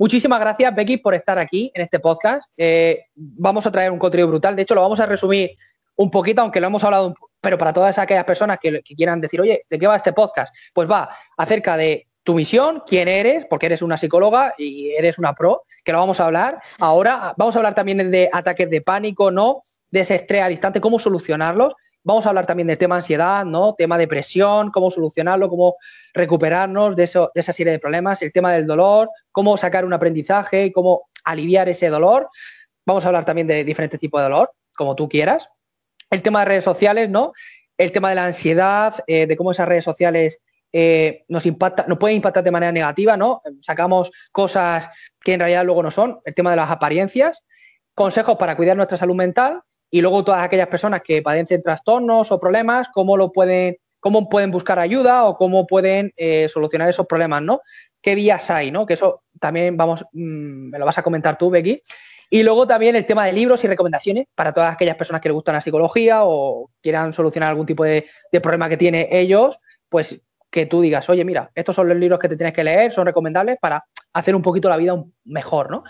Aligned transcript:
Muchísimas 0.00 0.40
gracias, 0.40 0.74
Becky, 0.74 0.96
por 0.96 1.14
estar 1.14 1.38
aquí 1.38 1.70
en 1.74 1.82
este 1.82 2.00
podcast. 2.00 2.50
Eh, 2.56 3.04
vamos 3.14 3.66
a 3.66 3.70
traer 3.70 3.90
un 3.90 3.98
contenido 3.98 4.28
brutal. 4.28 4.56
De 4.56 4.62
hecho, 4.62 4.74
lo 4.74 4.80
vamos 4.80 4.98
a 4.98 5.04
resumir 5.04 5.50
un 5.96 6.10
poquito, 6.10 6.40
aunque 6.40 6.58
lo 6.58 6.68
hemos 6.68 6.82
hablado, 6.84 7.14
pero 7.38 7.58
para 7.58 7.74
todas 7.74 7.98
aquellas 7.98 8.24
personas 8.24 8.56
que, 8.58 8.80
quieran 8.80 9.20
decir, 9.20 9.42
oye, 9.42 9.66
¿de 9.68 9.78
qué 9.78 9.86
va 9.86 9.96
este 9.96 10.14
podcast? 10.14 10.54
Pues 10.72 10.90
va 10.90 11.10
acerca 11.36 11.76
de 11.76 12.06
tu 12.22 12.32
misión, 12.32 12.82
quién 12.86 13.08
eres, 13.08 13.44
porque 13.50 13.66
eres 13.66 13.82
una 13.82 13.98
psicóloga 13.98 14.54
y 14.56 14.88
eres 14.88 15.18
una 15.18 15.34
pro, 15.34 15.64
que 15.84 15.92
lo 15.92 15.98
vamos 15.98 16.18
a 16.18 16.24
hablar. 16.24 16.62
Ahora 16.78 17.34
vamos 17.36 17.54
a 17.54 17.58
hablar 17.58 17.74
también 17.74 18.10
de 18.10 18.30
ataques 18.32 18.70
de 18.70 18.80
pánico, 18.80 19.30
¿no? 19.30 19.60
De 19.90 20.00
ese 20.00 20.14
estrés 20.14 20.42
al 20.42 20.52
instante, 20.52 20.80
cómo 20.80 20.98
solucionarlos. 20.98 21.74
Vamos 22.02 22.24
a 22.24 22.30
hablar 22.30 22.46
también 22.46 22.66
del 22.66 22.78
tema 22.78 22.96
ansiedad, 22.96 23.44
¿no? 23.44 23.74
Tema 23.74 23.98
depresión, 23.98 24.70
cómo 24.70 24.90
solucionarlo, 24.90 25.50
cómo 25.50 25.76
recuperarnos 26.14 26.96
de, 26.96 27.04
eso, 27.04 27.30
de 27.34 27.40
esa 27.40 27.52
serie 27.52 27.72
de 27.72 27.78
problemas, 27.78 28.22
el 28.22 28.32
tema 28.32 28.52
del 28.52 28.66
dolor, 28.66 29.10
cómo 29.32 29.56
sacar 29.58 29.84
un 29.84 29.92
aprendizaje 29.92 30.66
y 30.66 30.72
cómo 30.72 31.10
aliviar 31.24 31.68
ese 31.68 31.88
dolor. 31.88 32.28
Vamos 32.86 33.04
a 33.04 33.08
hablar 33.08 33.26
también 33.26 33.46
de 33.46 33.64
diferentes 33.64 34.00
tipos 34.00 34.18
de 34.20 34.24
dolor, 34.24 34.50
como 34.74 34.96
tú 34.96 35.08
quieras. 35.08 35.50
El 36.08 36.22
tema 36.22 36.40
de 36.40 36.46
redes 36.46 36.64
sociales, 36.64 37.10
¿no? 37.10 37.32
El 37.76 37.92
tema 37.92 38.08
de 38.08 38.14
la 38.14 38.24
ansiedad, 38.24 38.94
eh, 39.06 39.26
de 39.26 39.36
cómo 39.36 39.50
esas 39.50 39.68
redes 39.68 39.84
sociales 39.84 40.40
eh, 40.72 41.24
nos 41.28 41.44
impacta, 41.44 41.84
nos 41.86 41.98
pueden 41.98 42.16
impactar 42.16 42.42
de 42.42 42.50
manera 42.50 42.72
negativa, 42.72 43.16
¿no? 43.18 43.42
Sacamos 43.60 44.10
cosas 44.32 44.88
que 45.20 45.34
en 45.34 45.40
realidad 45.40 45.66
luego 45.66 45.82
no 45.82 45.90
son. 45.90 46.20
El 46.24 46.34
tema 46.34 46.50
de 46.50 46.56
las 46.56 46.70
apariencias, 46.70 47.44
consejos 47.94 48.38
para 48.38 48.56
cuidar 48.56 48.76
nuestra 48.76 48.96
salud 48.96 49.16
mental 49.16 49.60
y 49.90 50.00
luego 50.00 50.24
todas 50.24 50.42
aquellas 50.42 50.68
personas 50.68 51.02
que 51.02 51.22
padecen 51.22 51.62
trastornos 51.62 52.30
o 52.30 52.40
problemas, 52.40 52.88
cómo 52.92 53.16
lo 53.16 53.32
pueden, 53.32 53.76
cómo 53.98 54.28
pueden 54.28 54.50
buscar 54.50 54.78
ayuda 54.78 55.24
o 55.24 55.36
cómo 55.36 55.66
pueden 55.66 56.12
eh, 56.16 56.48
solucionar 56.48 56.88
esos 56.88 57.06
problemas, 57.06 57.42
¿no? 57.42 57.60
¿Qué 58.00 58.14
vías 58.14 58.50
hay, 58.50 58.70
no? 58.70 58.86
Que 58.86 58.94
eso 58.94 59.24
también 59.38 59.76
vamos, 59.76 60.04
mm, 60.12 60.70
me 60.70 60.78
lo 60.78 60.86
vas 60.86 60.98
a 60.98 61.02
comentar 61.02 61.36
tú, 61.36 61.50
Becky. 61.50 61.82
Y 62.30 62.44
luego 62.44 62.66
también 62.66 62.94
el 62.94 63.06
tema 63.06 63.26
de 63.26 63.32
libros 63.32 63.64
y 63.64 63.66
recomendaciones 63.66 64.26
para 64.36 64.52
todas 64.52 64.72
aquellas 64.72 64.96
personas 64.96 65.20
que 65.20 65.28
les 65.28 65.34
gustan 65.34 65.56
la 65.56 65.60
psicología 65.60 66.20
o 66.22 66.70
quieran 66.80 67.12
solucionar 67.12 67.48
algún 67.48 67.66
tipo 67.66 67.82
de, 67.82 68.06
de 68.30 68.40
problema 68.40 68.68
que 68.68 68.76
tienen 68.76 69.08
ellos, 69.10 69.58
pues 69.88 70.20
que 70.50 70.66
tú 70.66 70.80
digas, 70.80 71.08
oye, 71.08 71.24
mira, 71.24 71.50
estos 71.54 71.74
son 71.74 71.88
los 71.88 71.96
libros 71.96 72.20
que 72.20 72.28
te 72.28 72.36
tienes 72.36 72.54
que 72.54 72.64
leer, 72.64 72.92
son 72.92 73.06
recomendables 73.06 73.58
para 73.60 73.84
hacer 74.12 74.34
un 74.34 74.42
poquito 74.42 74.68
la 74.68 74.76
vida 74.76 74.94
mejor, 75.24 75.70
¿no? 75.70 75.84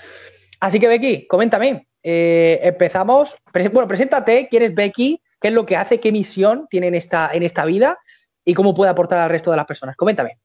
Así 0.61 0.79
que, 0.79 0.89
Becky, 0.89 1.27
coméntame, 1.27 1.89
eh, 2.03 2.61
empezamos. 2.63 3.37
Bueno, 3.53 3.89
preséntate, 3.89 4.49
quién 4.49 4.63
es 4.63 4.75
Becky, 4.75 5.21
qué 5.41 5.49
es 5.49 5.55
lo 5.55 5.67
que 5.67 5.77
hace, 5.77 6.01
qué 6.01 6.13
misión 6.13 6.67
tiene 6.71 6.89
en 6.89 6.95
esta, 6.95 7.31
en 7.33 7.43
esta 7.43 7.65
vida 7.65 7.99
y 8.45 8.55
cómo 8.55 8.75
puede 8.75 8.91
aportar 8.91 9.19
al 9.19 9.31
resto 9.31 9.51
de 9.51 9.57
las 9.57 9.67
personas. 9.67 9.97
Coméntame. 9.97 10.39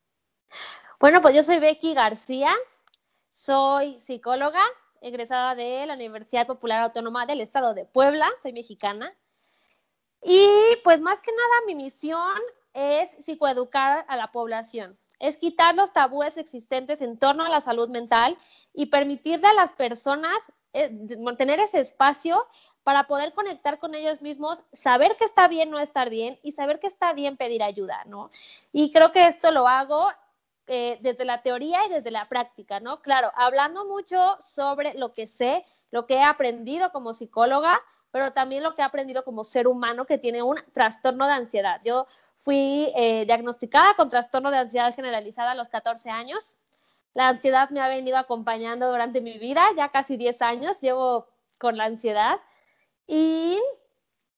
Bueno, 0.99 1.21
pues 1.21 1.35
yo 1.35 1.43
soy 1.43 1.59
Becky 1.59 1.93
García, 1.93 2.53
soy 3.31 3.99
psicóloga, 4.01 4.63
egresada 5.01 5.55
de 5.55 5.85
la 5.85 5.93
Universidad 5.93 6.47
Popular 6.47 6.83
Autónoma 6.83 7.25
del 7.25 7.41
Estado 7.41 7.73
de 7.73 7.85
Puebla, 7.85 8.27
soy 8.41 8.53
mexicana. 8.53 9.13
Y 10.23 10.47
pues 10.83 11.01
más 11.01 11.21
que 11.21 11.31
nada 11.31 11.65
mi 11.67 11.75
misión 11.75 12.39
es 12.73 13.11
psicoeducar 13.23 14.05
a 14.07 14.17
la 14.17 14.31
población, 14.31 14.97
es 15.19 15.37
quitar 15.37 15.75
los 15.75 15.93
tabúes 15.93 16.37
existentes 16.37 17.01
en 17.01 17.19
torno 17.19 17.45
a 17.45 17.49
la 17.49 17.61
salud 17.61 17.89
mental 17.89 18.37
y 18.73 18.87
permitirle 18.87 19.47
a 19.47 19.53
las 19.53 19.73
personas 19.73 20.37
eh, 20.75 21.17
mantener 21.17 21.59
ese 21.61 21.79
espacio 21.79 22.45
para 22.83 23.07
poder 23.07 23.33
conectar 23.33 23.79
con 23.79 23.95
ellos 23.95 24.21
mismos, 24.21 24.61
saber 24.73 25.15
que 25.17 25.23
está 25.23 25.47
bien 25.47 25.71
no 25.71 25.79
estar 25.79 26.09
bien 26.09 26.37
y 26.43 26.51
saber 26.51 26.79
que 26.79 26.87
está 26.87 27.13
bien 27.13 27.37
pedir 27.37 27.63
ayuda, 27.63 28.03
¿no? 28.05 28.29
Y 28.73 28.91
creo 28.91 29.13
que 29.13 29.27
esto 29.27 29.51
lo 29.51 29.69
hago 29.69 30.09
eh, 30.67 30.99
desde 31.01 31.23
la 31.23 31.41
teoría 31.41 31.85
y 31.85 31.89
desde 31.89 32.11
la 32.11 32.27
práctica, 32.27 32.81
¿no? 32.81 33.01
Claro, 33.01 33.31
hablando 33.35 33.85
mucho 33.85 34.35
sobre 34.41 34.93
lo 34.95 35.13
que 35.13 35.27
sé, 35.27 35.65
lo 35.91 36.05
que 36.05 36.15
he 36.15 36.23
aprendido 36.23 36.91
como 36.91 37.13
psicóloga, 37.13 37.79
pero 38.11 38.33
también 38.33 38.61
lo 38.61 38.75
que 38.75 38.81
he 38.81 38.85
aprendido 38.85 39.23
como 39.23 39.45
ser 39.45 39.67
humano 39.67 40.05
que 40.05 40.17
tiene 40.17 40.43
un 40.43 40.57
trastorno 40.73 41.25
de 41.25 41.33
ansiedad. 41.33 41.79
Yo 41.85 42.05
fui 42.37 42.91
eh, 42.95 43.25
diagnosticada 43.25 43.93
con 43.93 44.09
trastorno 44.09 44.51
de 44.51 44.57
ansiedad 44.57 44.93
generalizada 44.93 45.51
a 45.51 45.55
los 45.55 45.69
14 45.69 46.09
años 46.09 46.55
la 47.15 47.29
ansiedad 47.29 47.69
me 47.71 47.81
ha 47.81 47.87
venido 47.87 48.17
acompañando 48.17 48.91
durante 48.91 49.21
mi 49.21 49.39
vida, 49.39 49.65
ya 49.75 49.89
casi 49.89 50.17
10 50.17 50.41
años 50.41 50.81
llevo 50.81 51.27
con 51.57 51.77
la 51.77 51.85
ansiedad 51.85 52.39
y 53.07 53.57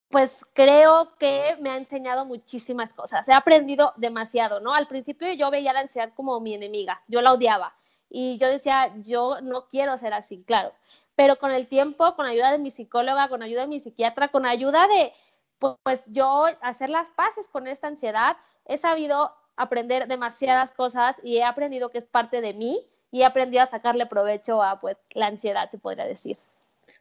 pues 0.08 0.46
creo 0.54 1.16
que 1.18 1.56
me 1.60 1.70
ha 1.70 1.76
enseñado 1.76 2.24
muchísimas 2.24 2.94
cosas. 2.94 3.28
He 3.28 3.32
aprendido 3.32 3.92
demasiado, 3.96 4.60
¿no? 4.60 4.72
Al 4.72 4.86
principio 4.86 5.30
yo 5.32 5.50
veía 5.50 5.72
la 5.72 5.80
ansiedad 5.80 6.12
como 6.14 6.40
mi 6.40 6.54
enemiga, 6.54 7.02
yo 7.08 7.20
la 7.20 7.32
odiaba 7.32 7.74
y 8.08 8.38
yo 8.38 8.48
decía, 8.48 8.94
yo 9.02 9.40
no 9.42 9.66
quiero 9.66 9.98
ser 9.98 10.14
así, 10.14 10.44
claro. 10.44 10.72
Pero 11.16 11.36
con 11.36 11.50
el 11.50 11.66
tiempo, 11.66 12.14
con 12.14 12.26
ayuda 12.26 12.52
de 12.52 12.58
mi 12.58 12.70
psicóloga, 12.70 13.28
con 13.28 13.42
ayuda 13.42 13.62
de 13.62 13.66
mi 13.66 13.80
psiquiatra, 13.80 14.28
con 14.28 14.46
ayuda 14.46 14.86
de, 14.86 15.12
pues 15.58 16.04
yo 16.06 16.44
hacer 16.62 16.90
las 16.90 17.10
paces 17.10 17.48
con 17.48 17.66
esta 17.66 17.88
ansiedad, 17.88 18.36
he 18.64 18.78
sabido 18.78 19.34
aprender 19.58 20.06
demasiadas 20.06 20.70
cosas 20.70 21.16
y 21.22 21.36
he 21.36 21.44
aprendido 21.44 21.90
que 21.90 21.98
es 21.98 22.04
parte 22.04 22.40
de 22.40 22.54
mí 22.54 22.86
y 23.10 23.22
he 23.22 23.24
aprendido 23.24 23.62
a 23.62 23.66
sacarle 23.66 24.06
provecho 24.06 24.62
a 24.62 24.80
pues 24.80 24.96
la 25.12 25.26
ansiedad, 25.26 25.68
se 25.70 25.78
podría 25.78 26.06
decir. 26.06 26.38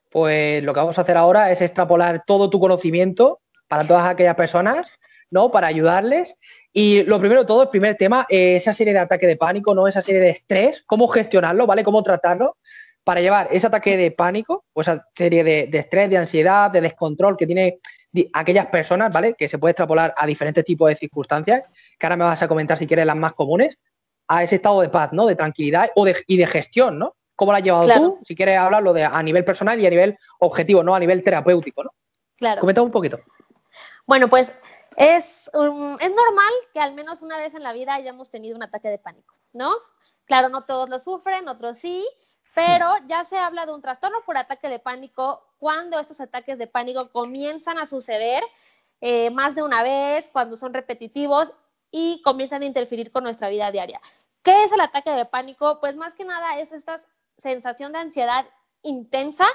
Pues 0.10 0.64
lo 0.64 0.74
que 0.74 0.80
vamos 0.80 0.98
a 0.98 1.02
hacer 1.02 1.18
ahora 1.18 1.52
es 1.52 1.62
extrapolar 1.62 2.24
todo 2.26 2.50
tu 2.50 2.60
conocimiento 2.60 3.40
para 3.68 3.86
todas 3.86 4.08
aquellas 4.10 4.36
personas, 4.36 4.92
¿no? 5.30 5.52
Para 5.52 5.68
ayudarles. 5.68 6.36
Y 6.74 7.04
lo 7.04 7.20
primero 7.20 7.42
de 7.42 7.48
todo, 7.48 7.64
el 7.64 7.70
primer 7.70 7.96
tema, 7.96 8.26
esa 8.30 8.74
serie 8.74 8.94
de 8.94 9.00
ataque 9.00 9.28
de 9.28 9.36
pánico, 9.36 9.76
¿no? 9.76 9.88
Esa 9.88 10.02
serie 10.02 10.22
de 10.22 10.30
estrés, 10.30 10.84
cómo 10.86 11.08
gestionarlo, 11.10 11.68
¿vale? 11.68 11.84
Cómo 11.84 12.02
tratarlo 12.02 12.58
para 13.04 13.22
llevar 13.22 13.50
ese 13.52 13.68
ataque 13.68 13.98
de 13.98 14.12
pánico 14.12 14.66
o 14.74 14.82
esa 14.82 15.06
serie 15.16 15.44
de, 15.44 15.68
de 15.68 15.78
estrés, 15.78 16.10
de 16.10 16.18
ansiedad, 16.18 16.72
de 16.72 16.82
descontrol 16.82 17.38
que 17.38 17.46
tiene 17.46 17.80
aquellas 18.34 18.68
personas, 18.68 19.14
¿vale? 19.14 19.36
Que 19.36 19.48
se 19.48 19.58
puede 19.58 19.72
extrapolar 19.72 20.14
a 20.18 20.26
diferentes 20.26 20.64
tipos 20.64 20.90
de 20.90 20.96
circunstancias, 20.96 21.68
que 22.00 22.06
ahora 22.06 22.18
me 22.18 22.24
vas 22.24 22.42
a 22.42 22.48
comentar 22.48 22.78
si 22.78 22.88
quieres 22.88 23.06
las 23.06 23.16
más 23.16 23.34
comunes, 23.34 23.78
a 24.28 24.44
ese 24.44 24.56
estado 24.56 24.82
de 24.82 24.90
paz, 24.90 25.14
¿no? 25.14 25.26
De 25.26 25.36
tranquilidad 25.36 25.92
o 25.96 26.06
de, 26.06 26.24
y 26.28 26.38
de 26.38 26.48
gestión, 26.48 27.00
¿no? 27.00 27.16
¿Cómo 27.36 27.52
lo 27.52 27.58
has 27.58 27.64
llevado 27.64 27.94
tú? 27.94 28.20
Si 28.26 28.36
quieres 28.36 28.58
hablarlo 28.58 28.94
de, 28.94 29.04
a 29.04 29.22
nivel 29.22 29.46
personal 29.46 29.80
y 29.80 29.86
a 29.86 29.90
nivel 29.90 30.18
objetivo, 30.40 30.84
¿no? 30.84 30.96
A 30.96 31.00
nivel 31.00 31.24
terapéutico, 31.24 31.84
¿no? 31.84 31.92
Claro. 32.36 32.62
Comenta 32.62 32.82
un 32.82 32.92
poquito. 32.92 33.20
Bueno, 34.06 34.28
pues 34.28 34.54
es, 34.96 35.50
es 35.54 35.54
normal 35.54 36.54
que 36.74 36.80
al 36.80 36.94
menos 36.94 37.22
una 37.22 37.38
vez 37.38 37.54
en 37.54 37.64
la 37.64 37.74
vida 37.74 37.94
hayamos 37.94 38.32
tenido 38.32 38.56
un 38.56 38.64
ataque 38.64 38.90
de 38.90 38.98
pánico, 38.98 39.36
¿no? 39.54 39.76
Claro, 40.26 40.50
no 40.50 40.64
todos 40.64 40.90
lo 40.90 40.98
sufren, 40.98 41.48
otros 41.48 41.78
sí, 41.78 42.06
pero 42.56 42.92
ya 43.08 43.24
se 43.24 43.38
habla 43.38 43.68
de 43.68 43.74
un 43.74 43.82
trastorno 43.82 44.18
por 44.26 44.38
ataque 44.38 44.68
de 44.68 44.80
pánico 44.80 45.47
cuando 45.58 46.00
estos 46.00 46.20
ataques 46.20 46.58
de 46.58 46.68
pánico 46.68 47.12
comienzan 47.12 47.78
a 47.78 47.86
suceder 47.86 48.44
eh, 49.02 49.30
más 49.30 49.56
de 49.56 49.64
una 49.64 49.84
vez, 49.84 50.30
cuando 50.30 50.56
son 50.56 50.74
repetitivos 50.74 51.52
y 51.92 52.22
comienzan 52.24 52.64
a 52.64 52.66
interferir 52.66 53.12
con 53.12 53.24
nuestra 53.24 53.50
vida 53.50 53.72
diaria. 53.72 54.02
¿Qué 54.44 54.64
es 54.64 54.72
el 54.72 54.82
ataque 54.82 55.12
de 55.12 55.26
pánico? 55.26 55.80
Pues 55.80 55.96
más 55.96 56.14
que 56.14 56.26
nada 56.26 56.60
es 56.60 56.72
esta 56.72 57.00
sensación 57.38 57.92
de 57.92 58.00
ansiedad 58.00 58.46
intensa 58.82 59.46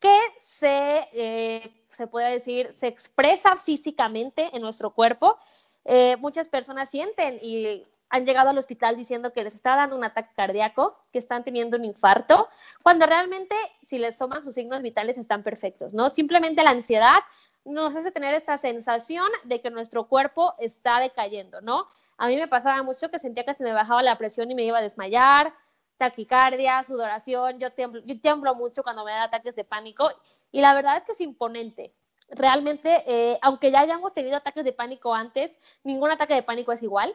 que 0.00 0.18
se, 0.38 1.08
eh, 1.12 1.86
se 1.88 2.06
puede 2.06 2.30
decir, 2.30 2.72
se 2.74 2.88
expresa 2.88 3.56
físicamente 3.56 4.50
en 4.52 4.60
nuestro 4.60 4.90
cuerpo. 4.90 5.38
Eh, 5.84 6.16
muchas 6.16 6.48
personas 6.48 6.90
sienten 6.90 7.38
y 7.40 7.84
han 8.14 8.24
llegado 8.24 8.50
al 8.50 8.58
hospital 8.58 8.96
diciendo 8.96 9.32
que 9.32 9.42
les 9.42 9.56
está 9.56 9.74
dando 9.74 9.96
un 9.96 10.04
ataque 10.04 10.30
cardíaco, 10.36 10.96
que 11.12 11.18
están 11.18 11.42
teniendo 11.42 11.76
un 11.76 11.84
infarto, 11.84 12.48
cuando 12.80 13.06
realmente 13.06 13.56
si 13.82 13.98
les 13.98 14.16
toman 14.16 14.44
sus 14.44 14.54
signos 14.54 14.82
vitales 14.82 15.18
están 15.18 15.42
perfectos, 15.42 15.92
¿no? 15.94 16.08
Simplemente 16.10 16.62
la 16.62 16.70
ansiedad 16.70 17.24
nos 17.64 17.96
hace 17.96 18.12
tener 18.12 18.32
esta 18.32 18.56
sensación 18.56 19.26
de 19.42 19.60
que 19.60 19.68
nuestro 19.70 20.06
cuerpo 20.06 20.54
está 20.60 21.00
decayendo, 21.00 21.60
¿no? 21.60 21.88
A 22.16 22.28
mí 22.28 22.36
me 22.36 22.46
pasaba 22.46 22.84
mucho 22.84 23.10
que 23.10 23.18
sentía 23.18 23.44
que 23.44 23.54
se 23.54 23.64
me 23.64 23.72
bajaba 23.72 24.00
la 24.04 24.16
presión 24.16 24.48
y 24.48 24.54
me 24.54 24.62
iba 24.62 24.78
a 24.78 24.82
desmayar, 24.82 25.52
taquicardia, 25.96 26.84
sudoración, 26.84 27.58
yo 27.58 27.72
tiemblo, 27.72 28.00
yo 28.04 28.20
tiemblo 28.20 28.54
mucho 28.54 28.84
cuando 28.84 29.04
me 29.04 29.10
dan 29.10 29.22
ataques 29.22 29.56
de 29.56 29.64
pánico 29.64 30.08
y 30.52 30.60
la 30.60 30.72
verdad 30.72 30.98
es 30.98 31.02
que 31.02 31.12
es 31.12 31.20
imponente. 31.20 31.92
Realmente, 32.28 33.02
eh, 33.08 33.40
aunque 33.42 33.72
ya 33.72 33.80
hayamos 33.80 34.12
tenido 34.12 34.36
ataques 34.36 34.64
de 34.64 34.72
pánico 34.72 35.12
antes, 35.12 35.52
ningún 35.82 36.12
ataque 36.12 36.34
de 36.34 36.44
pánico 36.44 36.70
es 36.70 36.80
igual. 36.80 37.12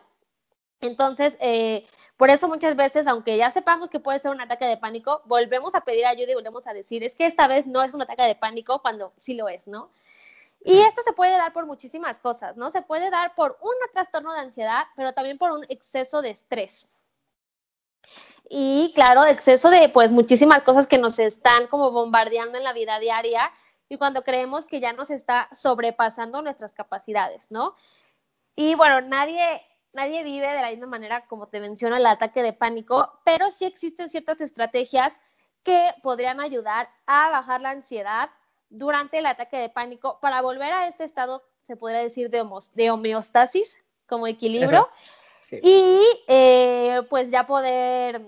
Entonces, 0.82 1.36
eh, 1.40 1.86
por 2.18 2.30
eso 2.30 2.48
muchas 2.48 2.76
veces, 2.76 3.08
aunque 3.08 3.38
ya 3.38 3.52
sepamos 3.52 3.90
que 3.90 4.00
puede 4.00 4.20
ser 4.20 4.32
un 4.32 4.42
ataque 4.42 4.66
de 4.66 4.78
pánico, 4.78 5.22
volvemos 5.26 5.76
a 5.76 5.82
pedir 5.82 6.06
ayuda 6.06 6.32
y 6.32 6.36
volvemos 6.36 6.66
a 6.68 6.74
decir, 6.74 7.04
es 7.04 7.16
que 7.16 7.26
esta 7.26 7.48
vez 7.48 7.68
no 7.68 7.84
es 7.84 7.94
un 7.94 8.02
ataque 8.02 8.24
de 8.24 8.36
pánico 8.36 8.82
cuando 8.82 9.14
sí 9.18 9.34
lo 9.34 9.50
es, 9.50 9.68
¿no? 9.68 9.92
Y 10.62 10.80
esto 10.80 11.02
se 11.04 11.14
puede 11.14 11.32
dar 11.32 11.54
por 11.54 11.66
muchísimas 11.66 12.20
cosas, 12.20 12.58
¿no? 12.58 12.70
Se 12.70 12.82
puede 12.82 13.10
dar 13.10 13.34
por 13.36 13.58
un 13.62 13.74
trastorno 13.94 14.34
de 14.34 14.40
ansiedad, 14.40 14.88
pero 14.96 15.14
también 15.14 15.38
por 15.38 15.52
un 15.52 15.66
exceso 15.70 16.22
de 16.22 16.32
estrés. 16.32 16.90
Y 18.50 18.92
claro, 18.96 19.26
exceso 19.26 19.70
de 19.70 19.90
pues 19.90 20.12
muchísimas 20.12 20.64
cosas 20.64 20.88
que 20.88 20.98
nos 20.98 21.20
están 21.20 21.68
como 21.68 21.92
bombardeando 21.92 22.58
en 22.58 22.64
la 22.64 22.74
vida 22.74 23.00
diaria 23.00 23.52
y 23.88 23.98
cuando 23.98 24.24
creemos 24.24 24.66
que 24.66 24.80
ya 24.80 24.94
nos 24.94 25.10
está 25.10 25.50
sobrepasando 25.52 26.42
nuestras 26.42 26.74
capacidades, 26.74 27.50
¿no? 27.50 27.76
Y 28.56 28.76
bueno, 28.76 29.02
nadie 29.02 29.62
nadie 29.94 30.24
vive 30.24 30.48
de 30.48 30.62
la 30.62 30.70
misma 30.70 30.88
manera 30.88 31.26
como 31.28 31.48
te 31.48 31.60
menciono 31.60 31.98
el 31.98 32.06
ataque 32.06 32.44
de 32.44 32.54
pánico, 32.54 33.20
pero 33.24 33.52
sí 33.52 33.66
existen 33.66 34.10
ciertas 34.10 34.42
estrategias 34.42 35.20
que 35.64 35.94
podrían 36.02 36.40
ayudar 36.40 36.90
a 37.06 37.30
bajar 37.30 37.62
la 37.62 37.72
ansiedad 37.72 38.30
durante 38.70 39.20
el 39.20 39.26
ataque 39.26 39.58
de 39.58 39.70
pánico. 39.70 40.20
Para 40.22 40.42
volver 40.42 40.72
a 40.72 40.88
este 40.88 41.04
estado, 41.04 41.44
se 41.68 41.76
podría 41.76 42.00
decir, 42.00 42.30
de, 42.30 42.48
de 42.74 42.92
homeostasis, 42.92 43.78
como 44.08 44.28
equilibrio, 44.28 44.90
y 45.52 46.02
eh, 46.28 47.02
pues 47.10 47.30
ya 47.30 47.46
poder 47.46 48.22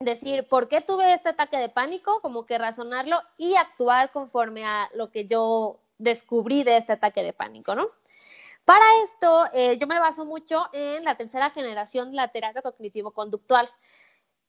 decir 0.00 0.46
por 0.48 0.68
qué 0.68 0.80
tuve 0.80 1.12
este 1.12 1.30
ataque 1.30 1.56
de 1.56 1.68
pánico, 1.68 2.20
como 2.20 2.46
que 2.46 2.58
razonarlo 2.58 3.20
y 3.36 3.56
actuar 3.56 4.12
conforme 4.12 4.64
a 4.64 4.90
lo 4.94 5.10
que 5.10 5.26
yo 5.26 5.80
descubrí 5.98 6.64
de 6.64 6.76
este 6.76 6.92
ataque 6.92 7.22
de 7.22 7.32
pánico, 7.32 7.74
¿no? 7.74 7.88
Para 8.66 8.84
esto, 9.04 9.46
eh, 9.52 9.78
yo 9.78 9.86
me 9.86 10.00
baso 10.00 10.24
mucho 10.24 10.68
en 10.72 11.04
la 11.04 11.16
tercera 11.16 11.50
generación 11.50 12.10
de 12.10 12.16
la 12.16 12.32
terapia 12.32 12.62
cognitivo-conductual, 12.62 13.70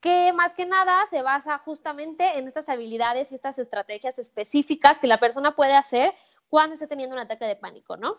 que 0.02 0.34
más 0.34 0.56
que 0.56 0.66
nada 0.66 1.06
se 1.12 1.22
basa 1.22 1.60
justamente 1.60 2.40
en 2.40 2.48
estas 2.48 2.68
habilidades 2.68 3.32
y 3.32 3.36
estas 3.36 3.60
estrategias 3.60 4.18
específicas 4.18 4.98
que 4.98 5.06
la 5.06 5.20
persona 5.20 5.56
puede 5.56 5.76
hacer 5.76 6.16
cuando 6.50 6.74
esté 6.74 6.88
teniendo 6.88 7.16
un 7.16 7.22
ataque 7.22 7.46
de 7.46 7.58
pánico, 7.58 7.96
¿no? 7.96 8.18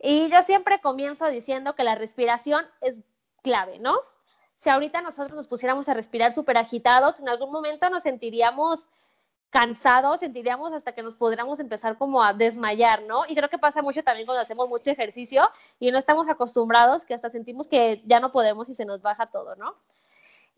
Y 0.00 0.28
yo 0.28 0.42
siempre 0.42 0.80
comienzo 0.80 1.28
diciendo 1.28 1.76
que 1.76 1.84
la 1.84 1.94
respiración 1.94 2.66
es 2.80 3.00
clave, 3.42 3.78
¿no? 3.78 4.00
Si 4.56 4.70
ahorita 4.70 5.02
nosotros 5.02 5.36
nos 5.36 5.46
pusiéramos 5.46 5.88
a 5.88 5.94
respirar 5.94 6.32
súper 6.32 6.56
agitados, 6.56 7.20
en 7.20 7.28
algún 7.28 7.52
momento 7.52 7.88
nos 7.90 8.02
sentiríamos 8.02 8.88
cansados, 9.52 10.20
sentiríamos 10.20 10.72
hasta 10.72 10.92
que 10.92 11.02
nos 11.02 11.14
podríamos 11.14 11.60
empezar 11.60 11.98
como 11.98 12.22
a 12.22 12.32
desmayar, 12.32 13.02
¿no? 13.02 13.24
Y 13.28 13.34
creo 13.34 13.50
que 13.50 13.58
pasa 13.58 13.82
mucho 13.82 14.02
también 14.02 14.24
cuando 14.24 14.40
hacemos 14.40 14.66
mucho 14.66 14.90
ejercicio 14.90 15.48
y 15.78 15.92
no 15.92 15.98
estamos 15.98 16.30
acostumbrados, 16.30 17.04
que 17.04 17.12
hasta 17.12 17.28
sentimos 17.28 17.68
que 17.68 18.02
ya 18.06 18.18
no 18.18 18.32
podemos 18.32 18.70
y 18.70 18.74
se 18.74 18.86
nos 18.86 19.02
baja 19.02 19.26
todo, 19.26 19.54
¿no? 19.56 19.76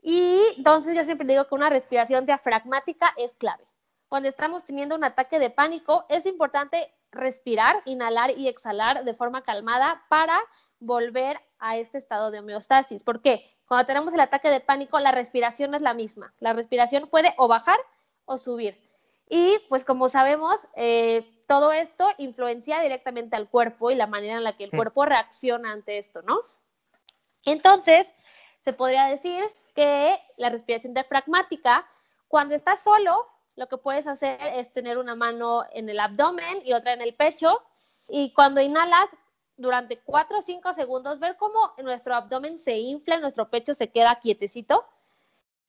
Y 0.00 0.40
entonces 0.56 0.94
yo 0.94 1.02
siempre 1.02 1.26
digo 1.26 1.44
que 1.46 1.56
una 1.56 1.70
respiración 1.70 2.24
diafragmática 2.24 3.12
es 3.16 3.34
clave. 3.34 3.64
Cuando 4.08 4.28
estamos 4.28 4.64
teniendo 4.64 4.94
un 4.94 5.02
ataque 5.02 5.40
de 5.40 5.50
pánico, 5.50 6.06
es 6.08 6.24
importante 6.24 6.94
respirar, 7.10 7.82
inhalar 7.86 8.30
y 8.38 8.46
exhalar 8.46 9.04
de 9.04 9.14
forma 9.14 9.42
calmada 9.42 10.04
para 10.08 10.38
volver 10.78 11.40
a 11.58 11.78
este 11.78 11.98
estado 11.98 12.30
de 12.30 12.38
homeostasis. 12.38 13.02
¿Por 13.02 13.22
qué? 13.22 13.50
Cuando 13.66 13.86
tenemos 13.86 14.14
el 14.14 14.20
ataque 14.20 14.50
de 14.50 14.60
pánico, 14.60 15.00
la 15.00 15.10
respiración 15.10 15.74
es 15.74 15.82
la 15.82 15.94
misma. 15.94 16.32
La 16.38 16.52
respiración 16.52 17.08
puede 17.08 17.34
o 17.38 17.48
bajar 17.48 17.78
o 18.24 18.38
subir. 18.38 18.83
Y 19.28 19.58
pues 19.68 19.84
como 19.84 20.08
sabemos, 20.08 20.66
eh, 20.76 21.42
todo 21.46 21.72
esto 21.72 22.08
influencia 22.18 22.80
directamente 22.80 23.36
al 23.36 23.48
cuerpo 23.48 23.90
y 23.90 23.94
la 23.94 24.06
manera 24.06 24.36
en 24.36 24.44
la 24.44 24.56
que 24.56 24.64
el 24.64 24.70
cuerpo 24.70 25.04
reacciona 25.04 25.72
ante 25.72 25.98
esto, 25.98 26.22
¿no? 26.22 26.38
Entonces, 27.44 28.08
se 28.64 28.72
podría 28.72 29.04
decir 29.06 29.44
que 29.74 30.18
la 30.36 30.50
respiración 30.50 30.94
diafragmática, 30.94 31.86
cuando 32.28 32.54
estás 32.54 32.82
solo, 32.82 33.26
lo 33.56 33.68
que 33.68 33.76
puedes 33.76 34.06
hacer 34.06 34.38
es 34.40 34.72
tener 34.72 34.98
una 34.98 35.14
mano 35.14 35.64
en 35.72 35.88
el 35.88 36.00
abdomen 36.00 36.62
y 36.64 36.72
otra 36.72 36.92
en 36.92 37.02
el 37.02 37.14
pecho. 37.14 37.62
Y 38.08 38.32
cuando 38.32 38.60
inhalas, 38.60 39.08
durante 39.56 40.00
4 40.00 40.38
o 40.38 40.42
5 40.42 40.74
segundos, 40.74 41.20
ver 41.20 41.36
cómo 41.36 41.74
nuestro 41.82 42.14
abdomen 42.14 42.58
se 42.58 42.78
infla, 42.78 43.18
nuestro 43.18 43.50
pecho 43.50 43.74
se 43.74 43.90
queda 43.90 44.18
quietecito. 44.18 44.84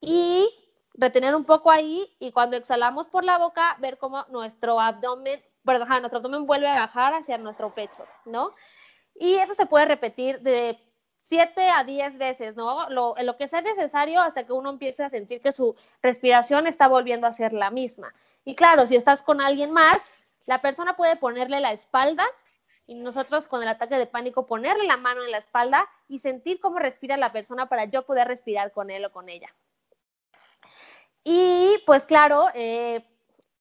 Y 0.02 0.50
retener 0.98 1.36
un 1.36 1.46
poco 1.46 1.72
ahí 1.72 2.16
y 2.20 2.32
cuando 2.32 2.58
exhalamos 2.58 3.08
por 3.08 3.24
la 3.24 3.38
boca, 3.38 3.76
ver 3.80 3.98
cómo 3.98 4.26
nuestro 4.30 4.80
abdomen, 4.80 5.42
perdón, 5.64 5.90
nuestro 5.90 6.18
abdomen 6.18 6.46
vuelve 6.46 6.68
a 6.68 6.80
bajar 6.80 7.14
hacia 7.14 7.38
nuestro 7.38 7.74
pecho, 7.74 8.06
¿no? 8.26 8.54
Y 9.16 9.36
eso 9.36 9.54
se 9.54 9.66
puede 9.66 9.86
repetir 9.86 10.42
de 10.42 10.80
7 11.28 11.70
a 11.70 11.84
10 11.84 12.18
veces, 12.18 12.56
¿no? 12.56 12.90
Lo, 12.90 13.16
lo 13.18 13.38
que 13.38 13.48
sea 13.48 13.62
necesario 13.62 14.22
hasta 14.22 14.46
que 14.46 14.54
uno 14.54 14.70
empiece 14.70 15.04
a 15.04 15.10
sentir 15.10 15.42
que 15.42 15.52
su 15.52 15.76
respiración 16.02 16.68
está 16.68 16.88
volviendo 16.88 17.28
a 17.28 17.34
ser 17.34 17.54
la 17.54 17.72
misma. 17.72 18.14
Y 18.44 18.56
claro, 18.56 18.86
si 18.86 18.96
estás 18.96 19.24
con 19.24 19.42
alguien 19.42 19.72
más, 19.72 20.06
la 20.46 20.62
persona 20.62 20.96
puede 20.96 21.16
ponerle 21.16 21.60
la 21.60 21.72
espalda 21.72 22.26
y 22.86 22.96
nosotros 22.96 23.48
con 23.48 23.64
el 23.64 23.70
ataque 23.70 23.98
de 23.98 24.06
pánico 24.06 24.46
ponerle 24.46 24.86
la 24.86 24.98
mano 24.98 25.24
en 25.24 25.32
la 25.32 25.40
espalda 25.40 25.90
y 26.08 26.20
sentir 26.20 26.60
cómo 26.60 26.78
respira 26.78 27.18
la 27.18 27.32
persona 27.32 27.68
para 27.68 27.86
yo 27.86 28.06
poder 28.06 28.28
respirar 28.28 28.72
con 28.72 28.92
él 28.92 29.06
o 29.06 29.12
con 29.12 29.30
ella. 29.30 29.48
Y 31.26 31.80
pues 31.88 32.06
claro, 32.06 32.46
eh, 32.54 33.04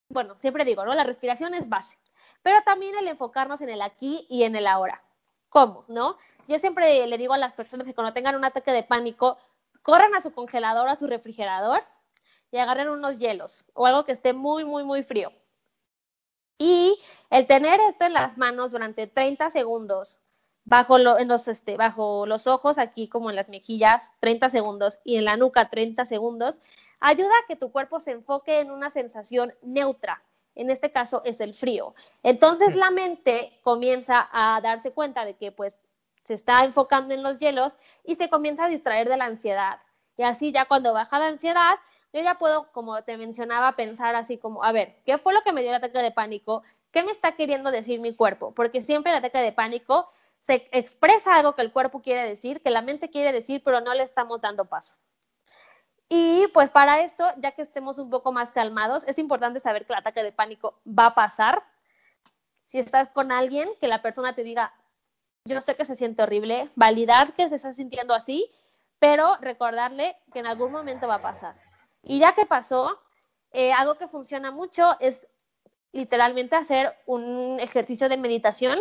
bueno, 0.07 0.35
siempre 0.39 0.63
digo, 0.63 0.85
¿no? 0.85 0.93
La 0.93 1.03
respiración 1.03 1.55
es 1.55 1.67
base, 1.67 1.97
pero 2.43 2.61
también 2.61 2.95
el 2.95 3.07
enfocarnos 3.07 3.59
en 3.59 3.69
el 3.69 3.81
aquí 3.81 4.27
y 4.29 4.43
en 4.43 4.55
el 4.55 4.67
ahora. 4.67 5.03
¿Cómo? 5.49 5.83
¿No? 5.87 6.17
Yo 6.47 6.59
siempre 6.59 7.07
le 7.07 7.17
digo 7.17 7.33
a 7.33 7.39
las 7.39 7.53
personas 7.53 7.87
que 7.87 7.95
cuando 7.95 8.13
tengan 8.13 8.35
un 8.35 8.45
ataque 8.45 8.71
de 8.71 8.83
pánico, 8.83 9.39
corran 9.81 10.13
a 10.13 10.21
su 10.21 10.31
congelador, 10.31 10.87
a 10.89 10.95
su 10.95 11.07
refrigerador 11.07 11.83
y 12.51 12.57
agarren 12.57 12.89
unos 12.89 13.17
hielos 13.17 13.65
o 13.73 13.87
algo 13.87 14.05
que 14.05 14.11
esté 14.11 14.33
muy, 14.33 14.63
muy, 14.63 14.83
muy 14.83 15.01
frío. 15.01 15.31
Y 16.59 16.99
el 17.31 17.47
tener 17.47 17.79
esto 17.81 18.05
en 18.05 18.13
las 18.13 18.37
manos 18.37 18.71
durante 18.71 19.07
30 19.07 19.49
segundos, 19.49 20.19
bajo, 20.63 20.97
en 20.97 21.27
los, 21.27 21.47
este, 21.47 21.77
bajo 21.77 22.25
los 22.25 22.47
ojos, 22.47 22.77
aquí 22.77 23.09
como 23.09 23.29
en 23.29 23.35
las 23.35 23.49
mejillas, 23.49 24.11
30 24.19 24.49
segundos, 24.49 24.99
y 25.03 25.17
en 25.17 25.25
la 25.25 25.35
nuca, 25.35 25.69
30 25.69 26.05
segundos, 26.05 26.57
ayuda 26.99 27.29
a 27.29 27.47
que 27.47 27.55
tu 27.55 27.71
cuerpo 27.71 27.99
se 27.99 28.11
enfoque 28.11 28.59
en 28.59 28.71
una 28.71 28.89
sensación 28.89 29.53
neutra. 29.61 30.21
En 30.55 30.69
este 30.69 30.91
caso 30.91 31.21
es 31.25 31.41
el 31.41 31.53
frío. 31.53 31.93
Entonces 32.23 32.75
la 32.75 32.89
mente 32.89 33.59
comienza 33.63 34.29
a 34.31 34.61
darse 34.61 34.91
cuenta 34.91 35.25
de 35.25 35.35
que 35.35 35.51
pues 35.51 35.77
se 36.23 36.33
está 36.33 36.63
enfocando 36.63 37.13
en 37.13 37.23
los 37.23 37.39
hielos 37.39 37.73
y 38.03 38.15
se 38.15 38.29
comienza 38.29 38.65
a 38.65 38.69
distraer 38.69 39.09
de 39.09 39.17
la 39.17 39.25
ansiedad. 39.25 39.79
Y 40.17 40.23
así 40.23 40.51
ya 40.51 40.65
cuando 40.65 40.93
baja 40.93 41.19
la 41.19 41.27
ansiedad, 41.27 41.75
yo 42.13 42.21
ya 42.21 42.35
puedo, 42.35 42.71
como 42.71 43.03
te 43.03 43.17
mencionaba, 43.17 43.75
pensar 43.75 44.15
así 44.15 44.37
como, 44.37 44.63
a 44.63 44.71
ver, 44.71 44.95
¿qué 45.05 45.17
fue 45.17 45.33
lo 45.33 45.43
que 45.43 45.51
me 45.51 45.61
dio 45.61 45.71
el 45.71 45.75
ataque 45.75 45.99
de 45.99 46.11
pánico? 46.11 46.63
¿Qué 46.91 47.03
me 47.03 47.11
está 47.11 47.33
queriendo 47.33 47.71
decir 47.71 47.99
mi 47.99 48.15
cuerpo? 48.15 48.53
Porque 48.53 48.81
siempre 48.81 49.11
el 49.11 49.17
ataque 49.17 49.39
de 49.39 49.51
pánico 49.51 50.09
se 50.41 50.69
expresa 50.71 51.35
algo 51.35 51.55
que 51.55 51.61
el 51.61 51.73
cuerpo 51.73 52.01
quiere 52.01 52.27
decir, 52.27 52.61
que 52.61 52.69
la 52.69 52.81
mente 52.81 53.09
quiere 53.09 53.33
decir, 53.33 53.61
pero 53.65 53.81
no 53.81 53.93
le 53.93 54.03
estamos 54.03 54.39
dando 54.39 54.65
paso. 54.65 54.95
Y 56.09 56.47
pues 56.53 56.69
para 56.69 57.01
esto, 57.01 57.25
ya 57.37 57.51
que 57.51 57.63
estemos 57.63 57.97
un 57.97 58.09
poco 58.09 58.31
más 58.31 58.51
calmados, 58.51 59.03
es 59.07 59.17
importante 59.17 59.59
saber 59.59 59.85
que 59.85 59.93
el 59.93 59.99
ataque 59.99 60.23
de 60.23 60.31
pánico 60.31 60.79
va 60.87 61.07
a 61.07 61.15
pasar. 61.15 61.63
Si 62.67 62.77
estás 62.77 63.09
con 63.09 63.31
alguien, 63.31 63.69
que 63.81 63.87
la 63.87 64.01
persona 64.01 64.35
te 64.35 64.43
diga, 64.43 64.73
yo 65.45 65.61
sé 65.61 65.75
que 65.75 65.85
se 65.85 65.95
siente 65.95 66.23
horrible, 66.23 66.69
validar 66.75 67.33
que 67.33 67.49
se 67.49 67.55
está 67.55 67.73
sintiendo 67.73 68.13
así, 68.13 68.51
pero 68.99 69.35
recordarle 69.41 70.17
que 70.33 70.39
en 70.39 70.47
algún 70.47 70.71
momento 70.71 71.07
va 71.07 71.15
a 71.15 71.21
pasar. 71.21 71.55
Y 72.03 72.19
ya 72.19 72.33
que 72.33 72.45
pasó, 72.45 72.99
eh, 73.51 73.73
algo 73.73 73.95
que 73.95 74.07
funciona 74.07 74.51
mucho 74.51 74.83
es 74.99 75.25
literalmente 75.91 76.55
hacer 76.55 76.95
un 77.05 77.59
ejercicio 77.59 78.09
de 78.09 78.17
meditación 78.17 78.79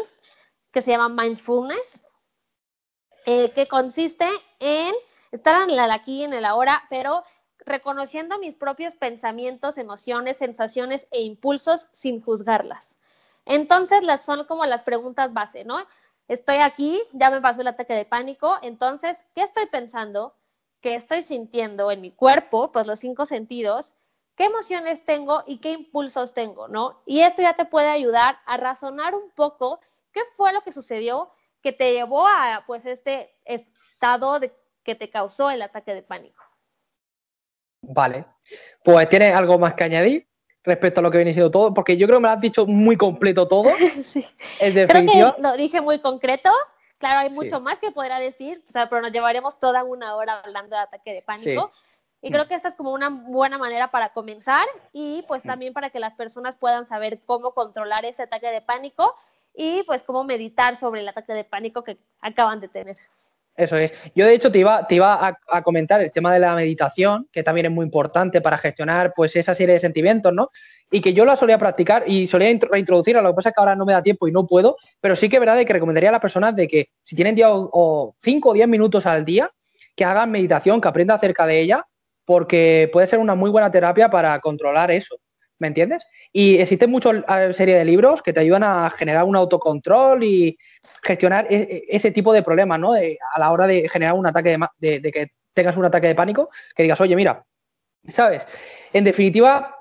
que 0.72 0.82
se 0.82 0.90
llama 0.90 1.22
mindfulness, 1.22 2.02
eh, 3.24 3.52
que 3.52 3.68
consiste 3.68 4.28
en 4.58 4.94
estar 5.34 5.68
en 5.68 5.70
el 5.70 5.90
aquí, 5.90 6.24
en 6.24 6.32
el 6.32 6.44
ahora, 6.44 6.84
pero 6.90 7.24
reconociendo 7.58 8.38
mis 8.38 8.54
propios 8.54 8.94
pensamientos, 8.94 9.78
emociones, 9.78 10.36
sensaciones 10.36 11.06
e 11.10 11.22
impulsos 11.22 11.88
sin 11.92 12.22
juzgarlas. 12.22 12.94
Entonces, 13.44 14.02
las 14.02 14.24
son 14.24 14.44
como 14.44 14.64
las 14.64 14.82
preguntas 14.82 15.32
base, 15.32 15.64
¿no? 15.64 15.78
Estoy 16.28 16.56
aquí, 16.56 17.02
ya 17.12 17.30
me 17.30 17.40
pasó 17.40 17.60
el 17.60 17.68
ataque 17.68 17.94
de 17.94 18.06
pánico, 18.06 18.58
entonces, 18.62 19.24
¿qué 19.34 19.42
estoy 19.42 19.66
pensando? 19.66 20.34
¿Qué 20.80 20.94
estoy 20.94 21.22
sintiendo 21.22 21.90
en 21.90 22.00
mi 22.00 22.12
cuerpo? 22.12 22.70
Pues 22.72 22.86
los 22.86 23.00
cinco 23.00 23.26
sentidos. 23.26 23.92
¿Qué 24.36 24.44
emociones 24.44 25.04
tengo 25.04 25.44
y 25.46 25.58
qué 25.58 25.72
impulsos 25.72 26.34
tengo, 26.34 26.68
no? 26.68 27.00
Y 27.06 27.20
esto 27.20 27.42
ya 27.42 27.54
te 27.54 27.64
puede 27.64 27.88
ayudar 27.88 28.38
a 28.46 28.56
razonar 28.56 29.14
un 29.14 29.30
poco 29.30 29.80
qué 30.12 30.20
fue 30.36 30.52
lo 30.52 30.62
que 30.62 30.72
sucedió 30.72 31.30
que 31.62 31.72
te 31.72 31.92
llevó 31.92 32.26
a, 32.26 32.64
pues, 32.66 32.84
este 32.84 33.34
estado 33.44 34.38
de 34.40 34.54
que 34.84 34.94
te 34.94 35.10
causó 35.10 35.50
el 35.50 35.62
ataque 35.62 35.94
de 35.94 36.02
pánico. 36.02 36.44
Vale. 37.82 38.26
Pues 38.82 39.08
tienes 39.08 39.34
algo 39.34 39.58
más 39.58 39.74
que 39.74 39.84
añadir 39.84 40.28
respecto 40.62 41.00
a 41.00 41.02
lo 41.02 41.10
que 41.10 41.18
viene 41.18 41.32
siendo 41.32 41.50
todo, 41.50 41.74
porque 41.74 41.96
yo 41.96 42.06
creo 42.06 42.18
que 42.18 42.22
me 42.22 42.28
lo 42.28 42.34
has 42.34 42.40
dicho 42.40 42.66
muy 42.66 42.96
completo 42.96 43.46
todo. 43.46 43.70
sí. 44.04 44.26
Creo 44.58 44.86
que 44.86 45.42
lo 45.42 45.52
dije 45.56 45.80
muy 45.80 46.00
concreto. 46.00 46.50
Claro, 46.98 47.20
hay 47.20 47.30
mucho 47.30 47.60
más 47.60 47.78
que 47.78 47.90
podrá 47.90 48.18
decir, 48.18 48.62
pero 48.72 49.02
nos 49.02 49.12
llevaremos 49.12 49.58
toda 49.58 49.84
una 49.84 50.16
hora 50.16 50.40
hablando 50.40 50.74
de 50.74 50.82
ataque 50.82 51.12
de 51.12 51.22
pánico. 51.22 51.70
Y 52.22 52.30
creo 52.30 52.48
que 52.48 52.54
esta 52.54 52.68
es 52.68 52.74
como 52.74 52.92
una 52.92 53.10
buena 53.10 53.58
manera 53.58 53.90
para 53.90 54.14
comenzar 54.14 54.66
y 54.94 55.22
pues 55.28 55.44
mm. 55.44 55.48
también 55.48 55.72
para 55.74 55.90
que 55.90 56.00
las 56.00 56.14
personas 56.14 56.56
puedan 56.56 56.86
saber 56.86 57.20
cómo 57.26 57.52
controlar 57.52 58.06
ese 58.06 58.22
ataque 58.22 58.46
de 58.46 58.62
pánico 58.62 59.14
y 59.54 59.82
pues 59.82 60.02
cómo 60.02 60.24
meditar 60.24 60.76
sobre 60.76 61.02
el 61.02 61.08
ataque 61.08 61.34
de 61.34 61.44
pánico 61.44 61.84
que 61.84 61.98
acaban 62.20 62.60
de 62.60 62.68
tener. 62.68 62.96
Eso 63.56 63.76
es. 63.76 63.94
Yo, 64.16 64.26
de 64.26 64.34
hecho, 64.34 64.50
te 64.50 64.58
iba, 64.58 64.84
te 64.86 64.96
iba 64.96 65.38
a, 65.48 65.62
comentar 65.62 66.00
el 66.00 66.10
tema 66.10 66.34
de 66.34 66.40
la 66.40 66.56
meditación, 66.56 67.28
que 67.30 67.44
también 67.44 67.66
es 67.66 67.72
muy 67.72 67.84
importante 67.84 68.40
para 68.40 68.58
gestionar 68.58 69.12
pues 69.14 69.36
esa 69.36 69.54
serie 69.54 69.74
de 69.74 69.80
sentimientos, 69.80 70.32
¿no? 70.32 70.50
Y 70.90 71.00
que 71.00 71.12
yo 71.12 71.24
la 71.24 71.36
solía 71.36 71.56
practicar 71.56 72.02
y 72.06 72.26
solía 72.26 72.58
reintroducirla. 72.60 73.22
Lo 73.22 73.30
que 73.30 73.36
pasa 73.36 73.48
es 73.50 73.54
que 73.54 73.60
ahora 73.60 73.76
no 73.76 73.84
me 73.84 73.92
da 73.92 74.02
tiempo 74.02 74.26
y 74.26 74.32
no 74.32 74.44
puedo, 74.44 74.76
pero 75.00 75.14
sí 75.14 75.28
que 75.28 75.36
es 75.36 75.40
verdad 75.40 75.64
que 75.64 75.72
recomendaría 75.72 76.08
a 76.08 76.12
las 76.12 76.20
personas 76.20 76.56
de 76.56 76.66
que 76.66 76.88
si 77.04 77.14
tienen 77.14 77.36
día 77.36 77.48
o 77.50 78.16
5 78.18 78.48
o 78.48 78.52
10 78.54 78.66
minutos 78.66 79.06
al 79.06 79.24
día, 79.24 79.50
que 79.94 80.04
hagan 80.04 80.32
meditación, 80.32 80.80
que 80.80 80.88
aprendan 80.88 81.16
acerca 81.16 81.46
de 81.46 81.60
ella, 81.60 81.86
porque 82.24 82.90
puede 82.92 83.06
ser 83.06 83.20
una 83.20 83.36
muy 83.36 83.50
buena 83.50 83.70
terapia 83.70 84.10
para 84.10 84.38
controlar 84.40 84.90
eso. 84.90 85.16
¿Me 85.58 85.68
entiendes? 85.68 86.06
Y 86.32 86.58
existen 86.58 86.90
muchas 86.90 87.24
series 87.56 87.78
de 87.78 87.84
libros 87.84 88.22
que 88.22 88.32
te 88.32 88.40
ayudan 88.40 88.64
a 88.64 88.90
generar 88.90 89.24
un 89.24 89.36
autocontrol 89.36 90.24
y 90.24 90.58
gestionar 91.02 91.46
e, 91.48 91.56
e, 91.56 91.84
ese 91.88 92.10
tipo 92.10 92.32
de 92.32 92.42
problemas, 92.42 92.80
¿no? 92.80 92.94
a 92.94 93.38
la 93.38 93.52
hora 93.52 93.66
de 93.66 93.88
generar 93.88 94.14
un 94.14 94.26
ataque 94.26 94.58
de, 94.78 95.12
que 95.12 95.30
tengas 95.52 95.76
un 95.76 95.84
ataque 95.84 96.08
de 96.08 96.14
pánico, 96.14 96.50
que 96.74 96.82
digas, 96.82 97.00
oye, 97.00 97.14
mira, 97.14 97.44
¿sabes? 98.08 98.46
En 98.92 99.04
definitiva, 99.04 99.76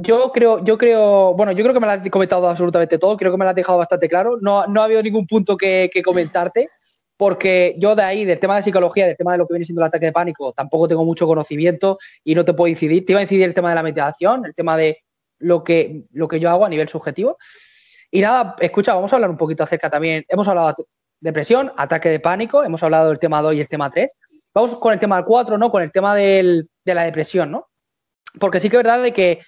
yo 0.00 0.30
creo, 0.30 0.64
yo 0.64 0.78
creo, 0.78 1.34
bueno, 1.34 1.52
yo 1.52 1.64
creo 1.64 1.74
que 1.74 1.80
me 1.80 1.86
lo 1.86 1.92
has 1.92 2.08
comentado 2.08 2.48
absolutamente 2.48 2.98
todo, 2.98 3.16
creo 3.16 3.32
que 3.32 3.38
me 3.38 3.44
lo 3.44 3.50
has 3.50 3.56
dejado 3.56 3.78
bastante 3.78 4.08
claro. 4.08 4.38
No, 4.40 4.66
no 4.66 4.80
ha 4.80 4.84
habido 4.84 5.02
ningún 5.02 5.26
punto 5.26 5.56
que 5.56 5.90
comentarte 6.04 6.68
porque 7.16 7.74
yo 7.78 7.94
de 7.94 8.02
ahí, 8.02 8.24
del 8.24 8.38
tema 8.38 8.56
de 8.56 8.62
psicología, 8.62 9.06
del 9.06 9.16
tema 9.16 9.32
de 9.32 9.38
lo 9.38 9.46
que 9.46 9.54
viene 9.54 9.64
siendo 9.64 9.82
el 9.82 9.88
ataque 9.88 10.06
de 10.06 10.12
pánico, 10.12 10.52
tampoco 10.52 10.88
tengo 10.88 11.04
mucho 11.04 11.26
conocimiento 11.26 11.98
y 12.22 12.34
no 12.34 12.44
te 12.44 12.52
puedo 12.52 12.68
incidir. 12.68 13.06
Te 13.06 13.12
iba 13.12 13.20
a 13.20 13.22
incidir 13.22 13.44
el 13.44 13.54
tema 13.54 13.70
de 13.70 13.74
la 13.74 13.82
meditación, 13.82 14.44
el 14.44 14.54
tema 14.54 14.76
de 14.76 14.98
lo 15.38 15.64
que, 15.64 16.04
lo 16.12 16.28
que 16.28 16.40
yo 16.40 16.50
hago 16.50 16.64
a 16.64 16.68
nivel 16.68 16.88
subjetivo. 16.88 17.38
Y 18.10 18.20
nada, 18.20 18.56
escucha, 18.60 18.94
vamos 18.94 19.12
a 19.12 19.16
hablar 19.16 19.30
un 19.30 19.36
poquito 19.36 19.64
acerca 19.64 19.90
también. 19.90 20.24
Hemos 20.28 20.48
hablado 20.48 20.74
de 20.76 20.84
depresión, 21.20 21.72
ataque 21.76 22.08
de 22.08 22.20
pánico, 22.20 22.62
hemos 22.62 22.82
hablado 22.82 23.08
del 23.08 23.18
tema 23.18 23.42
2 23.42 23.56
y 23.56 23.60
el 23.60 23.68
tema 23.68 23.90
3. 23.90 24.10
Vamos 24.54 24.78
con 24.78 24.92
el 24.92 25.00
tema 25.00 25.24
4, 25.24 25.58
¿no? 25.58 25.70
Con 25.70 25.82
el 25.82 25.92
tema 25.92 26.14
del, 26.14 26.70
de 26.84 26.94
la 26.94 27.04
depresión, 27.04 27.50
¿no? 27.50 27.68
Porque 28.38 28.60
sí 28.60 28.70
que 28.70 28.76
es 28.76 28.82
verdad 28.82 29.02
de 29.02 29.12
que 29.12 29.40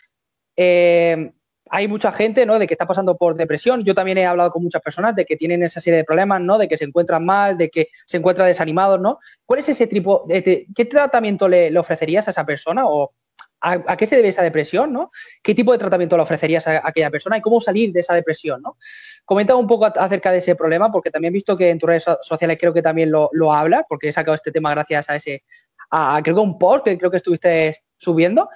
eh, 0.56 1.32
hay 1.70 1.88
mucha 1.88 2.12
gente, 2.12 2.46
¿no? 2.46 2.58
De 2.58 2.66
que 2.66 2.74
está 2.74 2.86
pasando 2.86 3.16
por 3.16 3.34
depresión. 3.34 3.84
Yo 3.84 3.94
también 3.94 4.18
he 4.18 4.26
hablado 4.26 4.50
con 4.50 4.62
muchas 4.62 4.82
personas 4.82 5.14
de 5.14 5.24
que 5.24 5.36
tienen 5.36 5.62
esa 5.62 5.80
serie 5.80 5.98
de 5.98 6.04
problemas, 6.04 6.40
¿no? 6.40 6.58
De 6.58 6.68
que 6.68 6.76
se 6.76 6.84
encuentran 6.84 7.24
mal, 7.24 7.56
de 7.56 7.70
que 7.70 7.88
se 8.06 8.16
encuentran 8.16 8.48
desanimados, 8.48 9.00
¿no? 9.00 9.18
¿Cuál 9.44 9.60
es 9.60 9.68
ese 9.68 9.86
tipo 9.86 10.24
de, 10.26 10.66
qué 10.74 10.84
tratamiento 10.84 11.48
le, 11.48 11.76
ofrecerías 11.78 12.28
a 12.28 12.30
esa 12.30 12.44
persona 12.44 12.86
o 12.86 13.12
a, 13.60 13.96
qué 13.96 14.06
se 14.06 14.16
debe 14.16 14.28
esa 14.28 14.42
depresión, 14.42 14.92
¿no? 14.92 15.10
¿Qué 15.42 15.54
tipo 15.54 15.72
de 15.72 15.78
tratamiento 15.78 16.16
le 16.16 16.22
ofrecerías 16.22 16.66
a, 16.66 16.86
aquella 16.86 17.10
persona 17.10 17.38
y 17.38 17.40
cómo 17.40 17.60
salir 17.60 17.92
de 17.92 18.00
esa 18.00 18.14
depresión, 18.14 18.62
¿no? 18.62 18.76
Comenta 19.24 19.54
un 19.56 19.66
poco 19.66 19.86
acerca 19.86 20.30
de 20.30 20.38
ese 20.38 20.54
problema 20.54 20.90
porque 20.90 21.10
también 21.10 21.32
he 21.32 21.36
visto 21.36 21.56
que 21.56 21.70
en 21.70 21.78
tus 21.78 21.88
redes 21.88 22.04
sociales 22.22 22.56
creo 22.60 22.72
que 22.72 22.82
también 22.82 23.10
lo, 23.10 23.30
lo 23.32 23.52
hablas 23.52 23.84
porque 23.88 24.08
he 24.08 24.12
sacado 24.12 24.34
este 24.34 24.52
tema 24.52 24.70
gracias 24.70 25.08
a 25.10 25.16
ese, 25.16 25.42
a, 25.90 26.20
creo 26.22 26.36
que 26.36 26.42
un 26.42 26.58
post 26.58 26.84
que 26.84 26.98
creo 26.98 27.10
que 27.10 27.16
estuviste 27.18 27.76
subiendo 27.96 28.48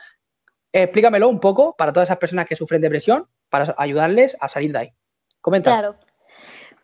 explícamelo 0.72 1.28
un 1.28 1.38
poco 1.38 1.76
para 1.76 1.92
todas 1.92 2.08
esas 2.08 2.18
personas 2.18 2.46
que 2.46 2.56
sufren 2.56 2.80
depresión, 2.80 3.28
para 3.48 3.74
ayudarles 3.76 4.36
a 4.40 4.48
salir 4.48 4.72
de 4.72 4.78
ahí. 4.78 4.92
Comenta. 5.40 5.70
Claro. 5.70 5.96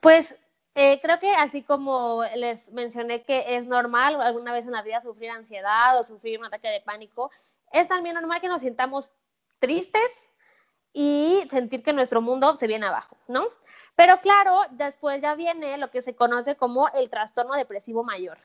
Pues 0.01 0.37
eh, 0.75 1.01
creo 1.01 1.19
que 1.19 1.33
así 1.33 1.63
como 1.63 2.23
les 2.37 2.69
mencioné 2.69 3.25
que 3.25 3.57
es 3.57 3.67
normal 3.67 4.21
alguna 4.21 4.53
vez 4.53 4.67
en 4.67 4.73
la 4.73 4.83
vida 4.83 5.01
sufrir 5.01 5.31
ansiedad 5.31 5.99
o 5.99 6.05
sufrir 6.05 6.39
un 6.39 6.47
ataque 6.47 6.69
de 6.69 6.81
pánico, 6.83 7.31
es 7.73 7.89
también 7.89 8.15
normal 8.15 8.41
que 8.41 8.49
nos 8.49 8.61
sintamos 8.61 9.11
tristes 9.59 10.29
y 10.93 11.47
sentir 11.51 11.83
que 11.83 11.93
nuestro 11.93 12.21
mundo 12.21 12.57
se 12.57 12.67
viene 12.67 12.87
abajo, 12.87 13.17
¿no? 13.29 13.47
Pero 13.95 14.21
claro, 14.21 14.63
después 14.71 15.21
ya 15.21 15.35
viene 15.35 15.77
lo 15.79 15.91
que 15.91 16.03
se 16.03 16.17
conoce 16.17 16.57
como 16.57 16.89
el 16.89 17.11
trastorno 17.11 17.55
depresivo 17.55 18.05
mayor. 18.05 18.39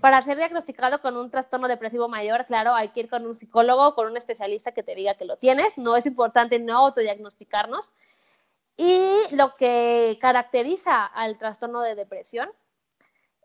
Para 0.00 0.22
ser 0.22 0.36
diagnosticado 0.36 1.00
con 1.00 1.16
un 1.16 1.30
trastorno 1.30 1.66
depresivo 1.66 2.08
mayor, 2.08 2.46
claro, 2.46 2.74
hay 2.74 2.90
que 2.90 3.00
ir 3.00 3.10
con 3.10 3.26
un 3.26 3.34
psicólogo, 3.34 3.94
con 3.94 4.06
un 4.06 4.16
especialista 4.16 4.72
que 4.72 4.82
te 4.82 4.94
diga 4.94 5.14
que 5.14 5.24
lo 5.24 5.36
tienes. 5.36 5.76
No 5.76 5.96
es 5.96 6.06
importante 6.06 6.58
no 6.58 6.76
autodiagnosticarnos. 6.76 7.92
Y 8.76 9.00
lo 9.32 9.56
que 9.56 10.18
caracteriza 10.20 11.04
al 11.04 11.36
trastorno 11.36 11.80
de 11.80 11.96
depresión 11.96 12.48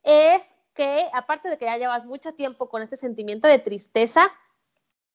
es 0.03 0.43
que, 0.75 1.07
aparte 1.13 1.49
de 1.49 1.57
que 1.57 1.65
ya 1.65 1.77
llevas 1.77 2.05
mucho 2.05 2.33
tiempo 2.33 2.69
con 2.69 2.81
este 2.83 2.97
sentimiento 2.97 3.47
de 3.47 3.59
tristeza 3.59 4.31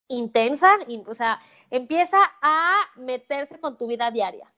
intensa, 0.08 0.78
o 1.06 1.14
sea, 1.14 1.38
empieza 1.70 2.18
a 2.42 2.80
meterse 2.96 3.60
con 3.60 3.76
tu 3.76 3.86
vida 3.86 4.10
diaria. 4.10 4.52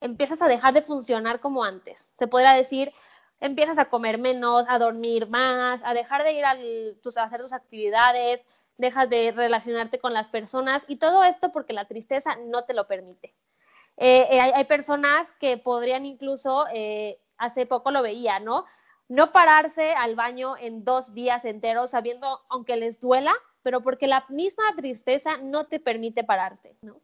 Empiezas 0.00 0.42
a 0.42 0.48
dejar 0.48 0.74
de 0.74 0.82
funcionar 0.82 1.40
como 1.40 1.64
antes. 1.64 2.12
Se 2.18 2.26
podría 2.26 2.52
decir, 2.52 2.92
empiezas 3.40 3.78
a 3.78 3.86
comer 3.86 4.18
menos, 4.18 4.64
a 4.68 4.78
dormir 4.78 5.28
más, 5.28 5.80
a 5.84 5.94
dejar 5.94 6.22
de 6.22 6.32
ir 6.32 6.44
a, 6.44 6.52
hacer 6.52 7.40
tus 7.40 7.52
actividades, 7.52 8.44
dejas 8.78 9.10
de 9.10 9.32
relacionarte 9.32 9.98
con 9.98 10.12
las 10.12 10.28
personas 10.28 10.84
y 10.88 10.96
todo 10.96 11.24
esto 11.24 11.52
porque 11.52 11.72
la 11.72 11.86
tristeza 11.86 12.36
no 12.46 12.64
te 12.64 12.74
lo 12.74 12.86
permite. 12.86 13.34
Eh, 13.96 14.28
eh, 14.30 14.40
hay, 14.40 14.64
personas 14.64 15.32
que 15.32 15.58
podrían 15.58 16.06
incluso, 16.06 16.64
eh, 16.72 17.20
hace 17.36 17.66
poco 17.66 17.90
lo 17.90 18.02
veía, 18.02 18.40
¿no? 18.40 18.64
No 19.08 19.32
pararse 19.32 19.92
al 19.92 20.14
baño 20.14 20.56
en 20.56 20.84
dos 20.84 21.12
días 21.12 21.44
enteros 21.44 21.90
sabiendo, 21.90 22.40
aunque 22.48 22.76
les 22.76 23.00
duela, 23.00 23.34
pero 23.62 23.80
porque 23.80 24.06
la 24.06 24.24
misma 24.28 24.64
tristeza 24.76 25.36
no 25.38 25.66
te 25.66 25.80
permite 25.80 26.24
pararte, 26.24 26.76
¿no? 26.82 27.00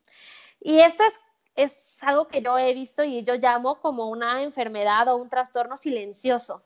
Y 0.61 0.81
esto 0.81 1.05
es 1.05 1.19
es 1.59 2.01
algo 2.05 2.29
que 2.29 2.41
yo 2.41 2.57
he 2.57 2.73
visto 2.73 3.03
y 3.03 3.25
yo 3.25 3.35
llamo 3.35 3.81
como 3.81 4.09
una 4.09 4.43
enfermedad 4.43 5.09
o 5.09 5.17
un 5.17 5.29
trastorno 5.29 5.77
silencioso, 5.77 6.63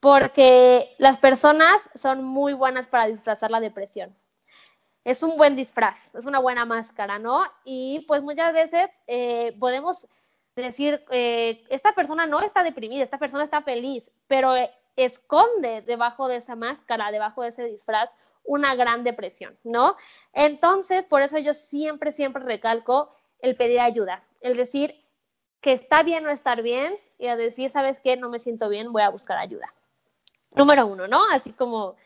porque 0.00 0.94
las 0.96 1.18
personas 1.18 1.90
son 1.94 2.24
muy 2.24 2.54
buenas 2.54 2.86
para 2.86 3.06
disfrazar 3.06 3.50
la 3.50 3.60
depresión. 3.60 4.16
Es 5.04 5.22
un 5.22 5.36
buen 5.36 5.56
disfraz, 5.56 6.14
es 6.14 6.24
una 6.24 6.38
buena 6.38 6.64
máscara, 6.64 7.18
¿no? 7.18 7.42
Y 7.64 8.06
pues 8.08 8.22
muchas 8.22 8.54
veces 8.54 8.88
eh, 9.06 9.54
podemos 9.60 10.06
decir, 10.56 11.04
eh, 11.10 11.62
esta 11.68 11.94
persona 11.94 12.24
no 12.24 12.40
está 12.40 12.62
deprimida, 12.62 13.04
esta 13.04 13.18
persona 13.18 13.44
está 13.44 13.60
feliz, 13.60 14.10
pero 14.26 14.54
esconde 14.96 15.82
debajo 15.82 16.28
de 16.28 16.36
esa 16.36 16.56
máscara, 16.56 17.12
debajo 17.12 17.42
de 17.42 17.50
ese 17.50 17.64
disfraz, 17.64 18.08
una 18.48 18.74
gran 18.74 19.04
depresión, 19.04 19.56
¿no? 19.62 19.96
Entonces, 20.32 21.04
por 21.04 21.22
eso 21.22 21.38
yo 21.38 21.54
siempre, 21.54 22.12
siempre 22.12 22.42
recalco 22.42 23.14
el 23.40 23.54
pedir 23.56 23.78
ayuda, 23.78 24.24
el 24.40 24.56
decir 24.56 25.04
que 25.60 25.72
está 25.72 26.02
bien 26.02 26.24
no 26.24 26.30
estar 26.30 26.62
bien 26.62 26.96
y 27.18 27.26
a 27.28 27.36
decir, 27.36 27.70
¿sabes 27.70 28.00
qué? 28.00 28.16
No 28.16 28.30
me 28.30 28.38
siento 28.38 28.68
bien, 28.68 28.92
voy 28.92 29.02
a 29.02 29.10
buscar 29.10 29.38
ayuda. 29.38 29.72
Número 30.52 30.86
uno, 30.86 31.06
¿no? 31.06 31.20
Así 31.30 31.52
como 31.52 31.96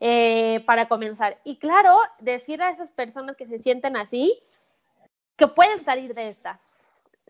eh, 0.00 0.64
para 0.66 0.88
comenzar. 0.88 1.38
Y 1.44 1.58
claro, 1.58 1.96
decir 2.18 2.60
a 2.60 2.70
esas 2.70 2.90
personas 2.90 3.36
que 3.36 3.46
se 3.46 3.60
sienten 3.60 3.96
así, 3.96 4.42
que 5.36 5.46
pueden 5.46 5.84
salir 5.84 6.12
de 6.14 6.28
esta, 6.28 6.60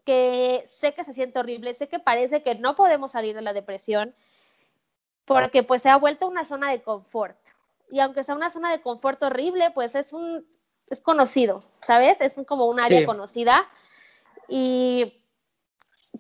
que 0.07 0.65
sé 0.67 0.95
que 0.95 1.05
se 1.05 1.13
siente 1.13 1.39
horrible, 1.39 1.75
sé 1.75 1.89
que 1.89 1.99
parece 1.99 2.43
que 2.43 2.55
no 2.55 2.77
podemos 2.77 3.11
salir 3.11 3.35
de 3.35 3.43
la 3.43 3.53
depresión, 3.53 4.15
porque 5.27 5.63
pues 5.63 5.83
se 5.83 5.91
ha 5.91 5.97
vuelto 5.97 6.27
una 6.27 6.47
zona 6.47 6.71
de 6.71 6.81
confort. 6.81 7.37
Y 7.91 8.01
aunque 8.01 8.25
sea 8.25 8.35
una 8.35 8.51
zona 8.51 8.71
de 8.71 8.83
confort 8.83 9.23
horrible, 9.23 9.71
pues 9.71 9.95
es 9.95 10.13
un 10.13 10.47
es 10.91 11.01
conocido, 11.01 11.65
¿sabes? 11.83 12.21
Es 12.21 12.37
como 12.47 12.67
un 12.67 12.81
área 12.81 13.05
conocida. 13.07 13.69
Y 14.49 15.23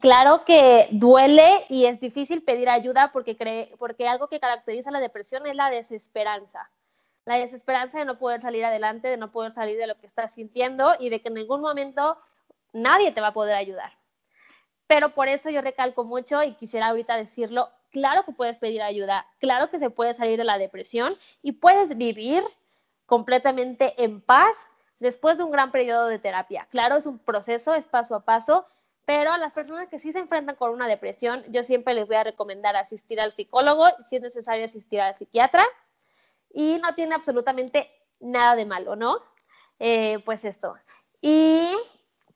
claro 0.00 0.44
que 0.44 0.88
duele 0.90 1.64
y 1.68 1.86
es 1.86 2.00
difícil 2.00 2.42
pedir 2.42 2.68
ayuda 2.68 3.10
porque, 3.12 3.36
cree, 3.36 3.74
porque 3.78 4.08
algo 4.08 4.28
que 4.28 4.40
caracteriza 4.40 4.90
la 4.90 5.00
depresión 5.00 5.46
es 5.46 5.56
la 5.56 5.70
desesperanza. 5.70 6.70
La 7.24 7.36
desesperanza 7.36 7.98
de 7.98 8.04
no 8.04 8.18
poder 8.18 8.40
salir 8.40 8.64
adelante, 8.64 9.08
de 9.08 9.16
no 9.16 9.30
poder 9.32 9.52
salir 9.52 9.76
de 9.78 9.86
lo 9.86 9.98
que 9.98 10.06
estás 10.06 10.34
sintiendo 10.34 10.94
y 10.98 11.10
de 11.10 11.20
que 11.20 11.28
en 11.28 11.34
ningún 11.34 11.60
momento 11.60 12.18
nadie 12.72 13.12
te 13.12 13.20
va 13.20 13.28
a 13.28 13.34
poder 13.34 13.54
ayudar. 13.54 13.92
Pero 14.86 15.14
por 15.14 15.28
eso 15.28 15.50
yo 15.50 15.60
recalco 15.60 16.04
mucho 16.04 16.42
y 16.42 16.54
quisiera 16.54 16.88
ahorita 16.88 17.16
decirlo, 17.16 17.70
claro 17.90 18.24
que 18.24 18.32
puedes 18.32 18.58
pedir 18.58 18.82
ayuda, 18.82 19.26
claro 19.38 19.70
que 19.70 19.78
se 19.78 19.90
puede 19.90 20.14
salir 20.14 20.38
de 20.38 20.44
la 20.44 20.58
depresión 20.58 21.16
y 21.42 21.52
puedes 21.52 21.96
vivir 21.96 22.42
completamente 23.06 23.94
en 24.02 24.20
paz 24.20 24.66
después 24.98 25.38
de 25.38 25.44
un 25.44 25.50
gran 25.50 25.70
periodo 25.70 26.08
de 26.08 26.18
terapia. 26.18 26.66
Claro, 26.70 26.96
es 26.96 27.06
un 27.06 27.18
proceso, 27.18 27.74
es 27.74 27.86
paso 27.86 28.14
a 28.14 28.24
paso, 28.24 28.66
pero 29.04 29.32
a 29.32 29.38
las 29.38 29.52
personas 29.52 29.88
que 29.88 29.98
sí 29.98 30.12
se 30.12 30.18
enfrentan 30.18 30.56
con 30.56 30.70
una 30.70 30.86
depresión, 30.86 31.42
yo 31.48 31.62
siempre 31.62 31.94
les 31.94 32.06
voy 32.06 32.16
a 32.16 32.24
recomendar 32.24 32.76
asistir 32.76 33.20
al 33.20 33.32
psicólogo, 33.32 33.86
si 34.08 34.16
es 34.16 34.22
necesario 34.22 34.64
asistir 34.64 35.00
al 35.00 35.16
psiquiatra, 35.16 35.64
y 36.52 36.78
no 36.78 36.94
tiene 36.94 37.14
absolutamente 37.14 37.90
nada 38.20 38.56
de 38.56 38.66
malo, 38.66 38.96
¿no? 38.96 39.22
Eh, 39.78 40.18
pues 40.24 40.44
esto. 40.44 40.74
Y 41.20 41.72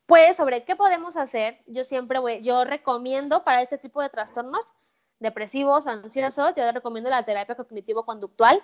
pues 0.05 0.37
sobre 0.37 0.63
qué 0.63 0.75
podemos 0.75 1.15
hacer, 1.17 1.61
yo 1.67 1.83
siempre 1.83 2.19
voy, 2.19 2.43
yo 2.43 2.63
recomiendo 2.63 3.43
para 3.43 3.61
este 3.61 3.77
tipo 3.77 4.01
de 4.01 4.09
trastornos 4.09 4.73
depresivos, 5.19 5.87
ansiosos, 5.87 6.53
yo 6.55 6.71
recomiendo 6.71 7.09
la 7.09 7.23
terapia 7.23 7.55
cognitivo-conductual 7.55 8.61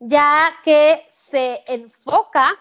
ya 0.00 0.50
que 0.64 1.06
se 1.10 1.62
enfoca 1.66 2.58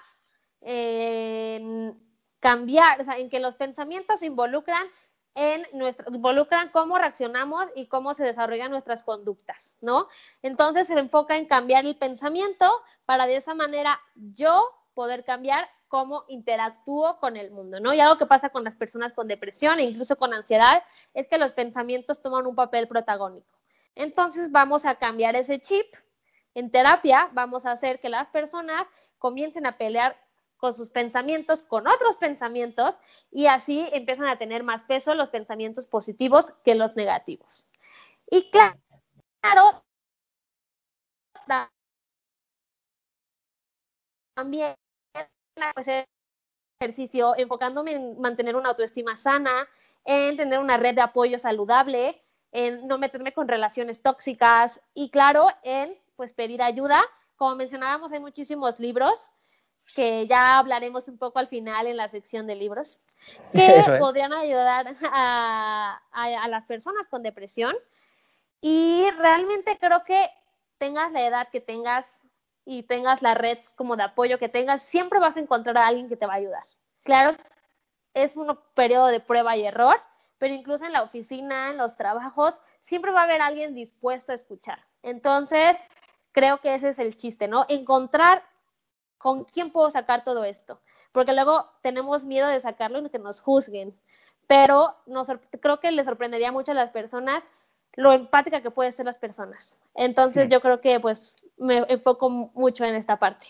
en 0.62 1.98
cambiar, 2.39 3.01
o 3.01 3.06
sea, 3.06 3.18
en 3.18 3.30
que 3.30 3.39
los 3.39 3.56
pensamientos 3.56 4.22
involucran 4.22 4.86
en 5.36 5.66
nuestro, 5.72 6.13
involucran 6.13 6.70
cómo 6.70 6.98
reaccionamos 6.98 7.66
y 7.75 7.88
cómo 7.88 8.13
se 8.13 8.25
desarrollan 8.25 8.72
nuestras 8.72 9.04
conductas, 9.04 9.74
¿no? 9.80 10.08
Entonces 10.42 10.88
se 10.88 11.00
enfoca 11.00 11.38
en 11.38 11.46
cambiar 11.46 11.86
el 11.86 11.96
pensamiento 11.96 12.70
para 13.06 13.25
de 13.25 13.38
esa 13.38 13.54
manera 13.54 14.00
yo 14.16 14.70
poder 14.94 15.24
cambiar 15.24 15.70
cómo 15.89 16.24
interactúo 16.29 17.19
con 17.19 17.36
el 17.36 17.51
mundo, 17.51 17.79
¿no? 17.81 17.93
Y 17.93 18.00
algo 18.00 18.17
que 18.17 18.25
pasa 18.25 18.50
con 18.50 18.63
las 18.63 18.75
personas 18.75 19.12
con 19.12 19.27
depresión 19.27 19.79
e 19.79 19.84
incluso 19.84 20.15
con 20.15 20.34
ansiedad 20.34 20.84
es 21.13 21.27
que 21.27 21.38
los 21.38 21.51
pensamientos 21.51 22.22
toman 22.22 22.46
un 22.48 22.55
papel 22.55 22.88
protagónico. 22.88 23.53
Entonces 23.96 24.51
vamos 24.51 24.86
a 24.86 24.96
cambiar 24.96 25.36
ese 25.36 25.60
chip. 25.60 25.88
En 26.53 26.72
terapia 26.72 27.29
vamos 27.34 27.65
a 27.65 27.72
hacer 27.72 28.00
que 28.00 28.08
las 28.08 28.27
personas 28.27 28.86
comiencen 29.17 29.65
a 29.65 29.77
pelear 29.77 30.15
con 30.58 30.74
sus 30.74 30.89
pensamientos, 30.89 31.63
con 31.63 31.88
otros 31.88 32.17
pensamientos, 32.17 32.96
y 33.31 33.48
así 33.48 33.88
empiezan 33.93 34.27
a 34.27 34.38
tener 34.38 34.63
más 34.63 34.84
peso 34.84 35.15
los 35.15 35.29
pensamientos 35.29 35.88
positivos 35.88 36.51
que 36.63 36.75
los 36.75 36.96
negativos. 36.98 37.65
Y 38.29 38.51
claro, 38.51 39.84
también 44.36 44.75
pues, 45.74 45.88
ejercicio 46.80 47.36
enfocándome 47.38 47.94
en 47.94 48.20
mantener 48.20 48.56
una 48.56 48.70
autoestima 48.70 49.18
sana, 49.18 49.68
en 50.06 50.38
tener 50.38 50.60
una 50.60 50.78
red 50.78 50.96
de 50.96 51.01
apoyo 51.01 51.38
saludable, 51.38 52.22
en 52.51 52.88
no 52.88 52.98
meterme 52.98 53.34
con 53.34 53.48
relaciones 53.48 54.01
tóxicas 54.01 54.80
y 54.94 55.10
claro, 55.10 55.48
en 55.63 55.98
pues 56.16 56.34
pedir 56.34 56.62
ayuda. 56.62 57.04
Como 57.36 57.56
mencionábamos, 57.56 58.12
hay 58.12 58.20
muchísimos 58.20 58.80
libros 58.80 59.30
que 59.96 60.28
ya 60.28 60.60
hablaremos 60.60 61.08
un 61.08 61.18
poco 61.18 61.39
al 61.39 61.48
final 61.48 61.88
en 61.88 61.98
la 61.98 62.10
sección 62.10 62.48
de 62.48 62.56
libros, 62.56 63.00
que 63.54 63.84
podrían 64.00 64.34
ayudar 64.34 64.94
a, 65.12 66.48
las 66.50 66.66
personas 66.66 67.08
con 67.08 67.24
depresión. 67.24 67.75
Y 68.62 69.10
realmente 69.18 69.78
creo 69.80 70.04
que 70.04 70.30
tengas 70.78 71.12
la 71.12 71.25
edad 71.25 71.48
que 71.50 71.62
tengas 71.62 72.19
y 72.66 72.84
tengas 72.84 73.22
la 73.22 73.34
red 73.34 73.60
como 73.75 73.96
de 73.96 74.04
apoyo 74.04 74.39
que 74.39 74.50
tengas, 74.50 74.82
siempre 74.84 75.20
vas 75.20 75.38
a 75.38 75.39
encontrar 75.39 75.78
a 75.78 75.88
alguien 75.88 76.08
que 76.08 76.18
te 76.18 76.25
va 76.25 76.34
a 76.34 76.38
ayudar. 76.38 76.63
Claro, 77.04 77.32
es 78.13 78.36
un 78.36 78.60
periodo 78.74 79.08
de 79.08 79.20
prueba 79.20 79.56
y 79.56 79.66
error, 79.66 80.00
pero 80.38 80.54
incluso 80.54 80.86
en 80.86 80.94
la 80.94 81.04
oficina, 81.04 81.72
en 81.72 81.78
los 81.78 81.96
trabajos, 81.96 82.60
siempre 82.82 83.12
va 83.12 83.22
a 83.22 83.24
haber 83.24 83.42
alguien 83.42 83.74
dispuesto 83.74 84.32
a 84.32 84.36
escuchar. 84.36 84.86
Entonces, 85.04 85.78
creo 86.32 86.60
que 86.60 86.75
ese 86.75 86.89
es 86.89 87.00
el 87.00 87.16
chiste, 87.16 87.48
¿no? 87.48 87.66
Encontrar 87.70 88.44
¿con 89.20 89.44
quién 89.44 89.72
puedo 89.72 89.92
sacar 89.92 90.24
todo 90.24 90.44
esto? 90.44 90.82
Porque 91.12 91.34
luego 91.34 91.70
tenemos 91.84 92.25
miedo 92.25 92.48
de 92.48 92.60
sacarlo 92.60 93.00
y 93.00 93.10
que 93.10 93.20
nos 93.20 93.42
juzguen. 93.42 93.96
Pero 94.48 94.96
creo 95.62 95.80
que 95.80 95.92
le 95.92 96.04
sorprendería 96.04 96.51
mucho 96.51 96.72
a 96.72 96.75
las 96.75 96.89
personas 96.89 97.44
lo 98.00 98.13
empática 98.13 98.62
que 98.62 98.72
pueden 98.72 98.91
ser 98.91 99.06
las 99.06 99.18
personas. 99.18 99.75
Entonces 99.96 100.50
yo 100.50 100.62
creo 100.62 100.82
que 100.82 101.00
pues 101.00 101.36
me 101.58 101.84
enfoco 101.88 102.29
mucho 102.29 102.86
en 102.86 102.96
esta 102.96 103.18
parte. 103.18 103.48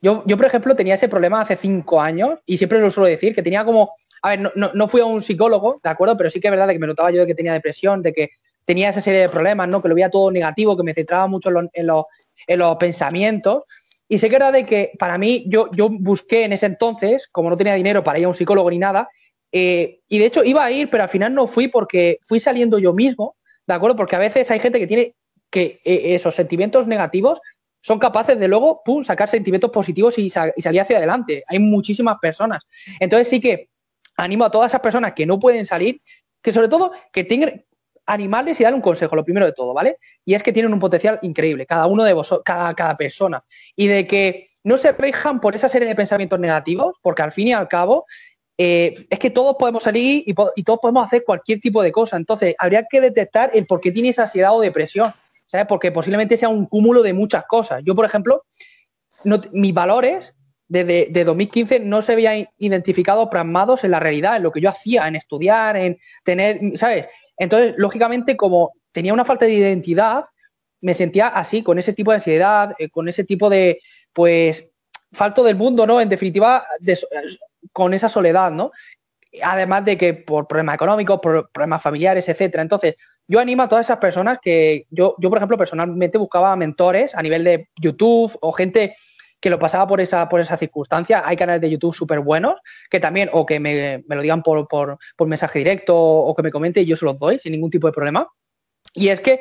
Yo, 0.00 0.24
yo, 0.26 0.36
por 0.36 0.46
ejemplo, 0.46 0.74
tenía 0.74 0.94
ese 0.94 1.08
problema 1.08 1.40
hace 1.40 1.54
cinco 1.54 2.00
años 2.00 2.40
y 2.44 2.58
siempre 2.58 2.80
lo 2.80 2.90
suelo 2.90 3.06
decir, 3.06 3.34
que 3.34 3.42
tenía 3.42 3.64
como, 3.64 3.92
a 4.22 4.30
ver, 4.30 4.40
no, 4.40 4.70
no, 4.74 4.88
fui 4.88 5.00
a 5.00 5.04
un 5.04 5.22
psicólogo, 5.22 5.78
¿de 5.82 5.90
acuerdo? 5.90 6.16
Pero 6.16 6.30
sí 6.30 6.40
que 6.40 6.48
es 6.48 6.50
verdad 6.50 6.68
que 6.68 6.78
me 6.78 6.86
notaba 6.86 7.10
yo 7.12 7.20
de 7.20 7.26
que 7.26 7.34
tenía 7.34 7.52
depresión, 7.52 8.02
de 8.02 8.12
que 8.12 8.30
tenía 8.64 8.88
esa 8.88 9.00
serie 9.00 9.20
de 9.20 9.28
problemas, 9.28 9.68
¿no? 9.68 9.80
Que 9.80 9.88
lo 9.88 9.94
veía 9.94 10.10
todo 10.10 10.30
negativo, 10.30 10.76
que 10.76 10.82
me 10.82 10.94
centraba 10.94 11.28
mucho 11.28 11.50
en, 11.50 11.70
en, 11.74 11.88
en 12.46 12.58
los 12.58 12.76
pensamientos 12.76 13.64
y 14.08 14.18
sé 14.18 14.28
que 14.28 14.36
era 14.36 14.52
de 14.52 14.66
que 14.66 14.92
para 14.98 15.16
mí, 15.16 15.44
yo, 15.46 15.70
yo 15.72 15.88
busqué 15.88 16.44
en 16.44 16.52
ese 16.52 16.66
entonces, 16.66 17.26
como 17.32 17.48
no 17.48 17.56
tenía 17.56 17.74
dinero 17.74 18.04
para 18.04 18.18
ir 18.18 18.26
a 18.26 18.28
un 18.28 18.34
psicólogo 18.34 18.70
ni 18.70 18.78
nada, 18.78 19.08
eh, 19.52 20.00
y 20.06 20.18
de 20.18 20.26
hecho 20.26 20.44
iba 20.44 20.64
a 20.64 20.70
ir, 20.70 20.90
pero 20.90 21.04
al 21.04 21.08
final 21.08 21.34
no 21.34 21.46
fui 21.46 21.68
porque 21.68 22.18
fui 22.26 22.40
saliendo 22.40 22.78
yo 22.78 22.92
mismo, 22.92 23.36
¿de 23.66 23.74
acuerdo? 23.74 23.96
Porque 23.96 24.16
a 24.16 24.18
veces 24.18 24.50
hay 24.50 24.60
gente 24.60 24.78
que 24.78 24.86
tiene 24.86 25.14
que 25.50 25.80
eh, 25.84 26.14
esos 26.14 26.34
sentimientos 26.34 26.86
negativos 26.86 27.40
son 27.82 27.98
capaces 27.98 28.38
de 28.38 28.48
luego, 28.48 28.82
pum, 28.84 29.02
sacar 29.02 29.28
sentimientos 29.28 29.70
positivos 29.70 30.18
y, 30.18 30.30
salir 30.30 30.80
hacia 30.80 30.98
adelante. 30.98 31.44
Hay 31.48 31.58
muchísimas 31.58 32.18
personas. 32.20 32.66
Entonces 33.00 33.28
sí 33.28 33.40
que 33.40 33.70
animo 34.16 34.44
a 34.44 34.50
todas 34.50 34.70
esas 34.70 34.80
personas 34.80 35.12
que 35.14 35.26
no 35.26 35.40
pueden 35.40 35.66
salir, 35.66 36.00
que 36.40 36.52
sobre 36.52 36.68
todo 36.68 36.92
que 37.12 37.24
tengan, 37.24 37.64
animarles 38.06 38.60
y 38.60 38.64
dar 38.64 38.74
un 38.74 38.80
consejo, 38.80 39.16
lo 39.16 39.24
primero 39.24 39.46
de 39.46 39.52
todo, 39.52 39.74
¿vale? 39.74 39.98
Y 40.24 40.34
es 40.34 40.42
que 40.42 40.52
tienen 40.52 40.72
un 40.72 40.80
potencial 40.80 41.18
increíble, 41.22 41.66
cada 41.66 41.86
uno 41.86 42.04
de 42.04 42.12
vosotros, 42.12 42.42
cada, 42.44 42.74
cada 42.74 42.96
persona. 42.96 43.44
Y 43.76 43.86
de 43.86 44.06
que 44.06 44.48
no 44.64 44.76
se 44.76 44.92
rijan 44.92 45.40
por 45.40 45.56
esa 45.56 45.68
serie 45.68 45.88
de 45.88 45.94
pensamientos 45.94 46.38
negativos, 46.38 46.96
porque 47.02 47.22
al 47.22 47.32
fin 47.32 47.48
y 47.48 47.52
al 47.52 47.68
cabo 47.68 48.06
eh, 48.58 49.06
es 49.08 49.18
que 49.18 49.30
todos 49.30 49.56
podemos 49.58 49.82
salir 49.82 50.24
y, 50.26 50.34
todos 50.34 50.78
podemos 50.80 51.06
hacer 51.06 51.24
cualquier 51.24 51.58
tipo 51.60 51.82
de 51.82 51.92
cosa. 51.92 52.16
Entonces, 52.16 52.54
habría 52.58 52.86
que 52.88 53.00
detectar 53.00 53.50
el 53.54 53.66
por 53.66 53.80
qué 53.80 53.92
tienes 53.92 54.18
ansiedad 54.18 54.54
o 54.54 54.60
depresión, 54.60 55.12
¿sabes? 55.46 55.66
Porque 55.66 55.90
posiblemente 55.90 56.36
sea 56.36 56.48
un 56.48 56.66
cúmulo 56.66 57.02
de 57.02 57.12
muchas 57.12 57.44
cosas. 57.44 57.82
Yo, 57.84 57.94
por 57.94 58.04
ejemplo, 58.04 58.44
mis 59.52 59.74
valores 59.74 60.34
desde 60.68 61.08
de 61.10 61.24
2015 61.24 61.80
no 61.80 62.02
se 62.02 62.12
habían 62.12 62.48
identificado 62.58 63.28
plasmados 63.28 63.84
en 63.84 63.90
la 63.90 64.00
realidad, 64.00 64.36
en 64.36 64.42
lo 64.42 64.52
que 64.52 64.60
yo 64.60 64.70
hacía, 64.70 65.06
en 65.06 65.16
estudiar, 65.16 65.76
en 65.76 65.98
tener, 66.24 66.60
¿sabes? 66.76 67.08
Entonces, 67.36 67.74
lógicamente, 67.76 68.36
como 68.36 68.72
tenía 68.92 69.12
una 69.12 69.24
falta 69.24 69.46
de 69.46 69.52
identidad, 69.52 70.24
me 70.80 70.94
sentía 70.94 71.28
así, 71.28 71.62
con 71.62 71.78
ese 71.78 71.92
tipo 71.92 72.10
de 72.10 72.16
ansiedad, 72.16 72.74
eh, 72.78 72.88
con 72.90 73.08
ese 73.08 73.24
tipo 73.24 73.48
de, 73.48 73.80
pues, 74.12 74.68
falto 75.12 75.44
del 75.44 75.56
mundo, 75.56 75.86
¿no? 75.86 76.00
En 76.00 76.08
definitiva, 76.08 76.66
con 77.72 77.94
esa 77.94 78.08
soledad, 78.08 78.50
¿no? 78.50 78.70
Además 79.42 79.84
de 79.84 79.96
que 79.96 80.14
por 80.14 80.46
problemas 80.46 80.74
económicos, 80.74 81.20
por 81.20 81.50
problemas 81.50 81.82
familiares, 81.82 82.28
etcétera. 82.28 82.62
Entonces, 82.62 82.96
yo 83.26 83.40
animo 83.40 83.62
a 83.62 83.68
todas 83.68 83.86
esas 83.86 83.98
personas 83.98 84.38
que 84.42 84.84
yo, 84.90 85.14
yo, 85.18 85.30
por 85.30 85.38
ejemplo, 85.38 85.56
personalmente 85.56 86.18
buscaba 86.18 86.54
mentores 86.56 87.14
a 87.14 87.22
nivel 87.22 87.44
de 87.44 87.68
YouTube 87.80 88.36
o 88.42 88.52
gente 88.52 88.94
que 89.42 89.50
lo 89.50 89.58
pasaba 89.58 89.88
por 89.88 90.00
esa, 90.00 90.28
por 90.28 90.40
esa 90.40 90.56
circunstancia. 90.56 91.22
Hay 91.26 91.36
canales 91.36 91.60
de 91.60 91.68
YouTube 91.68 91.92
súper 91.92 92.20
buenos 92.20 92.54
que 92.88 93.00
también, 93.00 93.28
o 93.32 93.44
que 93.44 93.58
me, 93.58 94.04
lo 94.06 94.22
digan 94.22 94.40
por, 94.42 94.68
por, 94.68 94.98
mensaje 95.26 95.58
directo 95.58 95.96
o 95.98 96.32
que 96.34 96.44
me 96.44 96.52
comenten 96.52 96.84
y 96.84 96.86
yo 96.86 96.94
se 96.94 97.04
los 97.04 97.18
doy 97.18 97.40
sin 97.40 97.50
ningún 97.50 97.70
tipo 97.70 97.88
de 97.88 97.92
problema. 97.92 98.28
Y 98.94 99.08
es 99.08 99.20
que 99.20 99.40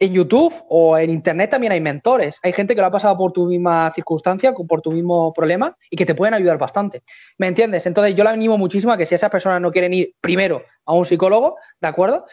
en 0.00 0.12
YouTube 0.12 0.54
o 0.68 0.96
en 0.96 1.10
Internet 1.10 1.50
también 1.50 1.72
hay 1.72 1.80
mentores. 1.80 2.38
Hay 2.42 2.52
gente 2.52 2.74
que 2.74 2.80
lo 2.80 2.86
ha 2.86 2.90
pasado 2.90 3.16
por 3.16 3.32
tu 3.32 3.46
misma 3.46 3.90
circunstancia, 3.92 4.52
por 4.52 4.80
tu 4.80 4.92
mismo 4.92 5.32
problema 5.32 5.76
y 5.90 5.96
que 5.96 6.06
te 6.06 6.14
pueden 6.14 6.34
ayudar 6.34 6.58
bastante. 6.58 7.02
¿Me 7.36 7.48
entiendes? 7.48 7.86
Entonces 7.86 8.14
yo 8.14 8.24
le 8.24 8.30
animo 8.30 8.56
muchísimo 8.56 8.92
a 8.92 8.96
que 8.96 9.06
si 9.06 9.14
esas 9.14 9.30
personas 9.30 9.60
no 9.60 9.70
quieren 9.70 9.92
ir 9.92 10.14
primero 10.20 10.62
a 10.84 10.94
un 10.94 11.04
psicólogo, 11.04 11.56
¿de 11.80 11.88
acuerdo? 11.88 12.26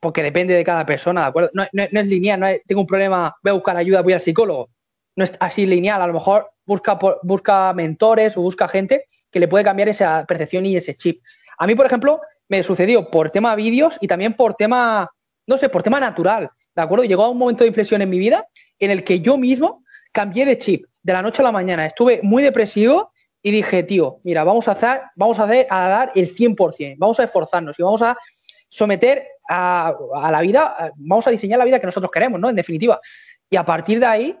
Porque 0.00 0.22
depende 0.22 0.54
de 0.54 0.64
cada 0.64 0.86
persona, 0.86 1.22
¿de 1.22 1.26
acuerdo? 1.28 1.50
No, 1.52 1.64
es 1.82 2.06
lineal, 2.06 2.40
no 2.40 2.46
tengo 2.66 2.80
un 2.80 2.86
problema, 2.86 3.36
voy 3.42 3.50
a 3.50 3.54
buscar 3.54 3.76
ayuda, 3.76 4.02
voy 4.02 4.14
al 4.14 4.20
psicólogo 4.20 4.70
no 5.16 5.24
es 5.24 5.32
así 5.40 5.66
lineal, 5.66 6.02
a 6.02 6.06
lo 6.06 6.14
mejor 6.14 6.50
busca, 6.64 6.98
busca 7.22 7.72
mentores 7.72 8.36
o 8.36 8.40
busca 8.40 8.68
gente 8.68 9.04
que 9.30 9.40
le 9.40 9.48
puede 9.48 9.64
cambiar 9.64 9.88
esa 9.88 10.24
percepción 10.26 10.66
y 10.66 10.76
ese 10.76 10.96
chip. 10.96 11.22
A 11.58 11.66
mí, 11.66 11.74
por 11.74 11.86
ejemplo, 11.86 12.20
me 12.48 12.62
sucedió 12.62 13.10
por 13.10 13.30
tema 13.30 13.54
vídeos 13.54 13.98
y 14.00 14.08
también 14.08 14.34
por 14.34 14.54
tema, 14.54 15.10
no 15.46 15.58
sé, 15.58 15.68
por 15.68 15.82
tema 15.82 16.00
natural, 16.00 16.50
¿de 16.74 16.82
acuerdo? 16.82 17.04
Llegó 17.04 17.24
a 17.24 17.30
un 17.30 17.38
momento 17.38 17.64
de 17.64 17.68
inflexión 17.68 18.02
en 18.02 18.10
mi 18.10 18.18
vida 18.18 18.46
en 18.78 18.90
el 18.90 19.04
que 19.04 19.20
yo 19.20 19.36
mismo 19.36 19.84
cambié 20.12 20.44
de 20.44 20.58
chip 20.58 20.86
de 21.02 21.12
la 21.12 21.22
noche 21.22 21.42
a 21.42 21.44
la 21.44 21.52
mañana. 21.52 21.86
Estuve 21.86 22.20
muy 22.22 22.42
depresivo 22.42 23.12
y 23.42 23.50
dije, 23.50 23.82
tío, 23.82 24.20
mira, 24.24 24.44
vamos 24.44 24.68
a 24.68 24.72
hacer, 24.72 25.02
vamos 25.16 25.38
a, 25.38 25.46
dar 25.46 26.12
el 26.14 26.34
100%, 26.34 26.94
vamos 26.98 27.18
a 27.20 27.24
esforzarnos 27.24 27.78
y 27.78 27.82
vamos 27.82 28.02
a 28.02 28.16
someter 28.68 29.26
a, 29.48 29.94
a 30.14 30.30
la 30.30 30.40
vida, 30.40 30.92
vamos 30.96 31.26
a 31.26 31.30
diseñar 31.30 31.58
la 31.58 31.64
vida 31.64 31.80
que 31.80 31.86
nosotros 31.86 32.10
queremos, 32.10 32.40
¿no? 32.40 32.48
En 32.50 32.56
definitiva. 32.56 33.00
Y 33.50 33.56
a 33.56 33.64
partir 33.64 34.00
de 34.00 34.06
ahí 34.06 34.38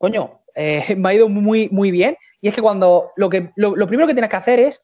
coño, 0.00 0.40
eh, 0.54 0.94
me 0.96 1.10
ha 1.10 1.14
ido 1.14 1.28
muy, 1.28 1.68
muy 1.70 1.90
bien. 1.90 2.16
Y 2.40 2.48
es 2.48 2.54
que 2.54 2.62
cuando 2.62 3.12
lo, 3.16 3.28
que, 3.28 3.52
lo, 3.54 3.86
primero 3.86 4.08
que 4.08 4.14
tienes 4.14 4.30
que 4.30 4.36
hacer 4.36 4.58
es, 4.58 4.82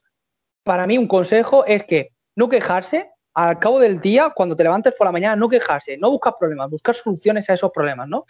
para 0.63 0.85
mí, 0.85 0.97
un 0.97 1.07
consejo 1.07 1.65
es 1.65 1.83
que 1.83 2.11
no 2.35 2.47
quejarse, 2.47 3.09
al 3.37 3.59
cabo 3.59 3.79
del 3.79 4.01
día, 4.01 4.31
cuando 4.35 4.55
te 4.55 4.63
levantes 4.63 4.95
por 4.95 5.05
la 5.05 5.11
mañana, 5.11 5.35
no 5.35 5.47
quejarse, 5.47 5.95
no 5.95 6.09
buscar 6.09 6.33
problemas, 6.39 6.71
buscar 6.71 6.95
soluciones 6.95 7.47
a 7.51 7.53
esos 7.53 7.69
problemas, 7.69 8.07
¿no? 8.07 8.25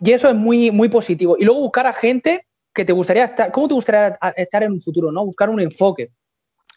Y 0.00 0.10
eso 0.12 0.30
es 0.30 0.34
muy, 0.34 0.70
muy 0.70 0.88
positivo. 0.88 1.36
Y 1.38 1.44
luego 1.44 1.60
buscar 1.60 1.86
a 1.86 1.92
gente 1.92 2.46
que 2.72 2.86
te 2.86 2.94
gustaría 2.94 3.24
estar, 3.24 3.52
¿cómo 3.52 3.68
te 3.68 3.74
gustaría 3.74 4.18
estar 4.36 4.62
en 4.62 4.72
un 4.72 4.80
futuro, 4.80 5.12
¿no? 5.12 5.26
Buscar 5.26 5.50
un 5.50 5.60
enfoque 5.60 6.12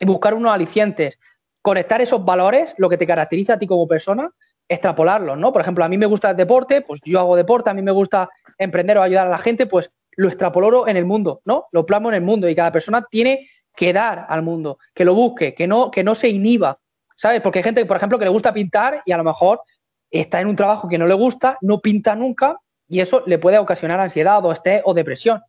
y 0.02 0.06
buscar 0.06 0.34
unos 0.34 0.52
alicientes, 0.52 1.18
conectar 1.62 2.02
esos 2.02 2.26
valores, 2.26 2.76
lo 2.78 2.90
que 2.90 2.98
te 2.98 3.08
caracteriza 3.08 3.54
a 3.54 3.60
ti 3.60 3.68
como 3.68 3.88
persona, 3.88 4.30
extrapolarlos, 4.68 5.38
¿no? 5.38 5.54
Por 5.54 5.62
ejemplo, 5.62 5.86
a 5.86 5.88
mí 5.88 5.98
me 5.98 6.08
gusta 6.08 6.32
el 6.32 6.36
deporte, 6.36 6.82
pues 6.82 7.00
yo 7.06 7.22
hago 7.22 7.38
deporte, 7.38 7.70
a 7.70 7.74
mí 7.74 7.82
me 7.82 7.92
gusta 7.92 8.30
emprender 8.58 8.98
o 8.98 9.02
ayudar 9.02 9.28
a 9.28 9.30
la 9.30 9.38
gente, 9.38 9.66
pues 9.66 9.92
lo 10.18 10.28
extrapoloro 10.28 10.90
en 10.90 10.98
el 10.98 11.06
mundo, 11.06 11.40
¿no? 11.46 11.68
Lo 11.72 11.86
plasmo 11.86 12.10
en 12.10 12.16
el 12.16 12.22
mundo 12.22 12.50
y 12.50 12.56
cada 12.56 12.74
persona 12.74 13.06
tiene 13.10 13.48
que 13.74 13.94
dar 13.94 14.26
al 14.28 14.42
mundo, 14.42 14.78
que 14.94 15.06
lo 15.06 15.14
busque, 15.14 15.54
que 15.54 15.68
no, 15.68 15.90
que 15.90 16.04
no 16.04 16.16
se 16.16 16.28
inhiba, 16.28 16.78
¿sabes? 17.20 17.42
Porque 17.42 17.60
hay 17.60 17.64
gente, 17.64 17.86
por 17.86 17.98
ejemplo, 17.98 18.18
que 18.18 18.24
le 18.24 18.32
gusta 18.32 18.54
pintar 18.54 19.02
y 19.04 19.12
a 19.12 19.18
lo 19.18 19.26
mejor 19.26 19.62
está 20.10 20.40
en 20.40 20.48
un 20.48 20.56
trabajo 20.56 20.88
que 20.88 20.98
no 20.98 21.06
le 21.06 21.14
gusta, 21.14 21.58
no 21.60 21.82
pinta 21.82 22.16
nunca 22.16 22.58
y 22.88 23.02
eso 23.02 23.24
le 23.26 23.38
puede 23.38 23.60
ocasionar 23.60 24.00
ansiedad 24.00 24.44
o 24.46 24.54
estrés 24.54 24.82
o 24.86 24.94
depresión, 24.94 25.42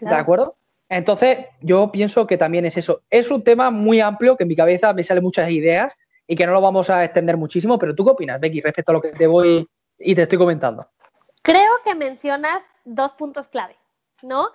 ¿de 0.00 0.14
acuerdo? 0.14 0.56
Entonces, 0.88 1.44
yo 1.60 1.92
pienso 1.92 2.26
que 2.26 2.38
también 2.38 2.64
es 2.64 2.78
eso. 2.78 3.02
Es 3.10 3.30
un 3.30 3.44
tema 3.44 3.70
muy 3.70 4.00
amplio 4.00 4.38
que 4.38 4.44
en 4.44 4.48
mi 4.48 4.56
cabeza 4.56 4.94
me 4.94 5.04
salen 5.04 5.22
muchas 5.22 5.50
ideas 5.50 5.94
y 6.26 6.34
que 6.34 6.46
no 6.46 6.52
lo 6.52 6.62
vamos 6.62 6.88
a 6.88 7.04
extender 7.04 7.36
muchísimo, 7.36 7.78
pero 7.78 7.94
¿tú 7.94 8.06
qué 8.06 8.12
opinas, 8.12 8.40
Becky, 8.40 8.62
respecto 8.62 8.92
a 8.92 8.94
lo 8.94 9.02
que 9.02 9.12
te 9.12 9.26
voy 9.26 9.68
y 9.98 10.14
te 10.14 10.22
estoy 10.22 10.38
comentando? 10.38 10.88
Creo 11.42 11.72
que 11.84 11.94
mencionas 11.94 12.62
dos 12.86 13.12
puntos 13.12 13.48
clave, 13.48 13.76
¿no? 14.22 14.48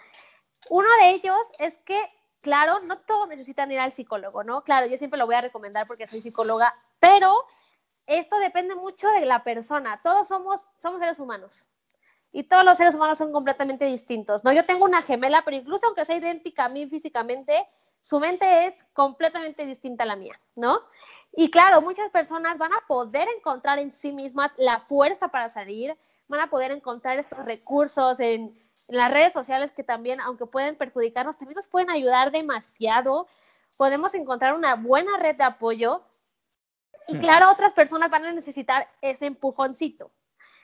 Uno 0.72 0.88
de 1.02 1.12
ellos 1.12 1.38
es 1.60 1.78
que, 1.86 2.02
claro, 2.44 2.82
no 2.82 3.00
todos 3.00 3.28
necesitan 3.30 3.72
ir 3.72 3.80
al 3.80 3.92
psicólogo, 3.92 4.44
¿no? 4.44 4.64
Claro, 4.64 4.86
yo 4.86 4.98
siempre 4.98 5.18
lo 5.18 5.26
voy 5.26 5.36
a 5.36 5.42
recomendar 5.42 5.88
porque 5.88 6.06
soy 6.06 6.22
psicóloga, 6.22 6.72
pero 7.00 7.34
esto 8.06 8.38
depende 8.38 8.76
mucho 8.76 9.08
de 9.10 9.26
la 9.26 9.44
persona. 9.44 10.02
Todos 10.04 10.28
somos, 10.28 10.68
somos 10.80 11.00
seres 11.00 11.20
humanos. 11.20 11.66
Y 12.32 12.44
todos 12.44 12.66
los 12.66 12.78
seres 12.78 12.96
humanos 12.96 13.18
son 13.18 13.32
completamente 13.32 13.86
distintos, 13.86 14.44
¿no? 14.44 14.52
Yo 14.52 14.66
tengo 14.66 14.86
una 14.86 15.02
gemela, 15.02 15.44
pero 15.46 15.56
incluso 15.58 15.88
aunque 15.88 16.04
sea 16.06 16.18
idéntica 16.18 16.66
a 16.66 16.70
mí 16.70 16.86
físicamente, 16.88 17.68
su 18.02 18.20
mente 18.20 18.68
es 18.68 18.76
completamente 18.92 19.66
distinta 19.66 20.04
a 20.04 20.08
la 20.08 20.18
mía, 20.18 20.38
¿no? 20.56 20.82
Y 21.32 21.50
claro, 21.50 21.82
muchas 21.82 22.10
personas 22.12 22.58
van 22.58 22.74
a 22.74 22.84
poder 22.88 23.28
encontrar 23.38 23.80
en 23.80 23.94
sí 23.94 24.12
mismas 24.12 24.52
la 24.58 24.80
fuerza 24.80 25.30
para 25.30 25.50
salir, 25.50 25.98
van 26.28 26.42
a 26.42 26.50
poder 26.50 26.72
encontrar 26.72 27.18
estos 27.20 27.46
recursos 27.46 28.20
en, 28.20 28.60
las 28.88 29.12
redes 29.12 29.34
sociales 29.34 29.72
que 29.72 29.84
también, 29.84 30.20
aunque 30.22 30.46
pueden 30.46 30.76
perjudicarnos, 30.76 31.38
también 31.38 31.56
nos 31.56 31.68
pueden 31.68 31.90
ayudar 31.90 32.32
demasiado. 32.32 33.28
Podemos 33.78 34.14
encontrar 34.14 34.54
una 34.54 34.76
buena 34.76 35.18
red 35.18 35.36
de 35.36 35.44
apoyo 35.44 36.04
y 37.08 37.18
mm. 37.18 37.20
claro, 37.20 37.52
otras 37.52 37.74
personas 37.74 38.10
van 38.10 38.26
a 38.26 38.32
necesitar 38.32 38.88
ese 39.02 39.26
empujoncito. 39.26 40.12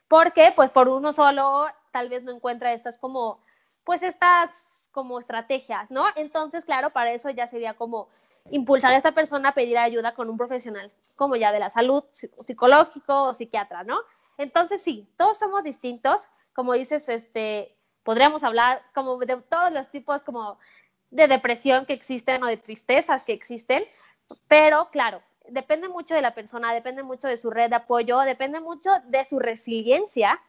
Porque, 0.08 0.52
pues, 0.56 0.70
por 0.72 0.88
uno 0.88 1.14
solo, 1.14 1.68
tal 1.92 2.10
vez 2.10 2.24
no 2.24 2.32
encuentra 2.32 2.74
estas 2.74 2.98
como, 2.98 3.42
pues, 3.84 4.02
estas 4.04 4.90
como 4.92 5.20
estrategias, 5.20 5.90
¿no? 5.92 6.06
Entonces, 6.16 6.66
claro, 6.66 6.90
para 6.90 7.12
eso 7.12 7.30
ya 7.30 7.48
sería 7.48 7.76
como 7.76 8.10
impulsar 8.50 8.94
a 8.94 8.98
esta 8.98 9.12
persona 9.12 9.50
a 9.50 9.54
pedir 9.54 9.78
ayuda 9.78 10.16
con 10.16 10.30
un 10.30 10.38
profesional, 10.38 10.92
como 11.16 11.36
ya 11.36 11.52
de 11.52 11.60
la 11.60 11.70
salud, 11.70 12.04
psicológico 12.12 13.24
o 13.24 13.34
psiquiatra, 13.34 13.84
¿no? 13.84 14.00
Entonces, 14.38 14.82
sí, 14.82 15.08
todos 15.16 15.38
somos 15.38 15.64
distintos, 15.64 16.28
como 16.54 16.74
dices, 16.74 17.08
este, 17.10 17.78
podríamos 18.10 18.44
hablar 18.44 18.82
como 18.96 19.20
de 19.20 19.38
todos 19.38 19.72
los 19.72 19.88
tipos 19.92 20.24
como 20.24 20.58
de 21.12 21.28
depresión 21.28 21.86
que 21.86 21.94
existen 21.94 22.42
o 22.42 22.48
de 22.48 22.58
tristezas 22.58 23.24
que 23.24 23.34
existen, 23.34 23.84
pero 24.48 24.90
claro, 24.90 25.22
depende 25.48 25.90
mucho 25.90 26.16
de 26.16 26.24
la 26.24 26.34
persona, 26.34 26.74
depende 26.74 27.04
mucho 27.04 27.28
de 27.28 27.38
su 27.38 27.52
red 27.52 27.70
de 27.70 27.76
apoyo, 27.76 28.18
depende 28.22 28.62
mucho 28.62 28.90
de 29.06 29.26
su 29.26 29.38
resiliencia 29.38 30.42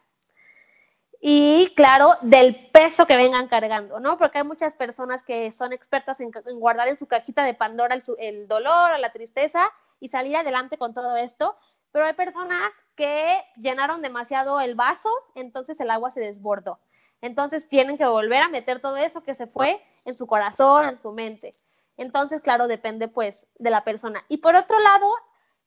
y 1.19 1.71
claro, 1.75 2.15
del 2.21 2.71
peso 2.71 3.05
que 3.05 3.15
vengan 3.15 3.47
cargando, 3.47 3.99
¿no? 3.99 4.17
Porque 4.17 4.39
hay 4.39 4.43
muchas 4.43 4.73
personas 4.73 5.21
que 5.21 5.51
son 5.51 5.71
expertas 5.71 6.19
en, 6.19 6.31
guardar 6.55 6.87
en 6.87 6.97
su 6.97 7.05
cajita 7.05 7.43
de 7.43 7.53
Pandora 7.53 7.95
el, 8.17 8.47
dolor 8.47 8.93
o 8.93 8.97
la 8.97 9.11
tristeza 9.11 9.69
y 9.99 10.09
salir 10.09 10.35
adelante 10.35 10.79
con 10.79 10.95
todo 10.95 11.15
esto, 11.15 11.55
pero 11.91 12.05
hay 12.05 12.13
personas 12.13 12.71
que 12.95 13.39
llenaron 13.57 14.01
demasiado 14.01 14.59
el 14.59 14.73
vaso, 14.73 15.11
entonces 15.35 15.79
el 15.79 15.91
agua 15.91 16.09
se 16.09 16.21
desbordó. 16.21 16.79
Entonces 17.21 17.67
tienen 17.67 17.97
que 17.97 18.05
volver 18.05 18.41
a 18.41 18.49
meter 18.49 18.79
todo 18.79 18.97
eso 18.97 19.23
que 19.23 19.35
se 19.35 19.47
fue 19.47 19.81
en 20.05 20.15
su 20.15 20.27
corazón, 20.27 20.85
en 20.85 20.99
su 20.99 21.11
mente. 21.11 21.55
Entonces, 21.97 22.41
claro, 22.41 22.67
depende 22.67 23.07
pues 23.07 23.47
de 23.59 23.69
la 23.69 23.83
persona. 23.83 24.25
Y 24.27 24.37
por 24.37 24.55
otro 24.55 24.79
lado, 24.79 25.13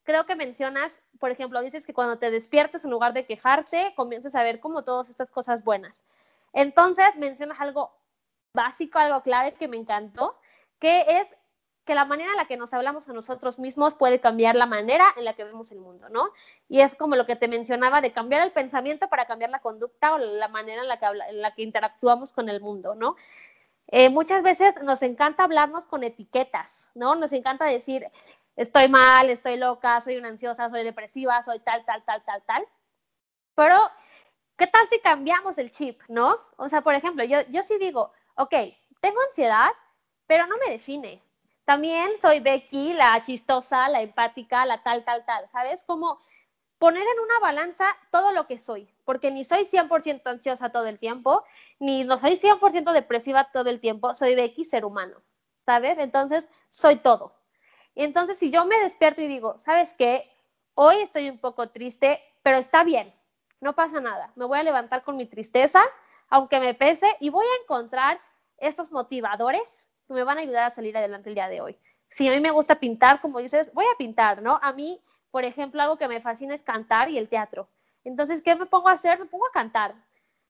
creo 0.02 0.26
que 0.26 0.34
mencionas, 0.34 1.00
por 1.20 1.30
ejemplo, 1.30 1.60
dices 1.62 1.86
que 1.86 1.94
cuando 1.94 2.18
te 2.18 2.30
despiertes, 2.30 2.84
en 2.84 2.90
lugar 2.90 3.12
de 3.12 3.26
quejarte, 3.26 3.94
comiences 3.94 4.34
a 4.34 4.42
ver 4.42 4.60
como 4.60 4.82
todas 4.82 5.08
estas 5.08 5.30
cosas 5.30 5.64
buenas. 5.64 6.04
Entonces, 6.52 7.14
mencionas 7.16 7.60
algo 7.60 7.92
básico, 8.52 8.98
algo 8.98 9.22
clave 9.22 9.54
que 9.54 9.68
me 9.68 9.76
encantó, 9.76 10.36
que 10.78 11.04
es 11.08 11.34
que 11.84 11.94
la 11.94 12.04
manera 12.04 12.30
en 12.30 12.36
la 12.36 12.46
que 12.46 12.56
nos 12.56 12.72
hablamos 12.72 13.08
a 13.08 13.12
nosotros 13.12 13.58
mismos 13.58 13.94
puede 13.94 14.20
cambiar 14.20 14.54
la 14.54 14.66
manera 14.66 15.06
en 15.16 15.24
la 15.24 15.34
que 15.34 15.44
vemos 15.44 15.70
el 15.70 15.80
mundo, 15.80 16.08
¿no? 16.08 16.30
Y 16.68 16.80
es 16.80 16.94
como 16.94 17.16
lo 17.16 17.26
que 17.26 17.36
te 17.36 17.48
mencionaba 17.48 18.00
de 18.00 18.12
cambiar 18.12 18.42
el 18.42 18.52
pensamiento 18.52 19.08
para 19.08 19.26
cambiar 19.26 19.50
la 19.50 19.60
conducta 19.60 20.14
o 20.14 20.18
la 20.18 20.48
manera 20.48 20.82
en 20.82 20.88
la 20.88 20.98
que, 20.98 21.06
en 21.06 21.42
la 21.42 21.54
que 21.54 21.62
interactuamos 21.62 22.32
con 22.32 22.48
el 22.48 22.60
mundo, 22.60 22.94
¿no? 22.94 23.16
Eh, 23.88 24.08
muchas 24.08 24.42
veces 24.42 24.74
nos 24.82 25.02
encanta 25.02 25.44
hablarnos 25.44 25.86
con 25.86 26.02
etiquetas, 26.02 26.90
¿no? 26.94 27.14
Nos 27.14 27.32
encanta 27.32 27.66
decir, 27.66 28.10
estoy 28.56 28.88
mal, 28.88 29.28
estoy 29.28 29.56
loca, 29.56 30.00
soy 30.00 30.16
una 30.16 30.28
ansiosa, 30.28 30.70
soy 30.70 30.84
depresiva, 30.84 31.42
soy 31.42 31.60
tal, 31.60 31.84
tal, 31.84 32.02
tal, 32.04 32.24
tal, 32.24 32.42
tal. 32.44 32.66
Pero, 33.54 33.76
¿qué 34.56 34.66
tal 34.66 34.88
si 34.88 35.00
cambiamos 35.00 35.58
el 35.58 35.70
chip, 35.70 36.00
no? 36.08 36.38
O 36.56 36.68
sea, 36.68 36.80
por 36.82 36.94
ejemplo, 36.94 37.24
yo, 37.24 37.38
yo 37.50 37.62
sí 37.62 37.78
digo, 37.78 38.12
ok, 38.36 38.54
tengo 39.00 39.20
ansiedad, 39.20 39.70
pero 40.26 40.46
no 40.46 40.56
me 40.58 40.70
define. 40.72 41.22
También 41.64 42.12
soy 42.20 42.40
Becky, 42.40 42.92
la 42.92 43.22
chistosa, 43.24 43.88
la 43.88 44.02
empática, 44.02 44.66
la 44.66 44.82
tal, 44.82 45.04
tal, 45.04 45.24
tal, 45.24 45.48
¿sabes? 45.50 45.82
Como 45.84 46.20
poner 46.78 47.02
en 47.02 47.20
una 47.20 47.38
balanza 47.40 47.86
todo 48.10 48.32
lo 48.32 48.46
que 48.46 48.58
soy, 48.58 48.92
porque 49.04 49.30
ni 49.30 49.44
soy 49.44 49.64
100% 49.64 50.26
ansiosa 50.26 50.70
todo 50.70 50.86
el 50.86 50.98
tiempo, 50.98 51.42
ni 51.78 52.04
no 52.04 52.18
soy 52.18 52.36
100% 52.36 52.92
depresiva 52.92 53.50
todo 53.52 53.70
el 53.70 53.80
tiempo, 53.80 54.14
soy 54.14 54.34
Becky, 54.34 54.64
ser 54.64 54.84
humano, 54.84 55.22
¿sabes? 55.64 55.96
Entonces, 55.96 56.48
soy 56.68 56.96
todo. 56.96 57.34
Y 57.94 58.02
entonces 58.04 58.36
si 58.38 58.50
yo 58.50 58.66
me 58.66 58.78
despierto 58.80 59.22
y 59.22 59.26
digo, 59.26 59.58
¿sabes 59.58 59.94
qué? 59.94 60.30
Hoy 60.74 60.96
estoy 60.96 61.30
un 61.30 61.38
poco 61.38 61.70
triste, 61.70 62.20
pero 62.42 62.58
está 62.58 62.84
bien, 62.84 63.14
no 63.60 63.74
pasa 63.74 64.00
nada. 64.00 64.32
Me 64.34 64.44
voy 64.44 64.58
a 64.58 64.64
levantar 64.64 65.04
con 65.04 65.16
mi 65.16 65.24
tristeza, 65.24 65.82
aunque 66.28 66.60
me 66.60 66.74
pese, 66.74 67.06
y 67.20 67.30
voy 67.30 67.46
a 67.46 67.62
encontrar 67.62 68.20
estos 68.58 68.92
motivadores 68.92 69.83
que 70.06 70.14
me 70.14 70.24
van 70.24 70.38
a 70.38 70.42
ayudar 70.42 70.64
a 70.64 70.74
salir 70.74 70.96
adelante 70.96 71.28
el 71.28 71.34
día 71.34 71.48
de 71.48 71.60
hoy. 71.60 71.76
Si 72.08 72.28
a 72.28 72.30
mí 72.30 72.40
me 72.40 72.50
gusta 72.50 72.78
pintar, 72.78 73.20
como 73.20 73.38
dices, 73.38 73.72
voy 73.72 73.86
a 73.86 73.96
pintar, 73.96 74.42
¿no? 74.42 74.58
A 74.62 74.72
mí, 74.72 75.00
por 75.30 75.44
ejemplo, 75.44 75.82
algo 75.82 75.96
que 75.96 76.08
me 76.08 76.20
fascina 76.20 76.54
es 76.54 76.62
cantar 76.62 77.08
y 77.10 77.18
el 77.18 77.28
teatro. 77.28 77.68
Entonces, 78.04 78.42
¿qué 78.42 78.54
me 78.54 78.66
pongo 78.66 78.88
a 78.88 78.92
hacer? 78.92 79.18
Me 79.18 79.26
pongo 79.26 79.46
a 79.46 79.52
cantar, 79.52 79.94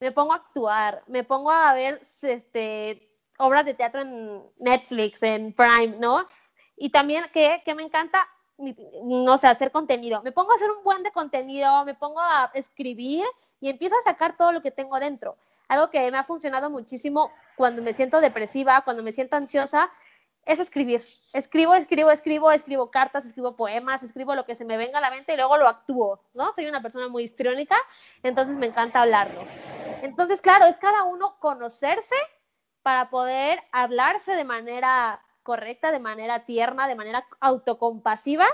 me 0.01 0.13
pongo 0.13 0.33
a 0.33 0.37
actuar, 0.37 1.03
me 1.07 1.25
pongo 1.25 1.51
a 1.51 1.73
ver 1.73 2.03
este, 2.23 3.09
obras 3.39 3.65
de 3.65 3.75
teatro 3.75 4.03
en 4.03 4.43
Netflix, 4.59 5.23
en 5.23 5.53
Prime, 5.53 5.97
¿no? 5.99 6.27
Y 6.77 6.91
también 6.91 7.25
que, 7.33 7.63
me 7.75 7.85
encanta, 7.85 8.27
no 9.05 9.39
sé, 9.39 9.47
hacer 9.47 9.71
contenido. 9.71 10.23
Me 10.23 10.33
pongo 10.33 10.53
a 10.53 10.57
hacer 10.57 10.71
un 10.71 10.83
buen 10.83 11.03
de 11.03 11.13
contenido, 11.13 11.85
me 11.85 11.95
pongo 11.95 12.21
a 12.21 12.51
escribir 12.55 13.25
y 13.61 13.69
empiezo 13.69 13.97
a 13.97 14.03
sacar 14.03 14.37
todo 14.37 14.53
lo 14.53 14.61
que 14.61 14.71
tengo 14.71 14.99
dentro. 14.99 15.37
Algo 15.69 15.91
que 15.91 16.11
me 16.11 16.19
ha 16.19 16.25
funcionado 16.25 16.69
muchísimo 16.69 17.31
cuando 17.57 17.83
me 17.83 17.93
siento 17.93 18.21
depresiva, 18.21 18.83
cuando 18.83 19.03
me 19.03 19.13
siento 19.13 19.37
ansiosa, 19.37 19.91
es 20.47 20.61
escribir. 20.61 21.03
Escribo, 21.33 21.75
escribo, 21.75 22.11
escribo, 22.11 22.53
escribo 22.53 22.91
cartas, 22.91 23.25
escribo 23.25 23.57
poemas, 23.57 24.03
escribo 24.03 24.35
lo 24.35 24.45
que 24.45 24.55
se 24.55 24.65
me 24.65 24.77
venga 24.77 24.99
a 24.99 25.01
la 25.01 25.11
mente 25.11 25.33
y 25.33 25.37
luego 25.37 25.57
lo 25.57 25.69
actúo, 25.69 26.21
¿no? 26.35 26.53
Soy 26.53 26.67
una 26.67 26.83
persona 26.83 27.09
muy 27.09 27.25
histriónica, 27.25 27.77
entonces 28.23 28.57
me 28.57 28.67
encanta 28.67 29.03
hablarlo. 29.03 29.41
Entonces, 30.03 30.41
claro, 30.41 30.67
es 30.67 30.77
cada 30.77 31.05
uno 31.05 31.37
conocerse 31.41 32.15
para 32.83 33.09
poder 33.09 33.63
hablarse 33.73 34.33
de 34.33 34.45
manera 34.45 35.23
correcta, 35.43 35.93
de 35.93 36.01
manera 36.01 36.45
tierna, 36.45 36.89
de 36.89 36.95
manera 36.95 37.27
autocompasiva. 37.41 38.47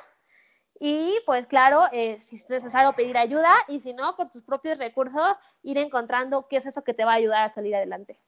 Y 0.78 1.18
pues 1.26 1.46
claro, 1.46 1.82
eh, 1.92 2.20
si 2.22 2.36
es 2.36 2.48
necesario 2.48 2.92
pedir 2.94 3.18
ayuda 3.18 3.52
y 3.68 3.80
si 3.80 3.92
no, 3.92 4.16
con 4.16 4.30
tus 4.30 4.42
propios 4.42 4.78
recursos, 4.78 5.36
ir 5.62 5.76
encontrando 5.76 6.46
qué 6.48 6.56
es 6.56 6.66
eso 6.66 6.82
que 6.82 6.94
te 6.94 7.04
va 7.04 7.12
a 7.12 7.16
ayudar 7.16 7.50
a 7.50 7.54
salir 7.54 7.74
adelante. 7.74 8.18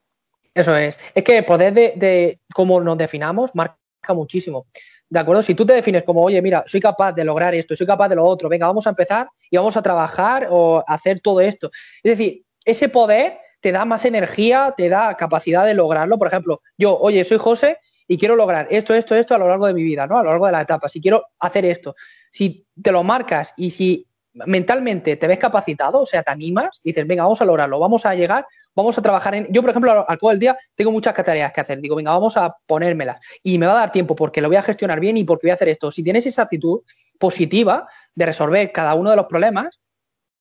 Eso 0.55 0.77
es. 0.77 0.99
Es 1.15 1.25
que 1.25 1.39
el 1.39 1.45
poder 1.45 1.73
de, 1.73 1.93
de 1.97 2.41
cómo 2.55 2.81
nos 2.81 2.99
definamos 2.99 3.55
marca 3.55 3.79
muchísimo. 4.09 4.67
¿De 5.09 5.19
acuerdo? 5.19 5.43
Si 5.43 5.55
tú 5.55 5.67
te 5.67 5.75
defines 5.75 6.05
como, 6.05 6.23
oye, 6.23 6.41
mira, 6.41 6.65
soy 6.67 6.81
capaz 6.81 7.13
de 7.13 7.25
lograr 7.25 7.55
esto, 7.55 7.77
soy 7.77 7.87
capaz 7.87 8.09
de 8.09 8.17
lo 8.17 8.25
otro, 8.25 8.49
venga, 8.49 8.67
vamos 8.67 8.87
a 8.87 8.91
empezar 8.91 9.29
y 9.51 9.59
vamos 9.59 9.77
a 9.77 9.83
trabajar 9.83 10.49
o 10.51 10.83
hacer 10.87 11.21
todo 11.21 11.41
esto. 11.43 11.71
Es 12.03 12.17
decir, 12.17 12.45
ese 12.65 12.89
poder 12.89 13.39
te 13.61 13.73
da 13.73 13.85
más 13.85 14.05
energía, 14.05 14.73
te 14.77 14.89
da 14.89 15.15
capacidad 15.17 15.67
de 15.67 15.75
lograrlo. 15.75 16.19
Por 16.19 16.29
ejemplo, 16.29 16.63
yo, 16.79 16.99
oye, 16.99 17.25
soy 17.25 17.39
José 17.39 17.79
y 18.09 18.19
quiero 18.19 18.37
lograr 18.37 18.67
esto, 18.71 18.95
esto, 18.95 19.15
esto 19.15 19.35
a 19.35 19.39
lo 19.39 19.49
largo 19.49 19.67
de 19.67 19.75
mi 19.75 19.83
vida, 19.83 20.07
¿no? 20.07 20.19
A 20.19 20.23
lo 20.23 20.31
largo 20.31 20.47
de 20.47 20.53
la 20.53 20.63
etapa. 20.63 20.89
Si 20.89 21.01
quiero 21.01 21.27
hacer 21.39 21.65
esto, 21.67 21.95
si 22.31 22.67
te 22.83 22.91
lo 22.91 23.03
marcas 23.03 23.53
y 23.57 23.71
si 23.71 24.09
mentalmente 24.35 25.17
te 25.17 25.27
ves 25.27 25.39
capacitado, 25.39 26.01
o 26.01 26.07
sea, 26.07 26.23
te 26.23 26.31
animas, 26.31 26.81
dices, 26.83 27.07
venga, 27.07 27.23
vamos 27.23 27.41
a 27.41 27.45
lograrlo, 27.45 27.79
vamos 27.79 28.07
a 28.07 28.15
llegar, 28.15 28.47
vamos 28.75 28.97
a 28.97 29.03
trabajar 29.03 29.35
en... 29.35 29.53
Yo, 29.53 29.61
por 29.61 29.71
ejemplo, 29.71 30.05
al 30.09 30.19
cabo 30.19 30.31
del 30.31 30.39
día 30.39 30.57
tengo 30.75 30.91
muchas 30.91 31.15
tareas 31.15 31.53
que 31.53 31.61
hacer. 31.61 31.81
Digo, 31.81 31.97
venga, 31.97 32.13
vamos 32.13 32.37
a 32.37 32.55
ponérmelas. 32.67 33.19
Y 33.43 33.59
me 33.59 33.67
va 33.67 33.73
a 33.73 33.81
dar 33.81 33.93
tiempo 33.93 34.17
porque 34.17 34.41
lo 34.41 34.49
voy 34.49 34.57
a 34.57 34.63
gestionar 34.63 35.01
bien 35.01 35.17
y 35.17 35.25
porque 35.25 35.47
voy 35.47 35.51
a 35.53 35.55
hacer 35.55 35.69
esto. 35.69 35.93
Si 35.93 36.03
tienes 36.03 36.27
esa 36.27 36.43
actitud 36.43 36.81
positiva 37.19 37.87
de 38.15 38.27
resolver 38.27 38.73
cada 38.73 38.95
uno 38.95 39.11
de 39.11 39.17
los 39.17 39.27
problemas, 39.27 39.81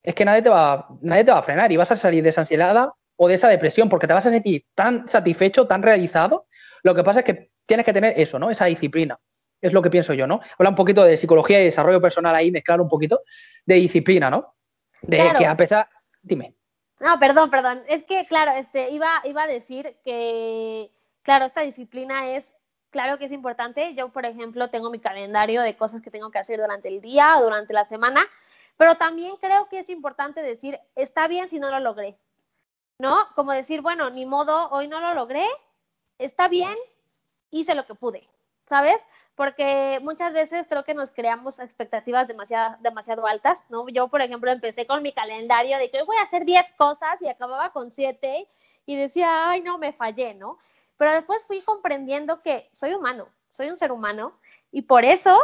es 0.03 0.15
que 0.15 0.25
nadie 0.25 0.41
te 0.41 0.49
va, 0.49 0.87
nadie 1.01 1.23
te 1.23 1.31
va 1.31 1.39
a 1.39 1.43
frenar 1.43 1.71
y 1.71 1.77
vas 1.77 1.91
a 1.91 1.97
salir 1.97 2.23
de 2.23 2.29
esa 2.29 2.41
ansiedad 2.41 2.89
o 3.17 3.27
de 3.27 3.35
esa 3.35 3.49
depresión 3.49 3.89
porque 3.89 4.07
te 4.07 4.13
vas 4.13 4.25
a 4.25 4.31
sentir 4.31 4.65
tan 4.73 5.07
satisfecho, 5.07 5.67
tan 5.67 5.83
realizado. 5.83 6.47
Lo 6.83 6.95
que 6.95 7.03
pasa 7.03 7.19
es 7.19 7.25
que 7.25 7.51
tienes 7.65 7.85
que 7.85 7.93
tener 7.93 8.19
eso, 8.19 8.39
¿no? 8.39 8.49
Esa 8.49 8.65
disciplina. 8.65 9.19
Es 9.61 9.73
lo 9.73 9.81
que 9.81 9.89
pienso 9.89 10.13
yo, 10.13 10.27
¿no? 10.27 10.41
Habla 10.57 10.69
un 10.71 10.75
poquito 10.75 11.03
de 11.03 11.15
psicología 11.15 11.61
y 11.61 11.65
desarrollo 11.65 12.01
personal 12.01 12.35
ahí, 12.35 12.51
mezclar 12.51 12.81
un 12.81 12.89
poquito 12.89 13.21
de 13.65 13.75
disciplina, 13.75 14.29
¿no? 14.29 14.55
De 15.01 15.33
que 15.37 15.45
a 15.45 15.55
pesar. 15.55 15.87
Dime. 16.21 16.55
No, 16.99 17.19
perdón, 17.19 17.49
perdón. 17.49 17.83
Es 17.87 18.03
que, 18.03 18.25
claro, 18.27 18.51
este, 18.51 18.91
iba, 18.91 19.21
iba 19.23 19.43
a 19.43 19.47
decir 19.47 19.97
que, 20.03 20.91
claro, 21.23 21.45
esta 21.45 21.61
disciplina 21.61 22.29
es 22.29 22.53
claro 22.91 23.17
que 23.17 23.25
es 23.25 23.31
importante. 23.31 23.95
Yo, 23.95 24.09
por 24.09 24.25
ejemplo, 24.25 24.69
tengo 24.69 24.91
mi 24.91 24.99
calendario 24.99 25.63
de 25.63 25.75
cosas 25.75 26.01
que 26.01 26.11
tengo 26.11 26.29
que 26.29 26.37
hacer 26.37 26.59
durante 26.59 26.89
el 26.89 27.01
día 27.01 27.37
o 27.37 27.43
durante 27.43 27.73
la 27.73 27.85
semana, 27.85 28.23
pero 28.77 28.95
también 28.95 29.35
creo 29.37 29.67
que 29.69 29.79
es 29.79 29.89
importante 29.89 30.41
decir, 30.41 30.79
está 30.95 31.27
bien 31.27 31.49
si 31.49 31.59
no 31.59 31.71
lo 31.71 31.79
logré, 31.79 32.17
¿no? 32.99 33.27
Como 33.35 33.51
decir, 33.51 33.81
bueno, 33.81 34.09
ni 34.11 34.25
modo, 34.25 34.69
hoy 34.69 34.87
no 34.87 34.99
lo 34.99 35.13
logré, 35.15 35.45
está 36.19 36.47
bien, 36.47 36.75
hice 37.49 37.73
lo 37.73 37.85
que 37.85 37.95
pude, 37.95 38.29
¿sabes? 38.71 39.05
Porque 39.35 39.99
muchas 40.01 40.31
veces 40.31 40.65
creo 40.69 40.85
que 40.85 40.93
nos 40.93 41.11
creamos 41.11 41.59
expectativas 41.59 42.25
demasiado, 42.25 42.77
demasiado 42.79 43.27
altas, 43.27 43.61
¿no? 43.67 43.85
Yo, 43.89 44.07
por 44.07 44.21
ejemplo, 44.21 44.49
empecé 44.49 44.87
con 44.87 45.03
mi 45.03 45.11
calendario 45.11 45.77
de 45.77 45.91
que 45.91 46.03
voy 46.03 46.15
a 46.15 46.21
hacer 46.21 46.45
10 46.45 46.71
cosas 46.77 47.21
y 47.21 47.27
acababa 47.27 47.73
con 47.73 47.91
7 47.91 48.47
y 48.85 48.95
decía, 48.95 49.49
ay, 49.49 49.59
no, 49.59 49.77
me 49.77 49.91
fallé, 49.91 50.35
¿no? 50.35 50.57
Pero 50.95 51.11
después 51.11 51.45
fui 51.45 51.59
comprendiendo 51.59 52.41
que 52.41 52.69
soy 52.71 52.93
humano, 52.93 53.27
soy 53.49 53.69
un 53.69 53.75
ser 53.75 53.91
humano 53.91 54.39
y 54.71 54.83
por 54.83 55.03
eso 55.03 55.37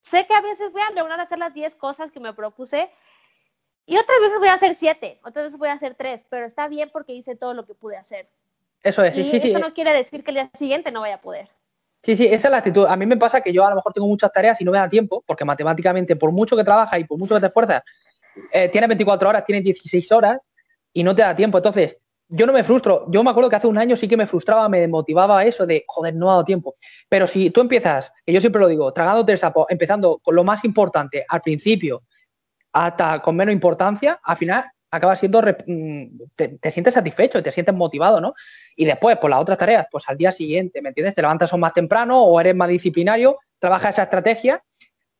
sé 0.00 0.24
que 0.28 0.34
a 0.34 0.40
veces 0.40 0.70
voy 0.70 0.82
a 0.82 0.92
lograr 0.92 1.18
hacer 1.18 1.38
las 1.38 1.52
10 1.52 1.74
cosas 1.74 2.12
que 2.12 2.20
me 2.20 2.34
propuse 2.34 2.88
y 3.84 3.96
otras 3.96 4.20
veces 4.20 4.38
voy 4.38 4.48
a 4.48 4.54
hacer 4.54 4.76
7, 4.76 5.18
otras 5.24 5.46
veces 5.46 5.58
voy 5.58 5.70
a 5.70 5.72
hacer 5.72 5.96
3, 5.96 6.26
pero 6.30 6.46
está 6.46 6.68
bien 6.68 6.88
porque 6.92 7.14
hice 7.14 7.34
todo 7.34 7.52
lo 7.52 7.66
que 7.66 7.74
pude 7.74 7.96
hacer. 7.96 8.28
Eso 8.84 9.02
es, 9.02 9.16
sí, 9.16 9.24
sí, 9.24 9.50
Eso 9.50 9.58
no 9.58 9.74
quiere 9.74 9.92
decir 9.92 10.22
que 10.22 10.30
el 10.30 10.36
día 10.36 10.50
siguiente 10.56 10.92
no 10.92 11.00
vaya 11.00 11.16
a 11.16 11.20
poder. 11.20 11.48
Sí, 12.04 12.16
sí, 12.16 12.26
esa 12.26 12.48
es 12.48 12.50
la 12.50 12.58
actitud. 12.58 12.84
A 12.86 12.96
mí 12.96 13.06
me 13.06 13.16
pasa 13.16 13.40
que 13.40 13.50
yo 13.50 13.64
a 13.64 13.70
lo 13.70 13.76
mejor 13.76 13.92
tengo 13.94 14.06
muchas 14.06 14.30
tareas 14.30 14.60
y 14.60 14.64
no 14.64 14.72
me 14.72 14.78
da 14.78 14.90
tiempo, 14.90 15.24
porque 15.26 15.44
matemáticamente, 15.44 16.16
por 16.16 16.32
mucho 16.32 16.54
que 16.54 16.62
trabajas 16.62 17.00
y 17.00 17.04
por 17.04 17.18
mucho 17.18 17.34
que 17.34 17.40
te 17.40 17.46
esfuerzas, 17.46 17.82
eh, 18.52 18.68
tienes 18.68 18.88
24 18.88 19.30
horas, 19.30 19.44
tienes 19.46 19.64
16 19.64 20.12
horas 20.12 20.38
y 20.92 21.02
no 21.02 21.16
te 21.16 21.22
da 21.22 21.34
tiempo. 21.34 21.56
Entonces, 21.56 21.96
yo 22.28 22.46
no 22.46 22.52
me 22.52 22.62
frustro. 22.62 23.06
Yo 23.10 23.24
me 23.24 23.30
acuerdo 23.30 23.48
que 23.48 23.56
hace 23.56 23.66
un 23.66 23.78
año 23.78 23.96
sí 23.96 24.06
que 24.06 24.18
me 24.18 24.26
frustraba, 24.26 24.68
me 24.68 24.86
motivaba 24.86 25.44
eso 25.46 25.64
de, 25.64 25.82
joder, 25.86 26.14
no 26.14 26.28
ha 26.28 26.32
dado 26.32 26.44
tiempo. 26.44 26.74
Pero 27.08 27.26
si 27.26 27.48
tú 27.48 27.62
empiezas, 27.62 28.12
que 28.26 28.34
yo 28.34 28.40
siempre 28.40 28.60
lo 28.60 28.68
digo, 28.68 28.92
tragándote 28.92 29.32
el 29.32 29.38
sapo, 29.38 29.64
empezando 29.70 30.18
con 30.22 30.34
lo 30.34 30.44
más 30.44 30.62
importante 30.64 31.24
al 31.26 31.40
principio 31.40 32.02
hasta 32.74 33.20
con 33.20 33.36
menos 33.36 33.52
importancia, 33.54 34.20
al 34.22 34.36
final 34.36 34.64
acabas 34.96 35.18
siendo, 35.18 35.42
mm, 35.42 36.04
te, 36.34 36.70
sientes 36.70 36.94
satisfecho, 36.94 37.42
te 37.42 37.52
sientes 37.52 37.74
motivado, 37.74 38.20
¿no? 38.20 38.34
Y 38.76 38.84
después, 38.84 39.16
por 39.18 39.30
las 39.30 39.40
otras 39.40 39.58
tareas, 39.58 39.86
pues 39.90 40.04
al 40.08 40.16
día 40.16 40.32
siguiente, 40.32 40.80
¿me 40.82 40.90
entiendes? 40.90 41.14
Te 41.14 41.22
levantas 41.22 41.52
más 41.58 41.72
temprano 41.72 42.22
o 42.22 42.40
eres 42.40 42.54
más 42.54 42.68
disciplinario, 42.68 43.38
trabajas 43.58 43.96
esa 43.96 44.04
estrategia 44.04 44.62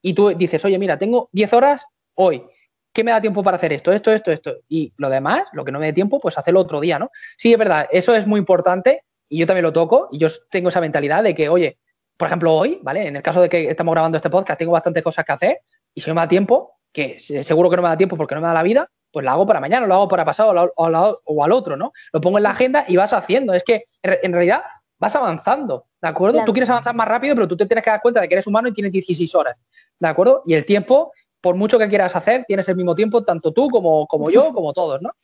y 0.03 0.15
tú 0.15 0.29
dices, 0.31 0.65
oye, 0.65 0.79
mira, 0.79 0.99
tengo 0.99 1.29
10 1.33 1.53
horas 1.53 1.85
hoy, 2.15 2.45
¿qué 2.93 3.03
me 3.03 3.11
da 3.11 3.21
tiempo 3.21 3.43
para 3.43 3.57
hacer 3.57 3.73
esto, 3.73 3.93
esto, 3.93 4.13
esto, 4.13 4.31
esto? 4.31 4.57
Y 4.69 4.93
lo 4.97 5.09
demás, 5.09 5.43
lo 5.53 5.65
que 5.65 5.73
no 5.73 5.79
me 5.79 5.87
dé 5.87 5.93
tiempo, 5.93 6.21
pues 6.21 6.39
hacerlo 6.39 6.61
otro 6.61 6.81
día, 6.81 6.99
¿no? 6.99 7.11
Sí, 7.37 7.53
es 7.53 7.59
verdad, 7.59 7.89
eso 7.91 8.15
es 8.15 8.27
muy 8.27 8.39
importante 8.39 9.05
y 9.29 9.39
yo 9.39 9.47
también 9.47 9.65
lo 9.65 9.73
toco 9.73 10.09
y 10.13 10.19
yo 10.19 10.29
tengo 10.51 10.69
esa 10.69 10.81
mentalidad 10.81 11.23
de 11.23 11.35
que, 11.35 11.49
oye, 11.49 11.79
por 12.17 12.29
ejemplo, 12.29 12.55
hoy, 12.55 12.79
¿vale? 12.83 13.09
En 13.09 13.17
el 13.17 13.23
caso 13.23 13.43
de 13.43 13.49
que 13.49 13.69
estamos 13.69 13.93
grabando 13.93 14.17
este 14.17 14.31
podcast, 14.31 14.59
tengo 14.59 14.73
bastantes 14.73 15.03
cosas 15.03 15.25
que 15.25 15.33
hacer 15.33 15.59
y 15.95 16.01
si 16.01 16.09
no 16.09 16.15
me 16.15 16.21
da 16.21 16.29
tiempo, 16.29 16.79
que 16.93 17.19
seguro 17.19 17.69
que 17.69 17.77
no 17.77 17.83
me 17.83 17.89
da 17.89 17.97
tiempo 17.97 18.17
porque 18.17 18.37
no 18.37 18.41
me 18.41 18.47
da 18.47 18.55
la 18.55 18.63
vida, 18.63 18.89
pues 19.15 19.25
lo 19.25 19.31
hago 19.31 19.47
para 19.47 19.61
mañana, 19.61 19.87
lo 19.87 19.95
hago 19.95 20.09
para 20.09 20.27
pasado 20.27 20.73
o, 20.77 21.45
al 21.45 21.53
otro, 21.53 21.77
¿no? 21.77 21.93
Lo 22.13 22.21
pongo 22.21 22.37
en 22.37 22.43
la 22.43 22.51
agenda 22.51 22.85
y 22.87 22.97
vas 22.97 23.15
haciendo. 23.15 23.55
Es 23.55 23.63
que 23.63 23.85
en 24.03 24.33
realidad 24.33 24.63
vas 24.99 25.17
avanzando, 25.17 25.87
¿de 26.03 26.09
acuerdo? 26.09 26.45
Tú 26.45 26.53
quieres 26.53 26.69
avanzar 26.69 26.95
más 26.95 27.09
rápido, 27.09 27.35
pero 27.35 27.49
tú 27.49 27.57
te 27.57 27.65
tienes 27.65 27.83
que 27.83 27.91
dar 27.91 28.03
cuenta 28.03 28.21
de 28.21 28.29
que 28.29 28.35
eres 28.35 28.47
humano 28.47 28.69
y 28.69 28.73
tienes 28.73 28.93
16 28.93 29.35
horas, 29.35 29.57
¿de 29.99 30.09
acuerdo? 30.09 30.43
Y 30.45 30.55
el 30.55 30.67
tiempo 30.67 31.13
por 31.45 31.57
mucho 31.57 31.79
que 31.79 31.89
quieras 31.89 32.17
hacer, 32.17 32.47
tienes 32.49 32.67
el 32.71 32.77
mismo 32.77 32.95
tiempo, 32.95 33.23
tanto 33.23 33.53
tú 33.53 33.69
como, 33.69 34.07
como 34.07 34.31
yo, 34.31 34.53
como 34.53 34.73
todos, 34.73 35.01
¿no? 35.01 35.11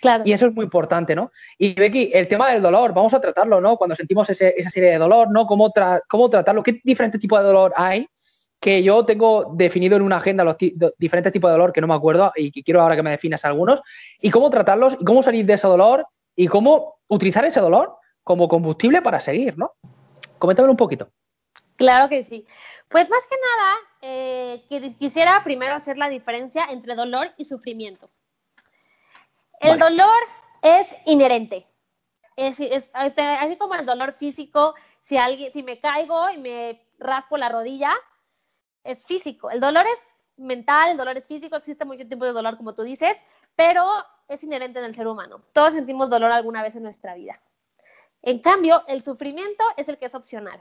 Claro. 0.00 0.22
Y 0.26 0.34
eso 0.34 0.48
es 0.48 0.54
muy 0.54 0.64
importante, 0.64 1.14
¿no? 1.14 1.32
Y 1.56 1.72
Becky, 1.72 2.10
el 2.12 2.28
tema 2.28 2.50
del 2.50 2.60
dolor, 2.60 2.92
vamos 2.92 3.14
a 3.14 3.22
tratarlo, 3.22 3.58
¿no? 3.58 3.78
Cuando 3.78 3.96
sentimos 3.96 4.28
esa 4.28 4.68
serie 4.68 4.90
de 4.90 4.98
dolor, 4.98 5.30
¿no? 5.30 5.46
¿Cómo, 5.46 5.72
¿Cómo 6.10 6.28
tratarlo? 6.28 6.62
¿Qué 6.62 6.78
diferentes 6.84 7.18
tipos 7.18 7.38
de 7.38 7.46
dolor 7.46 7.72
hay? 7.74 8.06
Que 8.64 8.82
yo 8.82 9.04
tengo 9.04 9.52
definido 9.52 9.94
en 9.94 10.00
una 10.00 10.16
agenda 10.16 10.42
los 10.42 10.56
diferentes 10.96 11.30
tipos 11.30 11.50
de 11.50 11.52
dolor 11.52 11.70
que 11.70 11.82
no 11.82 11.86
me 11.86 11.92
acuerdo 11.92 12.32
y 12.34 12.50
que 12.50 12.62
quiero 12.62 12.80
ahora 12.80 12.96
que 12.96 13.02
me 13.02 13.10
definas 13.10 13.44
algunos. 13.44 13.82
Y 14.22 14.30
cómo 14.30 14.48
tratarlos 14.48 14.96
y 14.98 15.04
cómo 15.04 15.22
salir 15.22 15.44
de 15.44 15.52
ese 15.52 15.66
dolor 15.66 16.06
y 16.34 16.46
cómo 16.46 16.94
utilizar 17.08 17.44
ese 17.44 17.60
dolor 17.60 17.94
como 18.22 18.48
combustible 18.48 19.02
para 19.02 19.20
seguir, 19.20 19.58
¿no? 19.58 19.72
Coméntame 20.38 20.70
un 20.70 20.78
poquito. 20.78 21.10
Claro 21.76 22.08
que 22.08 22.24
sí. 22.24 22.46
Pues 22.88 23.10
más 23.10 23.26
que 23.26 23.36
nada, 23.36 23.76
eh, 24.00 24.94
quisiera 24.98 25.44
primero 25.44 25.74
hacer 25.74 25.98
la 25.98 26.08
diferencia 26.08 26.64
entre 26.70 26.94
dolor 26.94 27.28
y 27.36 27.44
sufrimiento. 27.44 28.08
El 29.60 29.78
dolor 29.78 30.22
es 30.62 30.94
inherente. 31.04 31.66
Es, 32.36 32.58
este, 32.60 33.22
así 33.22 33.56
como 33.58 33.74
el 33.74 33.84
dolor 33.84 34.12
físico, 34.12 34.74
si, 35.02 35.18
alguien, 35.18 35.52
si 35.52 35.62
me 35.62 35.80
caigo 35.80 36.30
y 36.30 36.38
me 36.38 36.82
raspo 36.98 37.36
la 37.36 37.50
rodilla, 37.50 37.92
es 38.84 39.06
físico. 39.06 39.50
El 39.50 39.60
dolor 39.60 39.84
es 39.86 40.06
mental, 40.36 40.92
el 40.92 40.96
dolor 40.96 41.16
es 41.16 41.24
físico, 41.24 41.56
existe 41.56 41.84
mucho 41.84 42.06
tiempo 42.06 42.24
de 42.24 42.32
dolor, 42.32 42.56
como 42.56 42.74
tú 42.74 42.82
dices, 42.82 43.16
pero 43.56 43.84
es 44.28 44.42
inherente 44.44 44.78
en 44.78 44.84
el 44.84 44.94
ser 44.94 45.06
humano. 45.06 45.42
Todos 45.52 45.74
sentimos 45.74 46.10
dolor 46.10 46.30
alguna 46.30 46.62
vez 46.62 46.76
en 46.76 46.82
nuestra 46.82 47.14
vida. 47.14 47.40
En 48.22 48.38
cambio, 48.40 48.84
el 48.86 49.02
sufrimiento 49.02 49.64
es 49.76 49.88
el 49.88 49.98
que 49.98 50.06
es 50.06 50.14
opcional. 50.14 50.60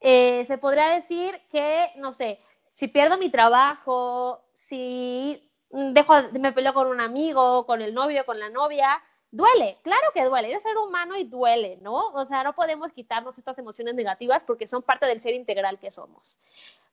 Eh, 0.00 0.44
se 0.46 0.58
podría 0.58 0.88
decir 0.88 1.40
que, 1.50 1.90
no 1.96 2.12
sé, 2.12 2.38
si 2.72 2.88
pierdo 2.88 3.18
mi 3.18 3.30
trabajo, 3.30 4.44
si 4.54 5.50
dejo, 5.70 6.14
me 6.32 6.52
peleo 6.52 6.72
con 6.72 6.86
un 6.86 7.00
amigo, 7.00 7.66
con 7.66 7.82
el 7.82 7.92
novio, 7.92 8.24
con 8.24 8.38
la 8.38 8.48
novia, 8.48 9.02
duele, 9.30 9.78
claro 9.82 10.08
que 10.14 10.24
duele, 10.24 10.52
es 10.52 10.62
ser 10.62 10.76
humano 10.78 11.16
y 11.16 11.24
duele, 11.24 11.78
¿no? 11.82 12.08
O 12.08 12.24
sea, 12.24 12.42
no 12.44 12.54
podemos 12.54 12.92
quitarnos 12.92 13.36
estas 13.36 13.58
emociones 13.58 13.94
negativas 13.94 14.44
porque 14.44 14.66
son 14.66 14.82
parte 14.82 15.06
del 15.06 15.20
ser 15.20 15.34
integral 15.34 15.78
que 15.78 15.90
somos. 15.90 16.38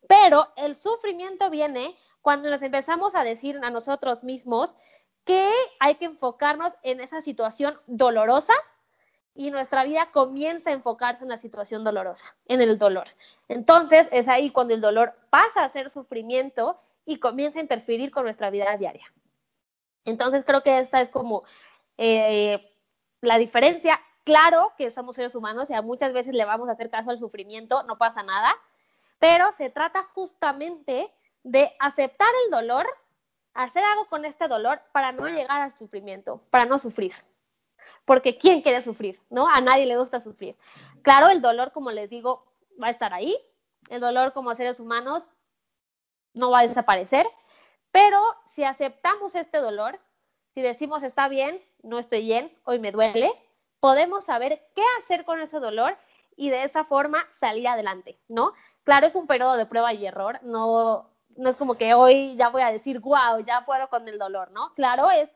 Pero 0.07 0.47
el 0.55 0.75
sufrimiento 0.75 1.49
viene 1.49 1.95
cuando 2.21 2.49
nos 2.49 2.61
empezamos 2.61 3.15
a 3.15 3.23
decir 3.23 3.59
a 3.63 3.69
nosotros 3.69 4.23
mismos 4.23 4.75
que 5.25 5.51
hay 5.79 5.95
que 5.95 6.05
enfocarnos 6.05 6.73
en 6.83 6.99
esa 6.99 7.21
situación 7.21 7.79
dolorosa 7.87 8.53
y 9.33 9.51
nuestra 9.51 9.83
vida 9.83 10.11
comienza 10.11 10.69
a 10.69 10.73
enfocarse 10.73 11.23
en 11.23 11.29
la 11.29 11.37
situación 11.37 11.83
dolorosa, 11.83 12.37
en 12.47 12.61
el 12.61 12.77
dolor. 12.77 13.07
Entonces 13.49 14.07
es 14.11 14.27
ahí 14.27 14.49
cuando 14.49 14.73
el 14.73 14.81
dolor 14.81 15.13
pasa 15.29 15.63
a 15.63 15.69
ser 15.69 15.89
sufrimiento 15.89 16.77
y 17.05 17.19
comienza 17.19 17.59
a 17.59 17.61
interferir 17.61 18.11
con 18.11 18.23
nuestra 18.23 18.49
vida 18.49 18.77
diaria. 18.77 19.11
Entonces 20.05 20.45
creo 20.45 20.61
que 20.61 20.77
esta 20.79 21.01
es 21.01 21.09
como 21.09 21.43
eh, 21.97 22.71
la 23.21 23.37
diferencia. 23.37 23.99
Claro 24.23 24.73
que 24.77 24.89
somos 24.89 25.15
seres 25.15 25.35
humanos 25.35 25.69
y 25.69 25.73
a 25.73 25.81
muchas 25.81 26.13
veces 26.13 26.33
le 26.33 26.45
vamos 26.45 26.69
a 26.69 26.71
hacer 26.71 26.89
caso 26.89 27.11
al 27.11 27.19
sufrimiento, 27.19 27.83
no 27.83 27.97
pasa 27.97 28.23
nada, 28.23 28.55
pero 29.19 29.51
se 29.53 29.69
trata 29.69 30.03
justamente 30.03 31.11
de 31.43 31.75
aceptar 31.79 32.29
el 32.45 32.51
dolor, 32.51 32.85
hacer 33.53 33.83
algo 33.83 34.07
con 34.07 34.25
este 34.25 34.47
dolor 34.47 34.81
para 34.91 35.11
no 35.11 35.27
llegar 35.27 35.61
al 35.61 35.75
sufrimiento, 35.77 36.41
para 36.49 36.65
no 36.65 36.77
sufrir 36.77 37.13
porque 38.05 38.37
¿quién 38.37 38.61
quiere 38.61 38.81
sufrir? 38.81 39.19
¿No? 39.29 39.47
A 39.47 39.61
nadie 39.61 39.85
le 39.85 39.97
gusta 39.97 40.19
sufrir. 40.19 40.57
Claro, 41.01 41.29
el 41.29 41.41
dolor, 41.41 41.71
como 41.71 41.91
les 41.91 42.09
digo, 42.09 42.45
va 42.81 42.87
a 42.87 42.91
estar 42.91 43.13
ahí, 43.13 43.37
el 43.89 44.01
dolor 44.01 44.33
como 44.33 44.55
seres 44.55 44.79
humanos 44.79 45.29
no 46.33 46.51
va 46.51 46.59
a 46.59 46.67
desaparecer, 46.67 47.27
pero 47.91 48.19
si 48.45 48.63
aceptamos 48.63 49.35
este 49.35 49.59
dolor, 49.59 49.99
si 50.53 50.61
decimos 50.61 51.03
está 51.03 51.27
bien, 51.29 51.61
no 51.83 51.99
estoy 51.99 52.21
bien, 52.21 52.51
hoy 52.63 52.79
me 52.79 52.91
duele, 52.91 53.31
podemos 53.79 54.25
saber 54.25 54.67
qué 54.75 54.83
hacer 54.99 55.23
con 55.23 55.39
ese 55.39 55.59
dolor 55.59 55.97
y 56.35 56.49
de 56.49 56.63
esa 56.63 56.83
forma 56.83 57.25
salir 57.31 57.67
adelante, 57.67 58.19
¿no? 58.27 58.53
Claro, 58.83 59.07
es 59.07 59.15
un 59.15 59.27
periodo 59.27 59.57
de 59.57 59.65
prueba 59.65 59.93
y 59.93 60.05
error, 60.05 60.39
no, 60.43 61.09
no 61.37 61.49
es 61.49 61.55
como 61.55 61.75
que 61.75 61.93
hoy 61.93 62.35
ya 62.35 62.49
voy 62.49 62.61
a 62.61 62.71
decir, 62.71 62.99
wow, 62.99 63.39
ya 63.45 63.65
puedo 63.65 63.89
con 63.89 64.07
el 64.07 64.19
dolor, 64.19 64.51
¿no? 64.51 64.73
Claro, 64.73 65.11
es, 65.11 65.29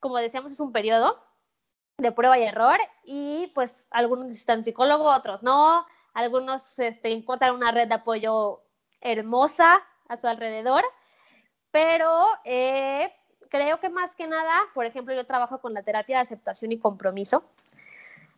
como 0.00 0.18
decíamos, 0.18 0.52
es 0.52 0.60
un 0.60 0.72
periodo, 0.72 1.22
de 1.98 2.12
prueba 2.12 2.38
y 2.38 2.42
error 2.42 2.78
y 3.04 3.52
pues 3.54 3.84
algunos 3.90 4.26
necesitan 4.26 4.64
psicólogo, 4.64 5.04
otros 5.04 5.42
no, 5.42 5.86
algunos 6.12 6.78
este, 6.78 7.12
encuentran 7.12 7.54
una 7.54 7.70
red 7.70 7.88
de 7.88 7.94
apoyo 7.94 8.62
hermosa 9.00 9.80
a 10.08 10.16
su 10.16 10.26
alrededor, 10.26 10.82
pero 11.70 12.26
eh, 12.44 13.12
creo 13.48 13.78
que 13.80 13.90
más 13.90 14.14
que 14.14 14.26
nada, 14.26 14.62
por 14.74 14.86
ejemplo, 14.86 15.14
yo 15.14 15.26
trabajo 15.26 15.60
con 15.60 15.74
la 15.74 15.82
terapia 15.82 16.16
de 16.16 16.22
aceptación 16.22 16.72
y 16.72 16.78
compromiso. 16.78 17.44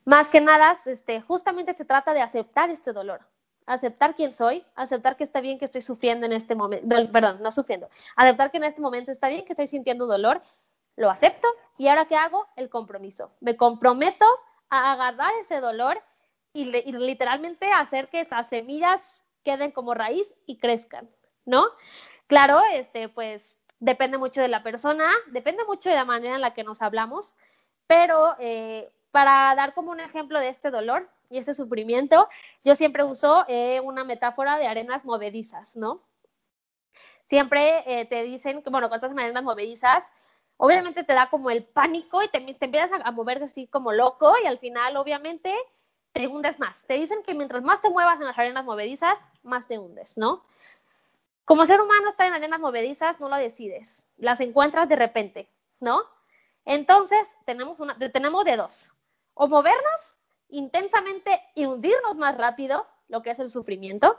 Más 0.06 0.30
que 0.30 0.40
nada, 0.40 0.76
este, 0.86 1.20
justamente 1.20 1.74
se 1.74 1.84
trata 1.84 2.14
de 2.14 2.22
aceptar 2.22 2.70
este 2.70 2.92
dolor, 2.92 3.26
aceptar 3.66 4.14
quién 4.14 4.32
soy, 4.32 4.64
aceptar 4.76 5.16
que 5.16 5.24
está 5.24 5.40
bien 5.40 5.58
que 5.58 5.64
estoy 5.64 5.82
sufriendo 5.82 6.26
en 6.26 6.32
este 6.32 6.54
momento, 6.54 6.96
perdón, 7.12 7.42
no 7.42 7.50
sufriendo, 7.50 7.88
aceptar 8.14 8.52
que 8.52 8.58
en 8.58 8.64
este 8.64 8.80
momento 8.80 9.10
está 9.10 9.28
bien 9.28 9.44
que 9.44 9.52
estoy 9.52 9.66
sintiendo 9.66 10.06
dolor 10.06 10.40
lo 10.94 11.10
acepto 11.10 11.48
y 11.76 11.88
ahora 11.88 12.06
qué 12.06 12.16
hago? 12.16 12.46
El 12.54 12.70
compromiso. 12.70 13.32
Me 13.40 13.56
comprometo 13.56 14.24
a 14.70 14.92
agarrar 14.92 15.32
ese 15.42 15.60
dolor 15.60 16.00
y, 16.52 16.64
literalmente 16.64 17.70
hacer 17.72 18.08
que 18.08 18.20
esas 18.20 18.48
semillas 18.48 19.24
queden 19.42 19.72
como 19.72 19.92
raíz 19.92 20.34
y 20.46 20.56
crezcan, 20.58 21.10
¿no? 21.44 21.66
Claro, 22.28 22.60
este, 22.72 23.08
pues 23.08 23.58
depende 23.80 24.18
mucho 24.18 24.40
de 24.40 24.48
la 24.48 24.62
persona, 24.62 25.10
depende 25.32 25.64
mucho 25.64 25.90
de 25.90 25.96
la 25.96 26.04
manera 26.04 26.36
en 26.36 26.40
la 26.40 26.54
que 26.54 26.64
nos 26.64 26.80
hablamos, 26.80 27.34
pero 27.88 28.36
eh, 28.38 28.90
para 29.16 29.55
dar 29.55 29.72
como 29.72 29.92
un 29.92 30.00
ejemplo 30.00 30.38
de 30.38 30.50
este 30.50 30.70
dolor, 30.70 31.09
y 31.31 31.38
ese 31.38 31.55
sufrimiento, 31.55 32.29
yo 32.64 32.74
siempre 32.74 33.02
uso 33.02 33.46
eh, 33.48 33.81
una 33.81 34.05
metáfora 34.05 34.59
de 34.59 34.66
arenas 34.66 35.07
movedizas, 35.07 35.74
¿no? 35.74 36.02
Siempre 37.26 37.83
eh, 37.87 38.05
te 38.05 38.24
dicen, 38.24 38.62
que, 38.62 38.68
bueno, 38.68 38.90
cuando 38.90 39.07
en 39.07 39.18
arenas 39.18 39.42
movedizas, 39.42 40.05
obviamente 40.59 41.02
te 41.02 41.14
da 41.14 41.31
como 41.31 41.48
el 41.48 41.64
pánico 41.64 42.22
y 42.22 42.29
te, 42.29 42.37
empiezas 42.61 42.92
a, 42.92 43.09
a 43.09 43.11
mover 43.11 43.42
así 43.42 43.66
como 43.66 43.90
loco 43.90 44.35
y 44.44 44.46
al 44.46 44.59
final, 44.59 44.98
obviamente, 44.98 45.55
te 46.12 46.26
hundes 46.26 46.61
más. 46.61 46.85
Te 46.87 46.92
dicen 46.92 47.22
que 47.22 47.33
mientras 47.33 47.62
más 47.62 47.81
te 47.81 47.88
muevas 47.88 48.20
en 48.20 48.26
las 48.26 48.38
arenas 48.38 48.66
movedizas, 48.66 49.18
más 49.42 49.66
te 49.66 49.79
hundes, 49.79 50.18
¿no? 50.18 50.44
Como 51.46 51.64
ser 51.64 51.81
humano 51.81 52.11
estar 52.11 52.26
en 52.26 52.35
arenas 52.35 52.61
movedizas 52.61 53.18
no 53.18 53.31
lo 53.31 53.37
decides, 53.37 54.07
las 54.18 54.40
encuentras 54.40 54.90
de 54.90 54.96
repente, 54.96 55.48
¿no? 55.81 56.02
Entonces, 56.66 57.35
tenemos, 57.46 57.81
una, 57.81 57.96
tenemos 58.12 58.44
de 58.44 58.57
dos, 58.57 58.92
o 59.37 59.46
movernos 59.49 60.14
intensamente 60.49 61.31
y 61.55 61.66
hundirnos 61.66 62.16
más 62.16 62.37
rápido, 62.37 62.87
lo 63.09 63.22
que 63.22 63.31
es 63.31 63.38
el 63.38 63.51
sufrimiento, 63.51 64.18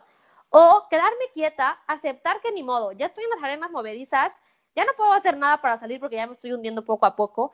o 0.50 0.88
quedarme 0.90 1.26
quieta, 1.34 1.82
aceptar 1.88 2.40
que 2.42 2.52
ni 2.52 2.64
modo, 2.64 2.92
ya 2.92 3.08
estoy 3.08 3.24
en 3.24 3.32
las 3.32 3.44
arenas 3.44 3.72
movedizas, 3.72 4.32
ya 4.76 4.86
no 4.86 4.92
puedo 4.96 5.12
hacer 5.12 5.36
nada 5.36 5.60
para 5.60 5.80
salir 5.80 6.00
porque 6.00 6.18
ya 6.18 6.28
me 6.28 6.34
estoy 6.34 6.54
hundiendo 6.54 6.86
poco 6.86 7.08
a 7.08 7.16
poco, 7.16 7.54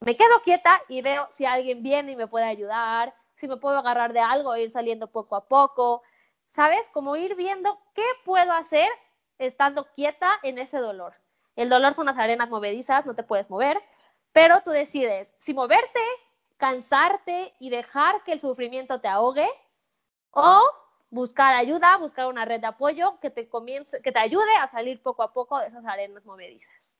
me 0.00 0.16
quedo 0.16 0.42
quieta 0.42 0.82
y 0.88 1.02
veo 1.02 1.28
si 1.30 1.46
alguien 1.46 1.82
viene 1.82 2.12
y 2.12 2.16
me 2.16 2.26
puede 2.26 2.46
ayudar, 2.46 3.14
si 3.36 3.46
me 3.46 3.56
puedo 3.58 3.78
agarrar 3.78 4.12
de 4.12 4.20
algo, 4.20 4.56
ir 4.56 4.70
saliendo 4.70 5.06
poco 5.06 5.36
a 5.36 5.46
poco, 5.46 6.02
¿sabes? 6.48 6.90
Como 6.92 7.14
ir 7.14 7.36
viendo 7.36 7.78
qué 7.94 8.04
puedo 8.24 8.52
hacer 8.52 8.88
estando 9.38 9.86
quieta 9.94 10.40
en 10.42 10.58
ese 10.58 10.78
dolor. 10.78 11.14
El 11.54 11.68
dolor 11.68 11.94
son 11.94 12.06
las 12.06 12.18
arenas 12.18 12.50
movedizas, 12.50 13.06
no 13.06 13.14
te 13.14 13.22
puedes 13.22 13.48
mover, 13.50 13.80
pero 14.32 14.60
tú 14.62 14.70
decides 14.70 15.32
si 15.38 15.54
moverte, 15.54 16.00
cansarte 16.56 17.54
y 17.58 17.70
dejar 17.70 18.22
que 18.24 18.32
el 18.32 18.40
sufrimiento 18.40 19.00
te 19.00 19.08
ahogue 19.08 19.48
o 20.30 20.62
buscar 21.10 21.54
ayuda, 21.54 21.96
buscar 21.96 22.26
una 22.26 22.44
red 22.44 22.60
de 22.60 22.66
apoyo 22.66 23.18
que 23.20 23.30
te 23.30 23.48
comience, 23.48 24.02
que 24.02 24.12
te 24.12 24.18
ayude 24.18 24.56
a 24.60 24.68
salir 24.68 25.00
poco 25.02 25.22
a 25.22 25.32
poco 25.32 25.60
de 25.60 25.68
esas 25.68 25.84
arenas 25.86 26.24
movedizas. 26.24 26.94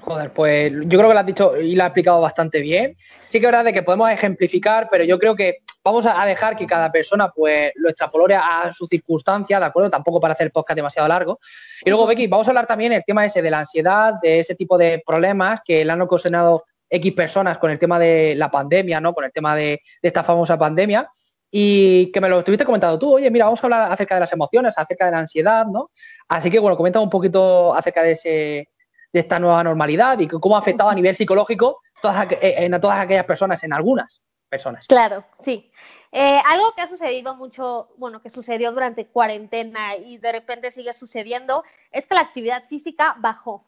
Joder, 0.00 0.32
pues 0.32 0.72
yo 0.72 0.98
creo 0.98 1.08
que 1.08 1.14
lo 1.14 1.20
has 1.20 1.26
dicho 1.26 1.56
y 1.56 1.74
lo 1.74 1.82
has 1.82 1.88
explicado 1.88 2.20
bastante 2.20 2.60
bien. 2.60 2.96
Sí 3.28 3.40
que 3.40 3.46
es 3.46 3.52
verdad 3.52 3.72
que 3.72 3.82
podemos 3.82 4.10
ejemplificar, 4.10 4.88
pero 4.90 5.04
yo 5.04 5.18
creo 5.18 5.34
que 5.34 5.58
vamos 5.82 6.04
a 6.06 6.24
dejar 6.26 6.56
que 6.56 6.66
cada 6.66 6.92
persona 6.92 7.30
pues 7.30 7.72
lo 7.76 7.88
extrapolore 7.88 8.34
a 8.34 8.70
su 8.72 8.86
circunstancia, 8.86 9.58
¿de 9.58 9.66
acuerdo? 9.66 9.88
Tampoco 9.88 10.20
para 10.20 10.34
hacer 10.34 10.52
podcast 10.52 10.76
demasiado 10.76 11.08
largo. 11.08 11.38
Y 11.84 11.90
luego, 11.90 12.06
Becky, 12.06 12.26
vamos 12.26 12.46
a 12.46 12.50
hablar 12.50 12.66
también 12.66 12.92
el 12.92 13.04
tema 13.04 13.24
ese 13.24 13.40
de 13.40 13.50
la 13.50 13.60
ansiedad, 13.60 14.14
de 14.20 14.40
ese 14.40 14.54
tipo 14.54 14.76
de 14.76 15.02
problemas 15.06 15.60
que 15.64 15.84
le 15.84 15.92
han 15.92 16.02
ocasionado 16.02 16.64
X 16.90 17.12
personas 17.12 17.58
con 17.58 17.70
el 17.70 17.78
tema 17.78 17.98
de 17.98 18.34
la 18.36 18.50
pandemia, 18.50 19.00
¿no? 19.00 19.12
Con 19.14 19.24
el 19.24 19.32
tema 19.32 19.54
de, 19.54 19.80
de 20.02 20.08
esta 20.08 20.24
famosa 20.24 20.58
pandemia. 20.58 21.08
Y 21.50 22.12
que 22.12 22.20
me 22.20 22.28
lo 22.28 22.40
estuviste 22.40 22.64
comentando 22.64 22.98
tú, 22.98 23.14
oye, 23.14 23.30
mira, 23.30 23.46
vamos 23.46 23.62
a 23.62 23.66
hablar 23.66 23.92
acerca 23.92 24.14
de 24.16 24.20
las 24.20 24.32
emociones, 24.32 24.76
acerca 24.76 25.06
de 25.06 25.12
la 25.12 25.18
ansiedad, 25.20 25.64
¿no? 25.66 25.90
Así 26.28 26.50
que, 26.50 26.58
bueno, 26.58 26.76
comenta 26.76 27.00
un 27.00 27.08
poquito 27.08 27.74
acerca 27.74 28.02
de 28.02 28.12
ese 28.12 28.68
de 29.12 29.20
esta 29.20 29.38
nueva 29.38 29.64
normalidad 29.64 30.18
y 30.18 30.28
cómo 30.28 30.56
ha 30.56 30.60
afectado 30.60 30.90
a 30.90 30.94
nivel 30.94 31.14
psicológico 31.14 31.80
todas, 32.00 32.30
eh, 32.32 32.54
en 32.58 32.80
todas 32.80 33.00
aquellas 33.00 33.24
personas, 33.24 33.62
en 33.64 33.72
algunas 33.72 34.22
personas. 34.48 34.86
Claro, 34.86 35.24
sí. 35.40 35.70
Eh, 36.10 36.40
algo 36.46 36.74
que 36.74 36.82
ha 36.82 36.86
sucedido 36.86 37.34
mucho, 37.34 37.90
bueno, 37.96 38.22
que 38.22 38.30
sucedió 38.30 38.72
durante 38.72 39.06
cuarentena 39.06 39.96
y 39.96 40.18
de 40.18 40.32
repente 40.32 40.70
sigue 40.70 40.92
sucediendo, 40.94 41.64
es 41.90 42.06
que 42.06 42.14
la 42.14 42.22
actividad 42.22 42.64
física 42.64 43.16
bajó, 43.18 43.64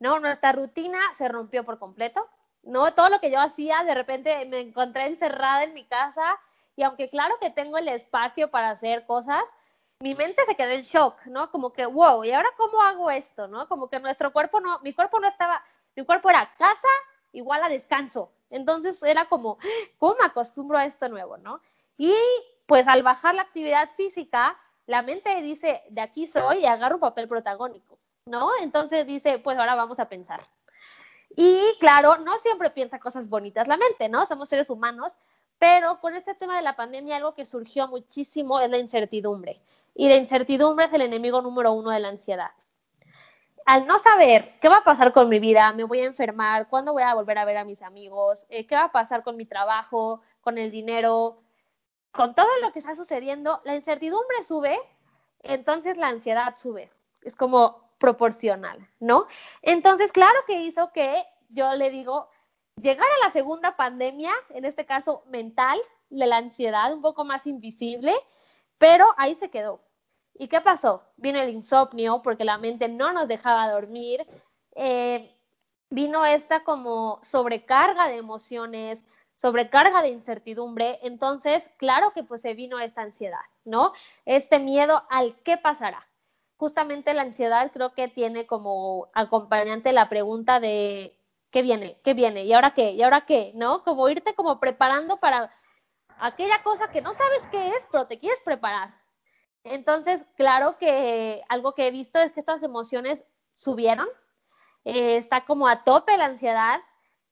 ¿no? 0.00 0.20
Nuestra 0.20 0.52
rutina 0.52 0.98
se 1.14 1.28
rompió 1.28 1.64
por 1.64 1.78
completo, 1.78 2.26
¿no? 2.62 2.92
Todo 2.94 3.08
lo 3.08 3.20
que 3.20 3.30
yo 3.30 3.40
hacía, 3.40 3.84
de 3.84 3.94
repente 3.94 4.44
me 4.46 4.60
encontré 4.60 5.06
encerrada 5.06 5.64
en 5.64 5.74
mi 5.74 5.84
casa 5.84 6.38
y 6.76 6.82
aunque 6.82 7.10
claro 7.10 7.36
que 7.40 7.50
tengo 7.50 7.78
el 7.78 7.88
espacio 7.88 8.50
para 8.50 8.70
hacer 8.70 9.04
cosas, 9.06 9.42
mi 10.00 10.14
mente 10.14 10.44
se 10.46 10.54
quedó 10.54 10.70
en 10.70 10.82
shock, 10.82 11.26
¿no? 11.26 11.50
Como 11.50 11.72
que, 11.72 11.86
wow, 11.86 12.22
¿y 12.24 12.32
ahora 12.32 12.50
cómo 12.56 12.82
hago 12.82 13.10
esto, 13.10 13.48
no? 13.48 13.66
Como 13.68 13.88
que 13.88 13.98
nuestro 13.98 14.32
cuerpo 14.32 14.60
no, 14.60 14.78
mi 14.80 14.92
cuerpo 14.92 15.18
no 15.18 15.26
estaba, 15.26 15.62
mi 15.96 16.04
cuerpo 16.04 16.30
era 16.30 16.54
casa 16.56 16.88
igual 17.32 17.62
a 17.62 17.68
descanso. 17.68 18.30
Entonces 18.50 19.02
era 19.02 19.28
como, 19.28 19.58
¿cómo 19.98 20.16
me 20.20 20.26
acostumbro 20.26 20.78
a 20.78 20.84
esto 20.84 21.08
nuevo, 21.08 21.36
no? 21.38 21.60
Y 21.96 22.14
pues 22.66 22.86
al 22.86 23.02
bajar 23.02 23.34
la 23.34 23.42
actividad 23.42 23.88
física, 23.96 24.56
la 24.86 25.02
mente 25.02 25.42
dice, 25.42 25.82
de 25.90 26.00
aquí 26.00 26.26
soy 26.26 26.58
y 26.58 26.66
agarro 26.66 26.96
un 26.96 27.00
papel 27.00 27.28
protagónico, 27.28 27.97
¿no? 28.28 28.50
Entonces 28.60 29.06
dice, 29.06 29.38
pues 29.38 29.58
ahora 29.58 29.74
vamos 29.74 29.98
a 29.98 30.08
pensar. 30.08 30.46
Y 31.36 31.60
claro, 31.78 32.18
no 32.18 32.38
siempre 32.38 32.70
piensa 32.70 32.98
cosas 32.98 33.28
bonitas 33.28 33.68
la 33.68 33.76
mente, 33.76 34.08
¿no? 34.08 34.26
Somos 34.26 34.48
seres 34.48 34.70
humanos, 34.70 35.12
pero 35.58 36.00
con 36.00 36.14
este 36.14 36.34
tema 36.34 36.56
de 36.56 36.62
la 36.62 36.76
pandemia 36.76 37.16
algo 37.16 37.34
que 37.34 37.44
surgió 37.44 37.88
muchísimo 37.88 38.60
es 38.60 38.70
la 38.70 38.78
incertidumbre 38.78 39.60
y 39.94 40.08
la 40.08 40.16
incertidumbre 40.16 40.86
es 40.86 40.92
el 40.92 41.02
enemigo 41.02 41.42
número 41.42 41.72
uno 41.72 41.90
de 41.90 42.00
la 42.00 42.08
ansiedad. 42.08 42.52
Al 43.66 43.86
no 43.86 43.98
saber 43.98 44.58
qué 44.60 44.68
va 44.68 44.78
a 44.78 44.84
pasar 44.84 45.12
con 45.12 45.28
mi 45.28 45.40
vida, 45.40 45.72
me 45.72 45.84
voy 45.84 46.00
a 46.00 46.04
enfermar, 46.04 46.68
cuándo 46.68 46.92
voy 46.92 47.02
a 47.02 47.14
volver 47.14 47.36
a 47.36 47.44
ver 47.44 47.58
a 47.58 47.64
mis 47.64 47.82
amigos, 47.82 48.46
eh, 48.48 48.66
qué 48.66 48.76
va 48.76 48.84
a 48.84 48.92
pasar 48.92 49.22
con 49.22 49.36
mi 49.36 49.44
trabajo, 49.44 50.22
con 50.40 50.56
el 50.56 50.70
dinero, 50.70 51.42
con 52.12 52.34
todo 52.34 52.48
lo 52.62 52.72
que 52.72 52.78
está 52.78 52.94
sucediendo, 52.96 53.60
la 53.64 53.74
incertidumbre 53.74 54.42
sube, 54.44 54.78
entonces 55.42 55.96
la 55.98 56.08
ansiedad 56.08 56.54
sube. 56.56 56.90
Es 57.22 57.36
como 57.36 57.87
proporcional, 57.98 58.88
¿no? 59.00 59.26
Entonces, 59.62 60.12
claro 60.12 60.38
que 60.46 60.62
hizo 60.62 60.92
que 60.92 61.24
yo 61.48 61.74
le 61.74 61.90
digo, 61.90 62.28
llegar 62.80 63.06
a 63.06 63.24
la 63.26 63.30
segunda 63.30 63.76
pandemia, 63.76 64.32
en 64.50 64.64
este 64.64 64.86
caso 64.86 65.22
mental, 65.26 65.78
de 66.10 66.26
la 66.26 66.38
ansiedad, 66.38 66.92
un 66.92 67.02
poco 67.02 67.24
más 67.24 67.46
invisible, 67.46 68.14
pero 68.78 69.14
ahí 69.16 69.34
se 69.34 69.50
quedó. 69.50 69.80
¿Y 70.34 70.48
qué 70.48 70.60
pasó? 70.60 71.02
Vino 71.16 71.40
el 71.40 71.50
insomnio 71.50 72.22
porque 72.22 72.44
la 72.44 72.58
mente 72.58 72.88
no 72.88 73.12
nos 73.12 73.28
dejaba 73.28 73.70
dormir. 73.70 74.26
Eh, 74.76 75.34
vino 75.90 76.24
esta 76.24 76.62
como 76.64 77.18
sobrecarga 77.22 78.06
de 78.08 78.16
emociones, 78.16 79.04
sobrecarga 79.34 80.00
de 80.02 80.10
incertidumbre. 80.10 81.00
Entonces, 81.02 81.68
claro 81.76 82.12
que 82.12 82.22
pues 82.22 82.42
se 82.42 82.54
vino 82.54 82.78
esta 82.78 83.02
ansiedad, 83.02 83.44
¿no? 83.64 83.92
Este 84.24 84.60
miedo 84.60 85.02
al 85.10 85.34
qué 85.42 85.56
pasará. 85.56 86.07
Justamente 86.58 87.14
la 87.14 87.22
ansiedad 87.22 87.70
creo 87.72 87.94
que 87.94 88.08
tiene 88.08 88.46
como 88.46 89.08
acompañante 89.14 89.92
la 89.92 90.08
pregunta 90.08 90.58
de 90.58 91.16
¿qué 91.50 91.62
viene? 91.62 92.00
¿Qué 92.02 92.14
viene? 92.14 92.44
¿Y 92.44 92.52
ahora 92.52 92.74
qué? 92.74 92.90
¿Y 92.92 93.02
ahora 93.02 93.26
qué? 93.26 93.52
¿No? 93.54 93.84
Como 93.84 94.08
irte 94.08 94.34
como 94.34 94.58
preparando 94.58 95.18
para 95.18 95.52
aquella 96.18 96.62
cosa 96.64 96.90
que 96.90 97.00
no 97.00 97.14
sabes 97.14 97.46
qué 97.52 97.68
es, 97.68 97.86
pero 97.92 98.06
te 98.06 98.18
quieres 98.18 98.40
preparar. 98.44 98.92
Entonces, 99.62 100.24
claro 100.36 100.78
que 100.78 101.42
algo 101.48 101.74
que 101.74 101.86
he 101.86 101.90
visto 101.92 102.18
es 102.18 102.32
que 102.32 102.40
estas 102.40 102.62
emociones 102.62 103.24
subieron, 103.54 104.08
eh, 104.84 105.16
está 105.16 105.44
como 105.44 105.68
a 105.68 105.84
tope 105.84 106.16
la 106.16 106.26
ansiedad. 106.26 106.80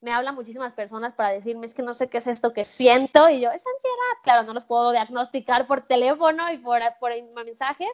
Me 0.01 0.13
hablan 0.13 0.37
muchísimas 0.37 0.73
personas 0.73 1.15
para 1.15 1.31
decirme, 1.31 1.67
es 1.67 1.75
que 1.75 1.83
no 1.83 1.95
sé 1.95 2.09
qué 2.09 2.19
es 2.19 2.27
esto 2.27 2.53
que 2.53 2.65
siento, 2.65 3.29
y 3.29 3.41
yo, 3.41 3.51
es 3.51 3.65
ansiedad. 3.67 4.17
Claro, 4.23 4.43
no 4.45 4.55
los 4.55 4.65
puedo 4.65 4.93
diagnosticar 4.93 5.67
por 5.67 5.83
teléfono 5.83 6.53
y 6.53 6.59
por, 6.59 6.81
por 7.01 7.11
mensajes, 7.45 7.91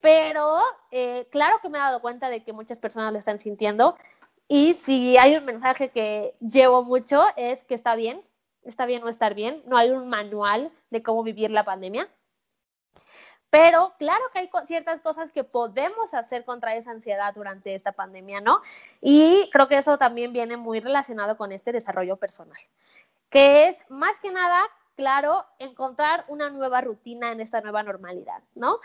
pero 0.00 0.60
eh, 0.90 1.26
claro 1.30 1.58
que 1.62 1.68
me 1.68 1.78
he 1.78 1.80
dado 1.80 2.00
cuenta 2.00 2.28
de 2.28 2.42
que 2.42 2.52
muchas 2.52 2.78
personas 2.78 3.12
lo 3.12 3.18
están 3.18 3.40
sintiendo. 3.40 3.96
Y 4.48 4.74
si 4.74 5.16
hay 5.16 5.36
un 5.36 5.44
mensaje 5.44 5.90
que 5.90 6.34
llevo 6.40 6.82
mucho 6.82 7.24
es 7.36 7.62
que 7.64 7.74
está 7.74 7.94
bien, 7.94 8.22
está 8.64 8.86
bien 8.86 9.02
no 9.02 9.08
estar 9.08 9.34
bien, 9.34 9.62
no 9.66 9.76
hay 9.76 9.90
un 9.90 10.08
manual 10.08 10.72
de 10.90 11.02
cómo 11.02 11.22
vivir 11.22 11.50
la 11.50 11.64
pandemia. 11.64 12.08
Pero 13.50 13.94
claro 13.98 14.22
que 14.32 14.38
hay 14.38 14.50
ciertas 14.66 15.00
cosas 15.00 15.32
que 15.32 15.42
podemos 15.42 16.14
hacer 16.14 16.44
contra 16.44 16.76
esa 16.76 16.92
ansiedad 16.92 17.34
durante 17.34 17.74
esta 17.74 17.92
pandemia, 17.92 18.40
¿no? 18.40 18.60
Y 19.00 19.50
creo 19.52 19.66
que 19.66 19.78
eso 19.78 19.98
también 19.98 20.32
viene 20.32 20.56
muy 20.56 20.78
relacionado 20.78 21.36
con 21.36 21.50
este 21.50 21.72
desarrollo 21.72 22.16
personal, 22.16 22.58
que 23.28 23.66
es 23.66 23.78
más 23.88 24.20
que 24.20 24.30
nada, 24.30 24.62
claro, 24.94 25.46
encontrar 25.58 26.24
una 26.28 26.48
nueva 26.48 26.80
rutina 26.80 27.32
en 27.32 27.40
esta 27.40 27.60
nueva 27.60 27.82
normalidad, 27.82 28.42
¿no? 28.54 28.78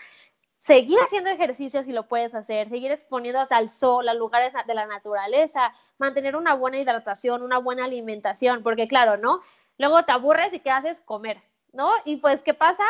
Seguir 0.66 0.98
haciendo 1.00 1.30
ejercicios 1.30 1.86
si 1.86 1.92
lo 1.92 2.08
puedes 2.08 2.34
hacer, 2.34 2.70
seguir 2.70 2.92
exponiéndote 2.92 3.54
al 3.54 3.70
sol, 3.70 4.10
a 4.10 4.16
lugares 4.16 4.52
de 4.66 4.74
la 4.74 4.88
naturaleza, 4.88 5.72
mantener 6.00 6.36
una 6.36 6.56
buena 6.56 6.80
hidratación, 6.80 7.44
una 7.44 7.60
buena 7.60 7.86
alimentación, 7.86 8.64
porque 8.64 8.88
claro, 8.88 9.16
¿no? 9.16 9.42
luego 9.78 10.04
te 10.06 10.12
aburres 10.12 10.52
y 10.54 10.60
¿qué 10.60 10.72
haces? 10.72 11.02
Comer, 11.02 11.40
¿no? 11.72 11.92
Y 12.04 12.18
pues, 12.18 12.42
¿qué 12.42 12.56
pasa? 12.56 12.84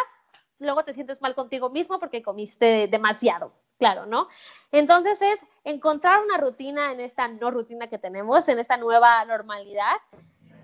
Luego 0.57 0.85
te 0.85 0.93
sientes 0.93 1.21
mal 1.21 1.35
contigo 1.35 1.69
mismo 1.69 1.99
porque 1.99 2.23
comiste 2.23 2.87
demasiado, 2.87 3.51
claro, 3.77 4.05
¿no? 4.05 4.29
Entonces 4.71 5.21
es 5.21 5.41
encontrar 5.65 6.23
una 6.23 6.37
rutina 6.37 6.93
en 6.93 7.01
esta 7.01 7.27
no 7.27 7.51
rutina 7.51 7.87
que 7.87 7.97
tenemos, 7.97 8.47
en 8.47 8.59
esta 8.59 8.77
nueva 8.77 9.25
normalidad. 9.25 9.97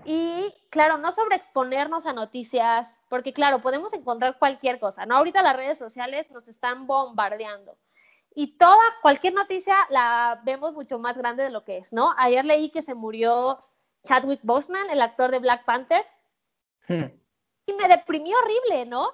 Y 0.06 0.54
claro, 0.70 0.98
no 0.98 1.12
sobreexponernos 1.12 2.06
a 2.06 2.14
noticias, 2.14 2.96
porque 3.10 3.34
claro, 3.34 3.62
podemos 3.62 3.94
encontrar 3.94 4.40
cualquier 4.40 4.80
cosa, 4.80 5.06
¿no? 5.06 5.18
Ahorita 5.18 5.44
las 5.44 5.56
redes 5.56 5.78
sociales 5.78 6.30
nos 6.32 6.48
están 6.48 6.88
bombardeando 6.88 7.78
y 8.34 8.58
toda, 8.58 8.82
cualquier 9.02 9.34
noticia 9.34 9.76
la 9.90 10.42
vemos 10.46 10.74
mucho 10.74 11.00
más 11.00 11.18
grande 11.18 11.44
de 11.44 11.50
lo 11.50 11.64
que 11.64 11.78
es, 11.78 11.92
¿no? 11.92 12.14
Ayer 12.18 12.46
leí 12.46 12.70
que 12.70 12.82
se 12.82 12.96
murió 12.96 13.60
Chadwick 14.04 14.40
Boseman, 14.44 14.90
el 14.90 15.02
actor 15.02 15.32
de 15.32 15.40
Black 15.40 15.66
Panther. 15.66 16.06
Hmm. 16.88 17.06
y 17.68 17.74
me 17.74 17.88
deprimí 17.88 18.34
horrible, 18.34 18.86
¿no? 18.88 19.14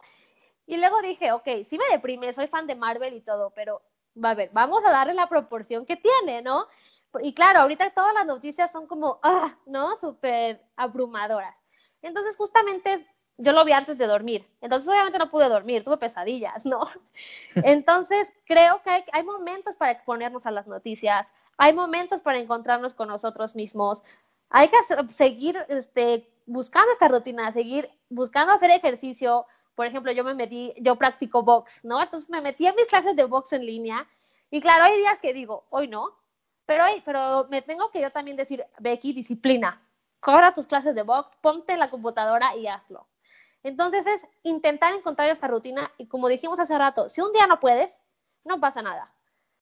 Y 0.65 0.77
luego 0.77 1.01
dije, 1.01 1.33
ok, 1.33 1.47
sí 1.67 1.77
me 1.77 1.85
deprime, 1.91 2.31
soy 2.31 2.47
fan 2.47 2.65
de 2.65 2.75
Marvel 2.75 3.13
y 3.13 3.21
todo, 3.21 3.51
pero 3.51 3.81
va 4.23 4.31
a 4.31 4.35
ver, 4.35 4.49
vamos 4.53 4.83
a 4.85 4.91
darle 4.91 5.13
la 5.13 5.27
proporción 5.27 5.85
que 5.85 5.97
tiene, 5.97 6.41
¿no? 6.41 6.67
Y 7.21 7.33
claro, 7.33 7.59
ahorita 7.61 7.89
todas 7.91 8.13
las 8.13 8.25
noticias 8.25 8.71
son 8.71 8.87
como, 8.87 9.19
ah, 9.23 9.55
¿no? 9.65 9.95
Súper 9.97 10.61
abrumadoras. 10.75 11.55
Entonces, 12.01 12.37
justamente 12.37 13.07
yo 13.37 13.51
lo 13.51 13.63
vi 13.65 13.71
antes 13.71 13.97
de 13.97 14.07
dormir. 14.07 14.47
Entonces, 14.61 14.87
obviamente 14.89 15.19
no 15.19 15.29
pude 15.29 15.49
dormir, 15.49 15.83
tuve 15.83 15.97
pesadillas, 15.97 16.65
¿no? 16.65 16.81
Entonces, 17.55 18.31
creo 18.45 18.81
que 18.83 18.89
hay, 18.89 19.03
hay 19.11 19.23
momentos 19.23 19.75
para 19.75 19.91
exponernos 19.91 20.45
a 20.45 20.51
las 20.51 20.67
noticias, 20.67 21.27
hay 21.57 21.73
momentos 21.73 22.21
para 22.21 22.39
encontrarnos 22.39 22.93
con 22.93 23.07
nosotros 23.07 23.55
mismos, 23.55 24.03
hay 24.49 24.69
que 24.69 24.77
seguir 25.11 25.57
este, 25.69 26.29
buscando 26.45 26.91
esta 26.91 27.07
rutina, 27.07 27.51
seguir 27.51 27.89
buscando 28.09 28.53
hacer 28.53 28.71
ejercicio. 28.71 29.45
Por 29.75 29.85
ejemplo, 29.85 30.11
yo 30.11 30.23
me 30.23 30.33
metí, 30.33 30.73
yo 30.77 30.95
practico 30.95 31.43
box, 31.43 31.83
¿no? 31.83 32.01
Entonces 32.01 32.29
me 32.29 32.41
metí 32.41 32.65
a 32.65 32.73
mis 32.73 32.85
clases 32.85 33.15
de 33.15 33.25
box 33.25 33.53
en 33.53 33.65
línea 33.65 34.07
y 34.49 34.61
claro, 34.61 34.85
hay 34.85 34.97
días 34.97 35.19
que 35.19 35.33
digo, 35.33 35.65
hoy 35.69 35.87
no, 35.87 36.15
pero, 36.68 36.84
pero 37.03 37.47
me 37.49 37.63
tengo 37.63 37.89
que 37.89 38.01
yo 38.01 38.11
también 38.11 38.38
decir, 38.38 38.63
Becky, 38.78 39.13
disciplina, 39.13 39.82
cobra 40.20 40.53
tus 40.53 40.68
clases 40.68 40.93
de 40.93 41.01
box, 41.01 41.32
ponte 41.41 41.76
la 41.78 41.89
computadora 41.89 42.55
y 42.55 42.68
hazlo. 42.68 43.07
Entonces 43.63 44.05
es 44.05 44.28
intentar 44.43 44.93
encontrar 44.93 45.30
esta 45.30 45.47
rutina 45.47 45.91
y 45.97 46.07
como 46.07 46.28
dijimos 46.28 46.59
hace 46.59 46.78
rato, 46.78 47.09
si 47.09 47.22
un 47.22 47.34
día 47.34 47.47
no 47.47 47.59
puedes, 47.59 48.03
no 48.43 48.59
pasa 48.59 48.82
nada. 48.82 49.11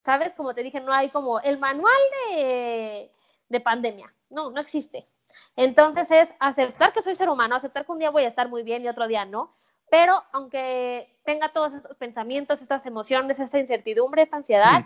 ¿Sabes? 0.03 0.34
Como 0.34 0.53
te 0.53 0.64
dije, 0.64 0.82
no 0.82 0.91
hay 0.91 1.10
como 1.10 1.39
el 1.39 1.58
manual 1.60 1.93
de, 2.30 3.12
de 3.49 3.60
pandemia. 3.62 4.14
No, 4.30 4.51
no 4.51 4.60
existe. 4.60 5.08
Entonces 5.56 6.10
es 6.12 6.34
aceptar 6.39 6.91
que 6.91 7.01
soy 7.01 7.16
ser 7.16 7.30
humano, 7.30 7.56
aceptar 7.56 7.86
que 7.86 7.91
un 7.91 7.99
día 7.99 8.10
voy 8.10 8.24
a 8.24 8.28
estar 8.28 8.49
muy 8.49 8.64
bien 8.64 8.84
y 8.84 8.88
otro 8.88 9.08
día 9.08 9.26
no, 9.26 9.56
pero 9.89 10.24
aunque 10.32 11.20
tenga 11.24 11.53
todos 11.53 11.74
estos 11.74 11.95
pensamientos, 11.97 12.62
estas 12.62 12.86
emociones, 12.86 13.39
esta 13.39 13.60
incertidumbre, 13.60 14.24
esta 14.24 14.38
ansiedad. 14.38 14.86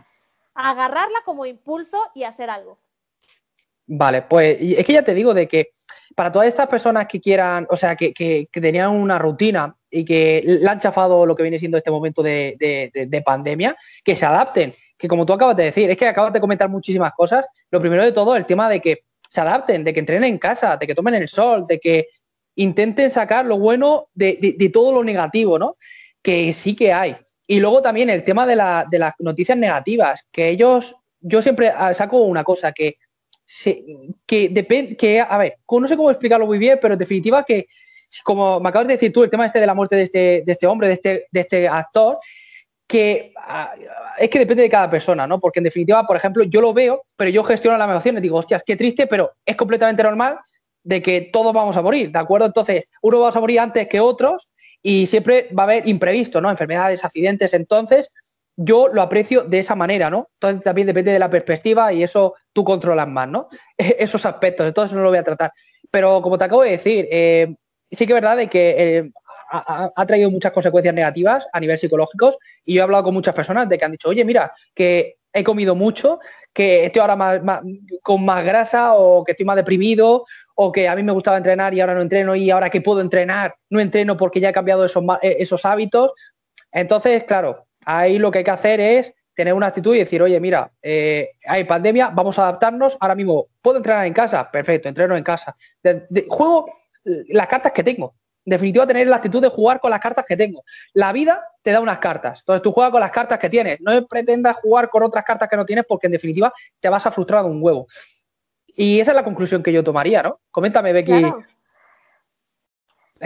Agarrarla 0.59 1.21
como 1.25 1.45
impulso 1.45 1.97
y 2.13 2.23
hacer 2.23 2.49
algo. 2.49 2.77
Vale, 3.87 4.23
pues 4.23 4.57
es 4.59 4.85
que 4.85 4.93
ya 4.93 5.03
te 5.03 5.13
digo 5.15 5.33
de 5.33 5.47
que 5.47 5.71
para 6.15 6.31
todas 6.31 6.47
estas 6.47 6.67
personas 6.67 7.07
que 7.07 7.21
quieran, 7.21 7.65
o 7.69 7.75
sea, 7.75 7.95
que, 7.95 8.13
que, 8.13 8.47
tenían 8.51 8.91
una 8.91 9.17
rutina 9.17 9.75
y 9.89 10.03
que 10.03 10.43
le 10.45 10.67
han 10.67 10.79
chafado 10.79 11.25
lo 11.25 11.35
que 11.35 11.43
viene 11.43 11.57
siendo 11.57 11.77
este 11.77 11.89
momento 11.89 12.21
de, 12.21 12.55
de, 12.59 13.21
pandemia, 13.21 13.75
que 14.03 14.15
se 14.15 14.25
adapten, 14.25 14.75
que 14.97 15.07
como 15.07 15.25
tú 15.25 15.33
acabas 15.33 15.55
de 15.55 15.63
decir, 15.63 15.89
es 15.89 15.97
que 15.97 16.07
acabas 16.07 16.33
de 16.33 16.41
comentar 16.41 16.69
muchísimas 16.69 17.13
cosas. 17.13 17.47
Lo 17.71 17.79
primero 17.79 18.03
de 18.03 18.11
todo, 18.11 18.35
el 18.35 18.45
tema 18.45 18.69
de 18.69 18.81
que 18.81 19.05
se 19.29 19.41
adapten, 19.41 19.83
de 19.83 19.93
que 19.93 20.01
entrenen 20.01 20.25
en 20.25 20.37
casa, 20.37 20.75
de 20.77 20.85
que 20.85 20.93
tomen 20.93 21.15
el 21.15 21.29
sol, 21.29 21.65
de 21.65 21.79
que 21.79 22.07
intenten 22.55 23.09
sacar 23.09 23.45
lo 23.45 23.57
bueno 23.57 24.09
de, 24.13 24.69
todo 24.73 24.93
lo 24.93 25.03
negativo, 25.03 25.57
¿no? 25.57 25.77
Que 26.21 26.53
sí 26.53 26.75
que 26.75 26.91
hay. 26.91 27.15
Y 27.51 27.59
luego 27.59 27.81
también 27.81 28.11
el 28.11 28.23
tema 28.23 28.45
de, 28.45 28.55
la, 28.55 28.87
las 28.91 29.13
noticias 29.17 29.57
negativas, 29.57 30.23
que 30.31 30.49
ellos, 30.49 30.95
yo 31.19 31.41
siempre 31.41 31.73
ah, 31.75 31.95
saco 31.95 32.21
una 32.21 32.43
cosa, 32.43 32.71
que, 32.71 32.97
que 34.27 34.49
depende, 34.49 34.95
que, 34.95 35.19
a 35.19 35.35
ver, 35.35 35.55
no 35.67 35.87
sé 35.87 35.97
cómo 35.97 36.11
explicarlo 36.11 36.45
muy 36.45 36.59
bien, 36.59 36.77
pero 36.79 36.93
en 36.93 36.99
definitiva 36.99 37.43
que, 37.43 37.65
como 38.23 38.59
me 38.59 38.69
acabas 38.69 38.87
de 38.87 38.93
decir 38.93 39.11
tú, 39.11 39.23
el 39.23 39.31
tema 39.31 39.47
este 39.47 39.59
de 39.59 39.65
la 39.65 39.73
muerte 39.73 39.95
de 39.95 40.03
este, 40.03 40.43
de 40.45 40.51
este 40.51 40.67
hombre, 40.67 40.89
de 40.89 40.93
este, 40.93 41.25
este 41.33 41.67
actor, 41.67 42.19
que 42.85 43.33
ah, 43.35 43.73
es 44.19 44.29
que 44.29 44.37
depende 44.37 44.61
de 44.61 44.69
cada 44.69 44.87
persona, 44.87 45.25
¿no? 45.25 45.39
Porque 45.39 45.59
en 45.59 45.63
definitiva, 45.63 46.05
por 46.05 46.17
ejemplo, 46.17 46.43
yo 46.43 46.61
lo 46.61 46.71
veo, 46.71 47.01
pero 47.15 47.31
yo 47.31 47.43
gestiono 47.43 47.79
las 47.79 47.89
emociones, 47.89 48.21
digo, 48.21 48.37
hostias, 48.37 48.61
qué 48.63 48.75
triste, 48.75 49.07
pero 49.07 49.31
es 49.43 49.55
completamente 49.55 50.03
normal 50.03 50.37
de 50.83 51.01
que 51.01 51.21
todos 51.33 51.51
vamos 51.51 51.75
a 51.75 51.81
morir, 51.81 52.11
¿de 52.11 52.19
acuerdo? 52.19 52.45
Entonces, 52.45 52.85
uno 53.01 53.21
va 53.21 53.29
a 53.29 53.39
morir 53.39 53.59
antes 53.59 53.87
que 53.87 53.99
otros 53.99 54.47
y 54.81 55.07
siempre 55.07 55.49
va 55.57 55.63
a 55.63 55.65
haber 55.65 55.87
imprevisto, 55.87 56.41
¿no? 56.41 56.49
Enfermedades, 56.49 57.03
accidentes, 57.03 57.53
entonces 57.53 58.11
yo 58.55 58.89
lo 58.89 59.01
aprecio 59.01 59.43
de 59.43 59.59
esa 59.59 59.75
manera, 59.75 60.09
¿no? 60.09 60.29
Entonces 60.33 60.63
también 60.63 60.87
depende 60.87 61.11
de 61.11 61.19
la 61.19 61.29
perspectiva 61.29 61.93
y 61.93 62.03
eso 62.03 62.35
tú 62.51 62.63
controlas 62.63 63.07
más, 63.07 63.27
¿no? 63.27 63.47
Esos 63.77 64.25
aspectos, 64.25 64.67
entonces 64.67 64.95
no 64.95 65.03
lo 65.03 65.09
voy 65.09 65.17
a 65.17 65.23
tratar. 65.23 65.51
Pero 65.89 66.21
como 66.21 66.37
te 66.37 66.43
acabo 66.43 66.63
de 66.63 66.71
decir, 66.71 67.07
eh, 67.09 67.55
sí 67.89 68.05
que 68.05 68.13
es 68.13 68.21
verdad 68.21 68.37
de 68.37 68.47
que 68.47 68.97
eh, 68.97 69.11
ha, 69.51 70.05
traído 70.05 70.29
muchas 70.29 70.51
consecuencias 70.51 70.93
negativas 70.93 71.47
a 71.51 71.59
nivel 71.59 71.77
psicológico 71.77 72.37
y 72.65 72.75
yo 72.75 72.81
he 72.81 72.83
hablado 72.83 73.05
con 73.05 73.13
muchas 73.13 73.33
personas 73.33 73.67
de 73.67 73.77
que 73.77 73.85
han 73.85 73.91
dicho, 73.91 74.09
oye, 74.09 74.23
mira, 74.23 74.53
que 74.75 75.18
he 75.33 75.43
comido 75.43 75.75
mucho, 75.75 76.19
que 76.53 76.85
estoy 76.85 77.01
ahora 77.01 77.15
más, 77.15 77.61
con 78.01 78.25
más 78.25 78.43
grasa 78.43 78.93
o 78.95 79.23
que 79.23 79.33
estoy 79.33 79.45
más 79.45 79.55
deprimido 79.55 80.25
o 80.55 80.71
que 80.71 80.87
a 80.87 80.95
mí 80.95 81.03
me 81.03 81.11
gustaba 81.11 81.37
entrenar 81.37 81.73
y 81.73 81.81
ahora 81.81 81.93
no 81.93 82.01
entreno 82.01 82.35
y 82.35 82.49
ahora 82.49 82.69
que 82.69 82.81
puedo 82.81 83.01
entrenar 83.01 83.55
no 83.69 83.79
entreno 83.79 84.17
porque 84.17 84.39
ya 84.39 84.49
he 84.49 84.53
cambiado 84.53 84.85
esos, 84.85 85.03
eh, 85.21 85.37
esos 85.39 85.65
hábitos. 85.65 86.13
Entonces, 86.71 87.23
claro, 87.23 87.67
ahí 87.85 88.19
lo 88.19 88.31
que 88.31 88.39
hay 88.39 88.43
que 88.43 88.51
hacer 88.51 88.79
es 88.79 89.13
tener 89.33 89.53
una 89.53 89.67
actitud 89.67 89.95
y 89.95 89.99
decir, 89.99 90.21
oye, 90.21 90.39
mira, 90.39 90.71
eh, 90.81 91.29
hay 91.45 91.63
pandemia, 91.63 92.09
vamos 92.09 92.37
a 92.37 92.43
adaptarnos, 92.43 92.97
ahora 92.99 93.15
mismo 93.15 93.47
puedo 93.61 93.77
entrenar 93.77 94.05
en 94.05 94.13
casa, 94.13 94.49
perfecto, 94.51 94.89
entreno 94.89 95.15
en 95.15 95.23
casa. 95.23 95.55
juego 96.27 96.65
las 97.03 97.47
cartas 97.47 97.71
que 97.71 97.83
tengo, 97.83 98.15
en 98.15 98.18
definitiva, 98.45 98.87
tener 98.87 99.07
la 99.07 99.17
actitud 99.17 99.41
de 99.41 99.49
jugar 99.49 99.79
con 99.79 99.91
las 99.91 99.99
cartas 99.99 100.25
que 100.27 100.37
tengo. 100.37 100.63
La 100.93 101.11
vida 101.11 101.43
te 101.61 101.71
da 101.71 101.79
unas 101.79 101.99
cartas. 101.99 102.39
Entonces 102.39 102.61
tú 102.61 102.71
juegas 102.71 102.91
con 102.91 103.01
las 103.01 103.11
cartas 103.11 103.39
que 103.39 103.49
tienes. 103.49 103.79
No 103.81 104.05
pretendas 104.07 104.57
jugar 104.57 104.89
con 104.89 105.03
otras 105.03 105.23
cartas 105.23 105.49
que 105.49 105.57
no 105.57 105.65
tienes 105.65 105.85
porque 105.87 106.07
en 106.07 106.11
definitiva 106.11 106.53
te 106.79 106.89
vas 106.89 107.05
a 107.05 107.11
frustrar 107.11 107.45
un 107.45 107.61
huevo. 107.61 107.87
Y 108.67 108.99
esa 108.99 109.11
es 109.11 109.15
la 109.15 109.23
conclusión 109.23 109.61
que 109.61 109.73
yo 109.73 109.83
tomaría, 109.83 110.23
¿no? 110.23 110.39
Coméntame, 110.51 110.93
Becky. 110.93 111.21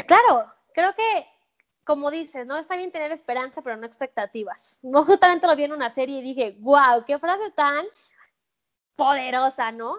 Claro, 0.07 0.51
creo 0.73 0.95
que, 0.95 1.27
como 1.83 2.09
dices, 2.09 2.47
¿no? 2.47 2.57
Está 2.57 2.75
bien 2.75 2.91
tener 2.91 3.11
esperanza, 3.11 3.61
pero 3.61 3.77
no 3.77 3.85
expectativas. 3.85 4.79
No 4.83 5.03
justamente 5.03 5.47
lo 5.47 5.55
vi 5.55 5.65
en 5.65 5.73
una 5.73 5.89
serie 5.89 6.19
y 6.19 6.23
dije, 6.23 6.55
wow, 6.59 7.05
qué 7.05 7.19
frase 7.19 7.51
tan 7.51 7.85
poderosa, 8.95 9.71
¿no? 9.71 9.97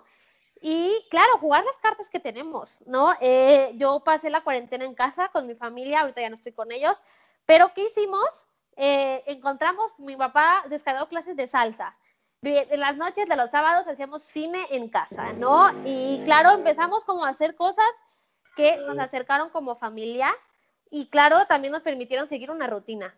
Y 0.66 1.06
claro, 1.10 1.36
jugar 1.40 1.62
las 1.62 1.76
cartas 1.76 2.08
que 2.08 2.20
tenemos, 2.20 2.78
¿no? 2.86 3.12
Eh, 3.20 3.72
yo 3.74 4.00
pasé 4.00 4.30
la 4.30 4.42
cuarentena 4.42 4.86
en 4.86 4.94
casa 4.94 5.28
con 5.28 5.46
mi 5.46 5.54
familia, 5.54 6.00
ahorita 6.00 6.22
ya 6.22 6.30
no 6.30 6.36
estoy 6.36 6.52
con 6.52 6.72
ellos, 6.72 7.02
pero 7.44 7.74
¿qué 7.74 7.84
hicimos? 7.84 8.48
Eh, 8.76 9.22
encontramos, 9.26 9.92
mi 9.98 10.16
papá 10.16 10.64
descargó 10.70 11.06
clases 11.06 11.36
de 11.36 11.46
salsa. 11.46 11.94
En 12.40 12.80
las 12.80 12.96
noches 12.96 13.28
de 13.28 13.36
los 13.36 13.50
sábados 13.50 13.86
hacíamos 13.86 14.22
cine 14.22 14.66
en 14.70 14.88
casa, 14.88 15.34
¿no? 15.34 15.70
Y 15.84 16.22
claro, 16.24 16.52
empezamos 16.52 17.04
como 17.04 17.26
a 17.26 17.28
hacer 17.28 17.56
cosas 17.56 17.84
que 18.56 18.78
nos 18.86 18.98
acercaron 18.98 19.50
como 19.50 19.76
familia 19.76 20.34
y 20.88 21.08
claro, 21.10 21.44
también 21.44 21.72
nos 21.72 21.82
permitieron 21.82 22.26
seguir 22.26 22.50
una 22.50 22.68
rutina. 22.68 23.14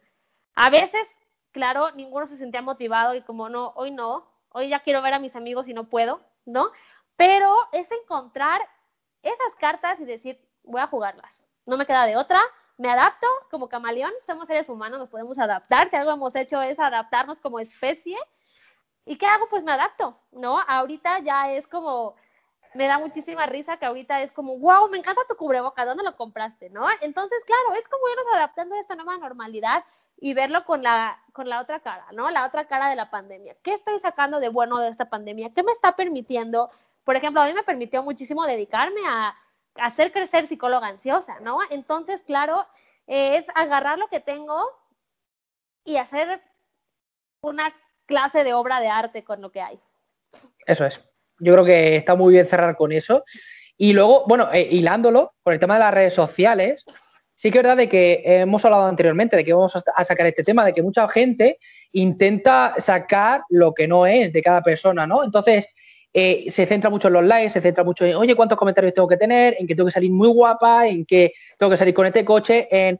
A 0.56 0.68
veces, 0.68 1.14
claro, 1.52 1.92
ninguno 1.92 2.26
se 2.26 2.38
sentía 2.38 2.60
motivado 2.60 3.14
y 3.14 3.22
como 3.22 3.48
no, 3.48 3.72
hoy 3.76 3.92
no, 3.92 4.26
hoy 4.50 4.68
ya 4.68 4.80
quiero 4.80 5.00
ver 5.00 5.14
a 5.14 5.20
mis 5.20 5.36
amigos 5.36 5.68
y 5.68 5.74
no 5.74 5.84
puedo, 5.84 6.20
¿no? 6.44 6.70
Pero 7.16 7.56
es 7.72 7.90
encontrar 7.90 8.60
esas 9.22 9.56
cartas 9.58 10.00
y 10.00 10.04
decir, 10.04 10.40
voy 10.62 10.80
a 10.80 10.86
jugarlas. 10.86 11.44
No 11.64 11.76
me 11.76 11.86
queda 11.86 12.06
de 12.06 12.16
otra, 12.16 12.40
me 12.78 12.90
adapto 12.90 13.26
como 13.50 13.68
camaleón, 13.68 14.12
somos 14.26 14.48
seres 14.48 14.68
humanos, 14.68 14.98
nos 14.98 15.08
podemos 15.08 15.38
adaptar, 15.38 15.88
si 15.88 15.96
algo 15.96 16.12
hemos 16.12 16.36
hecho 16.36 16.60
es 16.60 16.78
adaptarnos 16.78 17.40
como 17.40 17.58
especie. 17.58 18.18
¿Y 19.04 19.16
qué 19.16 19.26
hago? 19.26 19.48
Pues 19.48 19.64
me 19.64 19.72
adapto, 19.72 20.18
¿no? 20.32 20.60
Ahorita 20.60 21.20
ya 21.20 21.52
es 21.52 21.66
como, 21.68 22.16
me 22.74 22.86
da 22.86 22.98
muchísima 22.98 23.46
risa 23.46 23.78
que 23.78 23.86
ahorita 23.86 24.20
es 24.22 24.32
como, 24.32 24.58
wow, 24.58 24.88
me 24.88 24.98
encanta 24.98 25.22
tu 25.28 25.36
cubreboca, 25.36 25.84
¿dónde 25.84 26.04
lo 26.04 26.16
compraste? 26.16 26.70
¿No? 26.70 26.86
Entonces, 27.00 27.38
claro, 27.46 27.78
es 27.78 27.88
como 27.88 28.08
irnos 28.08 28.34
adaptando 28.34 28.74
a 28.74 28.80
esta 28.80 28.94
nueva 28.94 29.16
normalidad 29.16 29.84
y 30.18 30.34
verlo 30.34 30.64
con 30.64 30.82
la, 30.82 31.22
con 31.32 31.48
la 31.48 31.60
otra 31.60 31.80
cara, 31.80 32.06
¿no? 32.12 32.30
La 32.30 32.46
otra 32.46 32.66
cara 32.66 32.88
de 32.88 32.96
la 32.96 33.10
pandemia. 33.10 33.56
¿Qué 33.62 33.72
estoy 33.72 33.98
sacando 33.98 34.40
de 34.40 34.48
bueno 34.48 34.78
de 34.78 34.88
esta 34.88 35.08
pandemia? 35.08 35.52
¿Qué 35.54 35.62
me 35.62 35.72
está 35.72 35.96
permitiendo 35.96 36.70
por 37.06 37.14
ejemplo, 37.14 37.40
a 37.40 37.46
mí 37.46 37.54
me 37.54 37.62
permitió 37.62 38.02
muchísimo 38.02 38.44
dedicarme 38.44 39.00
a, 39.06 39.34
hacer 39.76 40.10
crecer 40.10 40.48
psicóloga 40.48 40.88
ansiosa, 40.88 41.38
¿no? 41.40 41.58
Entonces, 41.70 42.22
claro, 42.22 42.66
es 43.06 43.44
agarrar 43.54 43.98
lo 43.98 44.08
que 44.08 44.20
tengo 44.20 44.66
y 45.84 45.98
hacer 45.98 46.40
una 47.42 47.72
clase 48.06 48.42
de 48.42 48.54
obra 48.54 48.80
de 48.80 48.88
arte 48.88 49.22
con 49.22 49.40
lo 49.40 49.52
que 49.52 49.60
hay. 49.60 49.78
Eso 50.66 50.86
es. 50.86 51.00
Yo 51.38 51.52
creo 51.52 51.64
que 51.64 51.96
está 51.96 52.16
muy 52.16 52.32
bien 52.32 52.46
cerrar 52.46 52.74
con 52.74 52.90
eso. 52.90 53.22
Y 53.76 53.92
luego, 53.92 54.24
bueno, 54.26 54.50
eh, 54.52 54.66
hilándolo 54.68 55.34
con 55.42 55.52
el 55.52 55.60
tema 55.60 55.74
de 55.74 55.80
las 55.80 55.94
redes 55.94 56.14
sociales, 56.14 56.84
sí 57.34 57.50
que 57.50 57.58
es 57.58 57.62
verdad 57.62 57.76
de 57.76 57.88
que 57.88 58.22
hemos 58.24 58.64
hablado 58.64 58.86
anteriormente 58.86 59.36
de 59.36 59.44
que 59.44 59.52
vamos 59.52 59.76
a 59.76 60.04
sacar 60.04 60.26
este 60.26 60.42
tema, 60.42 60.64
de 60.64 60.72
que 60.72 60.82
mucha 60.82 61.06
gente 61.08 61.58
intenta 61.92 62.74
sacar 62.78 63.42
lo 63.50 63.74
que 63.74 63.86
no 63.86 64.06
es 64.06 64.32
de 64.32 64.42
cada 64.42 64.62
persona, 64.62 65.06
¿no? 65.06 65.22
Entonces, 65.22 65.68
eh, 66.18 66.50
se 66.50 66.64
centra 66.64 66.88
mucho 66.88 67.08
en 67.08 67.14
los 67.14 67.24
likes, 67.24 67.50
se 67.50 67.60
centra 67.60 67.84
mucho 67.84 68.06
en, 68.06 68.14
oye, 68.16 68.34
¿cuántos 68.34 68.56
comentarios 68.56 68.94
tengo 68.94 69.06
que 69.06 69.18
tener? 69.18 69.54
En 69.58 69.66
que 69.66 69.74
tengo 69.74 69.86
que 69.86 69.92
salir 69.92 70.10
muy 70.10 70.28
guapa, 70.28 70.86
en 70.86 71.04
que 71.04 71.34
tengo 71.58 71.68
que 71.68 71.76
salir 71.76 71.92
con 71.92 72.06
este 72.06 72.24
coche, 72.24 72.68
en... 72.70 72.98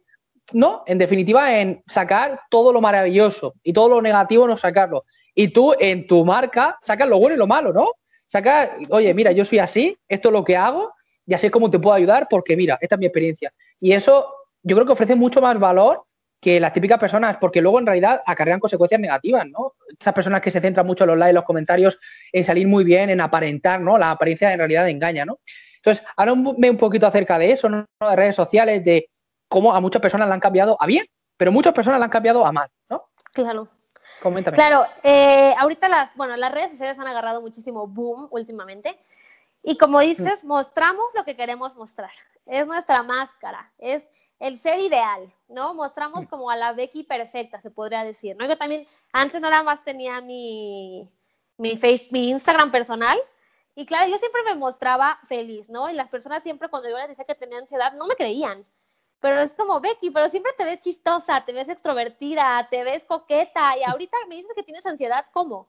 No, 0.52 0.84
en 0.86 0.98
definitiva, 0.98 1.58
en 1.58 1.82
sacar 1.86 2.38
todo 2.50 2.74
lo 2.74 2.80
maravilloso 2.82 3.54
y 3.62 3.72
todo 3.72 3.88
lo 3.88 4.02
negativo 4.02 4.46
no 4.46 4.58
sacarlo. 4.58 5.06
Y 5.34 5.48
tú 5.48 5.74
en 5.80 6.06
tu 6.06 6.26
marca 6.26 6.78
sacas 6.82 7.08
lo 7.08 7.18
bueno 7.18 7.34
y 7.34 7.38
lo 7.38 7.46
malo, 7.46 7.72
¿no? 7.72 7.92
Sacas, 8.26 8.68
oye, 8.90 9.14
mira, 9.14 9.32
yo 9.32 9.46
soy 9.46 9.60
así, 9.60 9.96
esto 10.08 10.28
es 10.28 10.32
lo 10.34 10.44
que 10.44 10.56
hago 10.56 10.92
y 11.26 11.32
así 11.32 11.46
es 11.46 11.52
como 11.52 11.70
te 11.70 11.78
puedo 11.78 11.96
ayudar 11.96 12.28
porque 12.28 12.54
mira, 12.54 12.76
esta 12.82 12.96
es 12.96 12.98
mi 12.98 13.06
experiencia. 13.06 13.50
Y 13.80 13.92
eso 13.92 14.30
yo 14.62 14.76
creo 14.76 14.86
que 14.86 14.92
ofrece 14.92 15.14
mucho 15.14 15.40
más 15.40 15.58
valor 15.58 16.04
que 16.46 16.60
las 16.60 16.72
típicas 16.72 17.00
personas, 17.00 17.38
porque 17.38 17.60
luego 17.60 17.80
en 17.80 17.86
realidad 17.86 18.22
acarrean 18.24 18.60
consecuencias 18.60 19.00
negativas, 19.00 19.44
¿no? 19.48 19.72
Esas 19.98 20.14
personas 20.14 20.40
que 20.40 20.52
se 20.52 20.60
centran 20.60 20.86
mucho 20.86 21.02
en 21.02 21.08
los 21.08 21.18
likes, 21.18 21.34
los 21.34 21.42
comentarios, 21.42 21.98
en 22.30 22.44
salir 22.44 22.68
muy 22.68 22.84
bien, 22.84 23.10
en 23.10 23.20
aparentar, 23.20 23.80
¿no? 23.80 23.98
La 23.98 24.12
apariencia 24.12 24.52
en 24.52 24.60
realidad 24.60 24.88
engaña, 24.88 25.24
¿no? 25.24 25.40
Entonces, 25.74 26.06
háblame 26.16 26.70
un 26.70 26.76
poquito 26.76 27.04
acerca 27.04 27.36
de 27.36 27.50
eso, 27.50 27.68
¿no? 27.68 27.84
De 28.00 28.14
redes 28.14 28.36
sociales, 28.36 28.84
de 28.84 29.08
cómo 29.48 29.74
a 29.74 29.80
muchas 29.80 30.00
personas 30.00 30.28
la 30.28 30.34
han 30.34 30.40
cambiado 30.40 30.76
a 30.78 30.86
bien, 30.86 31.04
pero 31.36 31.50
muchas 31.50 31.74
personas 31.74 31.98
la 31.98 32.04
han 32.04 32.12
cambiado 32.12 32.46
a 32.46 32.52
mal, 32.52 32.68
¿no? 32.88 33.08
Claro. 33.32 33.66
Coméntame. 34.22 34.54
Claro, 34.54 34.86
eh, 35.02 35.52
ahorita 35.58 35.88
las, 35.88 36.14
bueno, 36.14 36.36
las 36.36 36.52
redes 36.52 36.70
sociales 36.70 36.96
han 36.96 37.08
agarrado 37.08 37.42
muchísimo 37.42 37.88
boom 37.88 38.28
últimamente. 38.30 38.96
Y 39.64 39.76
como 39.76 39.98
dices, 39.98 40.44
mostramos 40.44 41.06
lo 41.16 41.24
que 41.24 41.34
queremos 41.34 41.74
mostrar. 41.74 42.12
Es 42.46 42.66
nuestra 42.66 43.02
máscara, 43.02 43.72
es 43.76 44.04
el 44.38 44.56
ser 44.58 44.78
ideal, 44.78 45.32
¿no? 45.48 45.74
Mostramos 45.74 46.26
como 46.26 46.48
a 46.48 46.56
la 46.56 46.72
Becky 46.72 47.02
perfecta, 47.02 47.60
se 47.60 47.70
podría 47.70 48.04
decir, 48.04 48.36
¿no? 48.36 48.46
Yo 48.46 48.56
también, 48.56 48.86
antes 49.12 49.40
nada 49.40 49.62
más 49.64 49.82
tenía 49.82 50.20
mi, 50.20 51.10
mi, 51.56 51.76
face, 51.76 52.06
mi 52.10 52.30
Instagram 52.30 52.70
personal, 52.70 53.18
y 53.74 53.84
claro, 53.84 54.08
yo 54.08 54.16
siempre 54.16 54.42
me 54.44 54.54
mostraba 54.54 55.18
feliz, 55.26 55.68
¿no? 55.68 55.90
Y 55.90 55.94
las 55.94 56.08
personas 56.08 56.42
siempre 56.42 56.68
cuando 56.68 56.88
yo 56.88 56.96
les 56.96 57.08
decía 57.08 57.24
que 57.24 57.34
tenía 57.34 57.58
ansiedad, 57.58 57.92
no 57.92 58.06
me 58.06 58.14
creían. 58.14 58.64
Pero 59.20 59.40
es 59.40 59.54
como, 59.54 59.80
Becky, 59.80 60.10
pero 60.10 60.28
siempre 60.28 60.52
te 60.56 60.64
ves 60.64 60.80
chistosa, 60.80 61.44
te 61.44 61.52
ves 61.52 61.68
extrovertida, 61.68 62.68
te 62.70 62.84
ves 62.84 63.04
coqueta, 63.04 63.76
y 63.76 63.82
ahorita 63.82 64.16
me 64.28 64.36
dices 64.36 64.52
que 64.54 64.62
tienes 64.62 64.86
ansiedad, 64.86 65.26
¿cómo? 65.32 65.68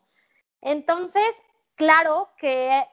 Entonces, 0.62 1.42
claro 1.76 2.30
que 2.38 2.86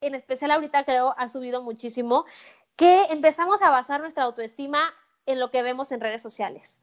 en 0.00 0.14
especial 0.14 0.50
ahorita 0.50 0.84
creo 0.84 1.14
ha 1.18 1.28
subido 1.28 1.62
muchísimo, 1.62 2.24
que 2.80 3.02
empezamos 3.10 3.60
a 3.60 3.68
basar 3.68 4.00
nuestra 4.00 4.22
autoestima 4.24 4.80
en 5.26 5.38
lo 5.38 5.50
que 5.50 5.62
vemos 5.62 5.92
en 5.92 6.00
redes 6.00 6.22
sociales, 6.22 6.80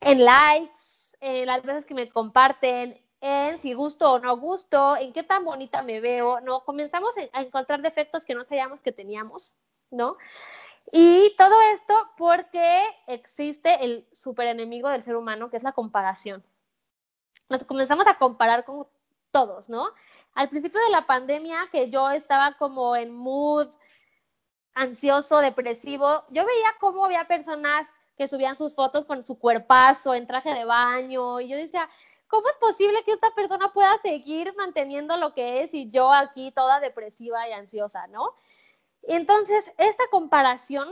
en 0.00 0.24
likes, 0.24 0.80
en 1.20 1.46
las 1.46 1.62
veces 1.62 1.86
que 1.86 1.94
me 1.94 2.10
comparten, 2.10 3.00
en 3.20 3.56
si 3.60 3.72
gusto 3.74 4.10
o 4.10 4.18
no 4.18 4.36
gusto, 4.38 4.96
en 4.96 5.12
qué 5.12 5.22
tan 5.22 5.44
bonita 5.44 5.82
me 5.82 6.00
veo, 6.00 6.40
¿no? 6.40 6.64
Comenzamos 6.64 7.14
a 7.32 7.42
encontrar 7.42 7.80
defectos 7.80 8.24
que 8.24 8.34
no 8.34 8.42
sabíamos 8.42 8.80
que 8.80 8.90
teníamos, 8.90 9.54
¿no? 9.92 10.16
Y 10.90 11.32
todo 11.38 11.60
esto 11.74 11.94
porque 12.16 12.82
existe 13.06 13.84
el 13.84 14.08
super 14.12 14.48
enemigo 14.48 14.88
del 14.88 15.04
ser 15.04 15.14
humano, 15.14 15.48
que 15.48 15.58
es 15.58 15.62
la 15.62 15.70
comparación. 15.70 16.44
Nos 17.48 17.62
comenzamos 17.62 18.08
a 18.08 18.18
comparar 18.18 18.64
con 18.64 18.88
todos, 19.30 19.68
¿no? 19.68 19.90
Al 20.34 20.48
principio 20.48 20.80
de 20.80 20.90
la 20.90 21.06
pandemia, 21.06 21.68
que 21.70 21.88
yo 21.88 22.10
estaba 22.10 22.54
como 22.54 22.96
en 22.96 23.14
mood 23.14 23.68
ansioso, 24.74 25.38
depresivo, 25.38 26.24
yo 26.30 26.44
veía 26.44 26.74
cómo 26.80 27.04
había 27.04 27.26
personas 27.26 27.88
que 28.16 28.28
subían 28.28 28.56
sus 28.56 28.74
fotos 28.74 29.04
con 29.04 29.22
su 29.22 29.38
cuerpazo 29.38 30.14
en 30.14 30.26
traje 30.26 30.52
de 30.52 30.64
baño 30.64 31.40
y 31.40 31.48
yo 31.48 31.56
decía, 31.56 31.88
¿cómo 32.28 32.48
es 32.48 32.56
posible 32.56 33.02
que 33.04 33.12
esta 33.12 33.30
persona 33.34 33.72
pueda 33.72 33.96
seguir 33.98 34.54
manteniendo 34.56 35.16
lo 35.16 35.34
que 35.34 35.62
es 35.62 35.74
y 35.74 35.90
yo 35.90 36.12
aquí 36.12 36.52
toda 36.52 36.80
depresiva 36.80 37.48
y 37.48 37.52
ansiosa, 37.52 38.06
¿no? 38.08 38.34
Y 39.02 39.14
entonces 39.14 39.72
esta 39.78 40.04
comparación 40.10 40.88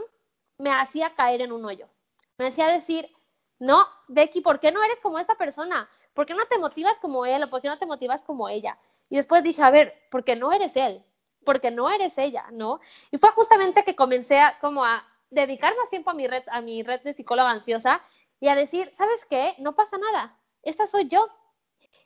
me 0.59 0.73
hacía 0.73 1.15
caer 1.15 1.43
en 1.43 1.53
un 1.53 1.65
hoyo. 1.65 1.89
Me 2.39 2.47
hacía 2.47 2.69
decir, 2.69 3.09
no, 3.59 3.87
Becky, 4.09 4.41
¿por 4.41 4.61
qué 4.61 4.73
no 4.73 4.83
eres 4.83 5.01
como 5.01 5.19
esta 5.19 5.35
persona? 5.35 5.89
¿Por 6.15 6.27
qué 6.27 6.35
no 6.35 6.47
te 6.47 6.59
motivas 6.59 6.99
como 7.01 7.27
él 7.27 7.43
o 7.43 7.51
por 7.51 7.61
qué 7.61 7.69
no 7.69 7.79
te 7.79 7.87
motivas 7.87 8.23
como 8.23 8.49
ella? 8.49 8.79
Y 9.09 9.17
después 9.17 9.43
dije, 9.43 9.63
a 9.63 9.71
ver, 9.71 9.95
porque 10.11 10.37
no 10.37 10.53
eres 10.53 10.77
él, 10.77 11.05
porque 11.49 11.71
no 11.71 11.89
eres 11.89 12.19
ella, 12.19 12.45
¿no? 12.53 12.79
Y 13.11 13.17
fue 13.17 13.31
justamente 13.31 13.83
que 13.83 13.97
comencé 13.97 14.39
a, 14.39 14.59
como 14.59 14.85
a 14.85 15.09
dedicar 15.31 15.75
más 15.79 15.89
tiempo 15.89 16.11
a 16.11 16.13
mi 16.13 16.27
red, 16.27 16.43
a 16.49 16.61
mi 16.61 16.83
red 16.83 17.01
de 17.01 17.15
psicóloga 17.15 17.49
ansiosa 17.49 18.03
y 18.39 18.49
a 18.49 18.55
decir, 18.55 18.93
¿sabes 18.95 19.25
qué? 19.25 19.55
No 19.57 19.75
pasa 19.75 19.97
nada, 19.97 20.39
esta 20.63 20.87
soy 20.87 21.09
yo. 21.09 21.27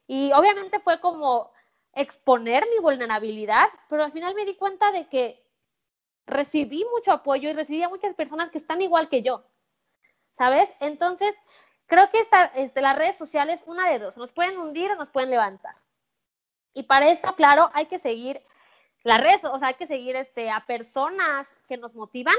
Y 0.07 0.31
obviamente 0.33 0.79
fue 0.79 1.01
como 1.01 1.51
exponer 1.93 2.69
mi 2.71 2.79
vulnerabilidad, 2.79 3.69
pero 3.89 4.05
al 4.05 4.13
final 4.13 4.33
me 4.37 4.45
di 4.45 4.55
cuenta 4.55 4.93
de 4.93 5.09
que 5.09 5.45
recibí 6.25 6.87
mucho 6.95 7.11
apoyo 7.11 7.51
y 7.51 7.53
recibí 7.53 7.83
a 7.83 7.89
muchas 7.89 8.15
personas 8.15 8.49
que 8.53 8.59
están 8.59 8.81
igual 8.81 9.09
que 9.09 9.23
yo, 9.23 9.43
¿sabes? 10.39 10.71
Entonces, 10.79 11.35
creo 11.87 12.09
que 12.11 12.21
esta, 12.21 12.45
este, 12.55 12.81
las 12.81 12.95
redes 12.95 13.19
sociales, 13.19 13.65
una 13.67 13.91
de 13.91 13.99
dos, 13.99 14.17
nos 14.17 14.33
pueden 14.33 14.57
hundir 14.57 14.93
o 14.93 14.95
nos 14.95 15.11
pueden 15.11 15.31
levantar. 15.31 15.75
Y 16.75 16.85
para 16.85 17.09
esto, 17.11 17.35
claro, 17.35 17.71
hay 17.75 17.87
que 17.87 17.99
seguir 17.99 18.41
las 19.05 19.21
redes, 19.21 19.45
o 19.45 19.59
sea, 19.59 19.69
hay 19.69 19.75
que 19.75 19.87
seguir 19.87 20.17
este, 20.17 20.51
a 20.51 20.65
personas 20.65 21.53
que 21.69 21.77
nos 21.77 21.95
motivan, 21.95 22.37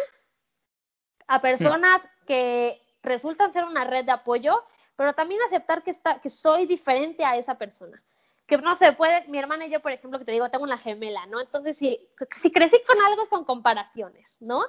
a 1.28 1.42
personas 1.42 2.08
que 2.26 2.82
resultan 3.02 3.52
ser 3.52 3.66
una 3.66 3.84
red 3.84 4.06
de 4.06 4.12
apoyo, 4.12 4.64
pero 4.96 5.14
también 5.14 5.42
aceptar 5.42 5.84
que, 5.84 5.92
está, 5.92 6.22
que 6.22 6.30
soy 6.30 6.66
diferente 6.66 7.26
a 7.26 7.36
esa 7.36 7.58
persona. 7.58 8.02
Que 8.46 8.58
no 8.58 8.76
se 8.76 8.92
puede, 8.94 9.28
mi 9.28 9.40
hermana 9.40 9.66
y 9.66 9.72
yo, 9.72 9.82
por 9.82 9.92
ejemplo, 9.92 10.20
que 10.20 10.26
te 10.26 10.32
digo, 10.32 10.50
tengo 10.50 10.64
una 10.64 10.78
gemela, 10.78 11.26
¿no? 11.26 11.42
Entonces, 11.42 11.78
si, 11.78 12.10
si 12.32 12.52
crecí 12.52 12.78
con 12.86 13.02
algo 13.02 13.24
es 13.24 13.30
con 13.30 13.46
comparaciones, 13.46 14.38
¿no? 14.40 14.64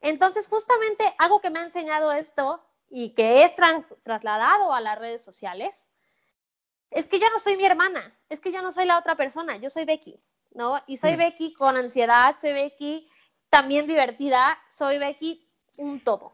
Entonces, 0.00 0.48
justamente 0.48 1.04
algo 1.18 1.40
que 1.40 1.50
me 1.50 1.60
ha 1.60 1.64
enseñado 1.64 2.12
esto 2.12 2.62
y 2.90 3.14
que 3.14 3.42
he 3.42 3.56
trasladado 4.02 4.72
a 4.72 4.80
las 4.80 4.98
redes 4.98 5.22
sociales 5.22 5.86
es 6.90 7.06
que 7.06 7.18
yo 7.18 7.30
no 7.30 7.38
soy 7.38 7.56
mi 7.56 7.64
hermana, 7.64 8.14
es 8.28 8.40
que 8.40 8.52
yo 8.52 8.62
no 8.62 8.70
soy 8.70 8.84
la 8.84 8.98
otra 8.98 9.16
persona, 9.16 9.56
yo 9.56 9.70
soy 9.70 9.84
Becky, 9.84 10.20
¿no? 10.54 10.80
Y 10.86 10.96
soy 10.96 11.14
mm. 11.14 11.18
Becky 11.18 11.54
con 11.54 11.76
ansiedad, 11.76 12.36
soy 12.40 12.52
Becky 12.52 13.08
también 13.50 13.86
divertida, 13.86 14.58
soy 14.70 14.98
Becky 14.98 15.46
un 15.78 16.02
todo. 16.02 16.32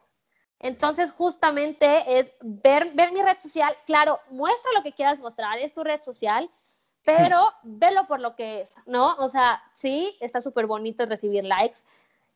Entonces, 0.60 1.12
justamente 1.12 2.18
es 2.18 2.32
ver, 2.40 2.92
ver 2.94 3.12
mi 3.12 3.22
red 3.22 3.38
social, 3.38 3.74
claro, 3.86 4.20
muestra 4.30 4.70
lo 4.74 4.82
que 4.82 4.92
quieras 4.92 5.18
mostrar, 5.20 5.58
es 5.58 5.72
tu 5.72 5.84
red 5.84 6.00
social, 6.02 6.50
pero 7.04 7.52
velo 7.62 8.06
por 8.06 8.20
lo 8.20 8.34
que 8.34 8.62
es, 8.62 8.74
¿no? 8.86 9.14
O 9.16 9.28
sea, 9.28 9.62
sí, 9.74 10.16
está 10.20 10.40
súper 10.40 10.66
bonito 10.66 11.06
recibir 11.06 11.44
likes, 11.44 11.80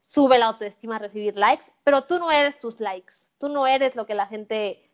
sube 0.01 0.39
la 0.39 0.47
autoestima 0.47 0.99
recibir 0.99 1.37
likes, 1.37 1.66
pero 1.85 2.05
tú 2.05 2.18
no 2.18 2.30
eres 2.30 2.59
tus 2.61 2.80
likes, 2.80 3.14
tú 3.39 3.49
no 3.49 3.66
eres 3.66 3.97
lo 3.97 4.07
que 4.07 4.14
la 4.14 4.26
gente 4.26 4.89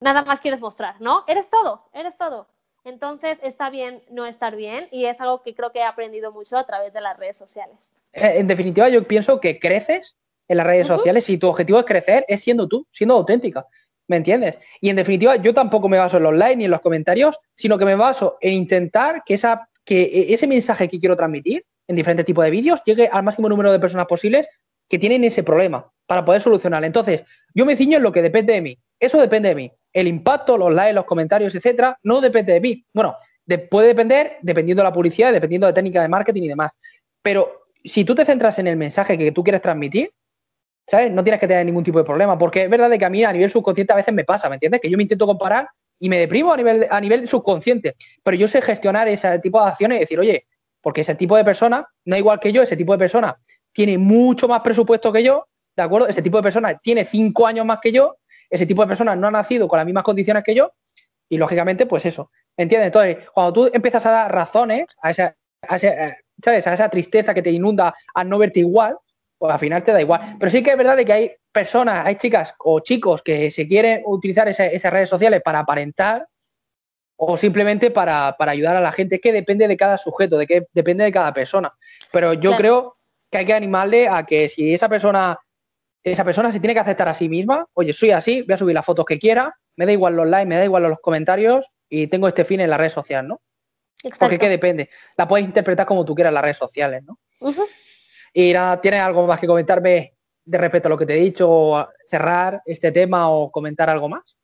nada 0.00 0.24
más 0.24 0.40
quieres 0.40 0.60
mostrar, 0.60 1.00
¿no? 1.00 1.24
Eres 1.26 1.48
todo, 1.48 1.88
eres 1.92 2.16
todo. 2.16 2.48
Entonces 2.84 3.38
está 3.42 3.70
bien 3.70 4.02
no 4.10 4.26
estar 4.26 4.56
bien 4.56 4.88
y 4.90 5.04
es 5.04 5.20
algo 5.20 5.42
que 5.42 5.54
creo 5.54 5.70
que 5.70 5.80
he 5.80 5.84
aprendido 5.84 6.32
mucho 6.32 6.56
a 6.56 6.66
través 6.66 6.92
de 6.92 7.00
las 7.00 7.16
redes 7.16 7.36
sociales. 7.36 7.76
Eh, 8.12 8.34
en 8.36 8.46
definitiva, 8.46 8.88
yo 8.88 9.06
pienso 9.06 9.40
que 9.40 9.58
creces 9.58 10.16
en 10.48 10.56
las 10.56 10.66
redes 10.66 10.88
sociales 10.88 11.28
y 11.28 11.38
tu 11.38 11.48
objetivo 11.48 11.78
es 11.78 11.84
crecer 11.84 12.24
es 12.28 12.40
siendo 12.40 12.68
tú, 12.68 12.86
siendo 12.90 13.14
auténtica. 13.14 13.66
¿Me 14.08 14.16
entiendes? 14.16 14.58
Y 14.80 14.90
en 14.90 14.96
definitiva, 14.96 15.36
yo 15.36 15.54
tampoco 15.54 15.88
me 15.88 15.96
baso 15.96 16.16
en 16.16 16.24
los 16.24 16.34
likes 16.34 16.56
ni 16.56 16.64
en 16.64 16.70
los 16.72 16.80
comentarios, 16.80 17.38
sino 17.54 17.78
que 17.78 17.84
me 17.84 17.94
baso 17.94 18.36
en 18.40 18.54
intentar 18.54 19.22
que, 19.24 19.34
esa, 19.34 19.68
que 19.84 20.02
e, 20.02 20.34
ese 20.34 20.46
mensaje 20.46 20.88
que 20.88 20.98
quiero 20.98 21.16
transmitir 21.16 21.64
en 21.86 21.96
diferentes 21.96 22.26
tipos 22.26 22.44
de 22.44 22.50
vídeos 22.50 22.82
llegue 22.84 23.08
al 23.10 23.22
máximo 23.22 23.48
número 23.48 23.70
de 23.70 23.78
personas 23.78 24.06
posibles 24.06 24.48
que 24.88 24.98
tienen 24.98 25.24
ese 25.24 25.42
problema 25.42 25.90
para 26.06 26.24
poder 26.24 26.42
solucionarlo. 26.42 26.86
Entonces, 26.86 27.24
yo 27.54 27.64
me 27.64 27.76
ciño 27.76 27.96
en 27.96 28.02
lo 28.02 28.12
que 28.12 28.22
depende 28.22 28.52
de 28.52 28.60
mí. 28.60 28.78
Eso 29.02 29.20
depende 29.20 29.48
de 29.48 29.54
mí 29.56 29.72
el 29.92 30.08
impacto, 30.08 30.56
los 30.56 30.72
likes, 30.72 30.94
los 30.94 31.04
comentarios, 31.04 31.54
etcétera, 31.54 31.98
no 32.04 32.20
depende 32.20 32.52
de 32.52 32.60
mí. 32.60 32.84
Bueno, 32.94 33.16
puede 33.70 33.88
depender 33.88 34.38
dependiendo 34.40 34.82
de 34.82 34.88
la 34.88 34.92
publicidad, 34.92 35.32
dependiendo 35.32 35.66
de 35.66 35.72
técnica 35.72 36.00
de 36.00 36.08
marketing 36.08 36.42
y 36.42 36.48
demás. 36.48 36.70
Pero 37.20 37.66
si 37.84 38.04
tú 38.04 38.14
te 38.14 38.24
centras 38.24 38.58
en 38.58 38.68
el 38.68 38.76
mensaje 38.76 39.18
que 39.18 39.32
tú 39.32 39.42
quieres 39.42 39.60
transmitir, 39.60 40.12
¿sabes? 40.88 41.12
No 41.12 41.22
tienes 41.22 41.40
que 41.40 41.48
tener 41.48 41.66
ningún 41.66 41.84
tipo 41.84 41.98
de 41.98 42.04
problema, 42.04 42.38
porque 42.38 42.62
es 42.62 42.70
verdad 42.70 42.90
que 42.96 43.04
a 43.04 43.10
mí 43.10 43.22
a 43.24 43.32
nivel 43.32 43.50
subconsciente 43.50 43.92
a 43.92 43.96
veces 43.96 44.14
me 44.14 44.24
pasa, 44.24 44.48
¿me 44.48 44.56
entiendes? 44.56 44.80
Que 44.80 44.88
yo 44.88 44.96
me 44.96 45.02
intento 45.02 45.26
comparar 45.26 45.68
y 45.98 46.08
me 46.08 46.18
deprimo 46.18 46.52
a 46.52 46.56
nivel, 46.56 46.86
a 46.90 47.00
nivel 47.00 47.28
subconsciente, 47.28 47.96
pero 48.22 48.36
yo 48.36 48.48
sé 48.48 48.62
gestionar 48.62 49.08
ese 49.08 49.38
tipo 49.40 49.60
de 49.62 49.68
acciones 49.68 49.96
y 49.96 50.00
decir, 50.00 50.18
oye, 50.18 50.46
porque 50.80 51.02
ese 51.02 51.14
tipo 51.14 51.36
de 51.36 51.44
persona, 51.44 51.86
no 52.04 52.16
igual 52.16 52.40
que 52.40 52.52
yo, 52.52 52.62
ese 52.62 52.76
tipo 52.76 52.92
de 52.92 52.98
persona 52.98 53.36
tiene 53.72 53.98
mucho 53.98 54.48
más 54.48 54.60
presupuesto 54.62 55.12
que 55.12 55.22
yo, 55.22 55.46
¿de 55.76 55.82
acuerdo? 55.82 56.08
Ese 56.08 56.22
tipo 56.22 56.38
de 56.38 56.42
persona 56.42 56.78
tiene 56.78 57.04
cinco 57.04 57.46
años 57.46 57.64
más 57.64 57.78
que 57.80 57.92
yo, 57.92 58.16
ese 58.52 58.66
tipo 58.66 58.82
de 58.82 58.88
personas 58.88 59.16
no 59.16 59.28
ha 59.28 59.30
nacido 59.30 59.66
con 59.66 59.78
las 59.78 59.86
mismas 59.86 60.04
condiciones 60.04 60.44
que 60.44 60.54
yo 60.54 60.72
y 61.28 61.38
lógicamente, 61.38 61.86
pues 61.86 62.04
eso. 62.04 62.30
¿Entiendes? 62.54 62.88
Entonces, 62.88 63.16
cuando 63.32 63.52
tú 63.54 63.70
empiezas 63.72 64.04
a 64.04 64.10
dar 64.10 64.32
razones 64.32 64.86
a 65.00 65.10
esa, 65.10 65.34
a 65.66 65.76
eh, 65.76 66.16
¿sabes? 66.44 66.66
a 66.66 66.74
esa 66.74 66.90
tristeza 66.90 67.32
que 67.32 67.40
te 67.40 67.50
inunda 67.50 67.94
al 68.14 68.28
no 68.28 68.36
verte 68.36 68.60
igual, 68.60 68.98
pues 69.38 69.50
al 69.50 69.58
final 69.58 69.82
te 69.82 69.92
da 69.92 70.02
igual. 70.02 70.36
Pero 70.38 70.50
sí 70.50 70.62
que 70.62 70.72
es 70.72 70.76
verdad 70.76 70.98
de 70.98 71.06
que 71.06 71.12
hay 71.14 71.32
personas, 71.50 72.06
hay 72.06 72.16
chicas 72.16 72.54
o 72.58 72.80
chicos 72.80 73.22
que 73.22 73.50
se 73.50 73.66
quieren 73.66 74.02
utilizar 74.04 74.46
esas 74.46 74.92
redes 74.92 75.08
sociales 75.08 75.40
para 75.42 75.60
aparentar 75.60 76.28
o 77.16 77.36
simplemente 77.38 77.90
para, 77.90 78.36
ayudar 78.38 78.76
a 78.76 78.80
la 78.80 78.92
gente, 78.92 79.18
que 79.18 79.32
depende 79.32 79.66
de 79.66 79.76
cada 79.78 79.96
sujeto, 79.96 80.36
de 80.36 80.46
que 80.46 80.66
depende 80.74 81.04
de 81.04 81.12
cada 81.12 81.32
persona. 81.32 81.72
Pero 82.12 82.34
yo 82.34 82.54
creo 82.56 82.98
que 83.30 83.38
hay 83.38 83.46
que 83.46 83.54
animarle 83.54 84.08
a 84.08 84.26
que 84.26 84.48
si 84.48 84.74
esa 84.74 84.88
persona 84.88 85.38
esa 86.02 86.24
persona 86.24 86.50
se 86.50 86.60
tiene 86.60 86.74
que 86.74 86.80
aceptar 86.80 87.08
a 87.08 87.14
sí 87.14 87.28
misma, 87.28 87.66
oye, 87.74 87.92
soy 87.92 88.10
así, 88.10 88.42
voy 88.42 88.54
a 88.54 88.58
subir 88.58 88.74
las 88.74 88.84
fotos 88.84 89.04
que 89.04 89.18
quiera, 89.18 89.54
me 89.76 89.86
da 89.86 89.92
igual 89.92 90.16
los 90.16 90.26
likes, 90.26 90.48
me 90.48 90.56
da 90.56 90.64
igual 90.64 90.82
los 90.82 91.00
comentarios 91.00 91.70
y 91.88 92.06
tengo 92.08 92.28
este 92.28 92.44
fin 92.44 92.60
en 92.60 92.70
la 92.70 92.76
red 92.76 92.90
social, 92.90 93.26
¿no? 93.26 93.40
Exacto. 94.02 94.24
Porque 94.24 94.38
¿qué 94.38 94.48
depende? 94.48 94.90
La 95.16 95.28
puedes 95.28 95.46
interpretar 95.46 95.86
como 95.86 96.04
tú 96.04 96.14
quieras 96.14 96.30
en 96.30 96.34
las 96.34 96.42
redes 96.42 96.56
sociales, 96.56 97.02
¿no? 97.04 97.18
Y 98.32 98.52
nada, 98.52 98.80
¿tienes 98.80 99.00
algo 99.00 99.26
más 99.26 99.38
que 99.38 99.46
comentarme 99.46 100.16
de 100.44 100.58
respecto 100.58 100.88
a 100.88 100.90
lo 100.90 100.98
que 100.98 101.06
te 101.06 101.14
he 101.14 101.20
dicho, 101.20 101.88
cerrar 102.08 102.62
este 102.66 102.90
tema 102.90 103.30
o 103.30 103.50
comentar 103.50 103.88
algo 103.88 104.08
más? 104.08 104.36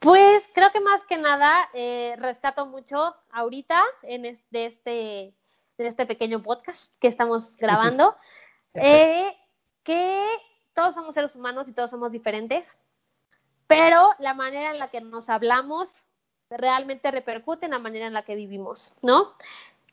Pues 0.00 0.48
creo 0.54 0.70
que 0.70 0.80
más 0.80 1.02
que 1.04 1.16
nada 1.16 1.68
eh, 1.74 2.14
rescato 2.18 2.66
mucho 2.66 3.14
ahorita 3.30 3.82
en 4.02 4.26
este, 4.26 4.66
este, 4.66 5.34
este 5.78 6.06
pequeño 6.06 6.42
podcast 6.42 6.92
que 7.00 7.08
estamos 7.08 7.56
grabando, 7.58 8.16
eh, 8.74 9.32
que 9.82 10.24
todos 10.78 10.94
somos 10.94 11.12
seres 11.12 11.34
humanos 11.34 11.66
y 11.66 11.72
todos 11.72 11.90
somos 11.90 12.12
diferentes, 12.12 12.78
pero 13.66 14.10
la 14.20 14.32
manera 14.32 14.70
en 14.70 14.78
la 14.78 14.86
que 14.86 15.00
nos 15.00 15.28
hablamos 15.28 16.04
realmente 16.50 17.10
repercute 17.10 17.64
en 17.64 17.72
la 17.72 17.80
manera 17.80 18.06
en 18.06 18.12
la 18.12 18.22
que 18.22 18.36
vivimos, 18.36 18.92
¿no? 19.02 19.34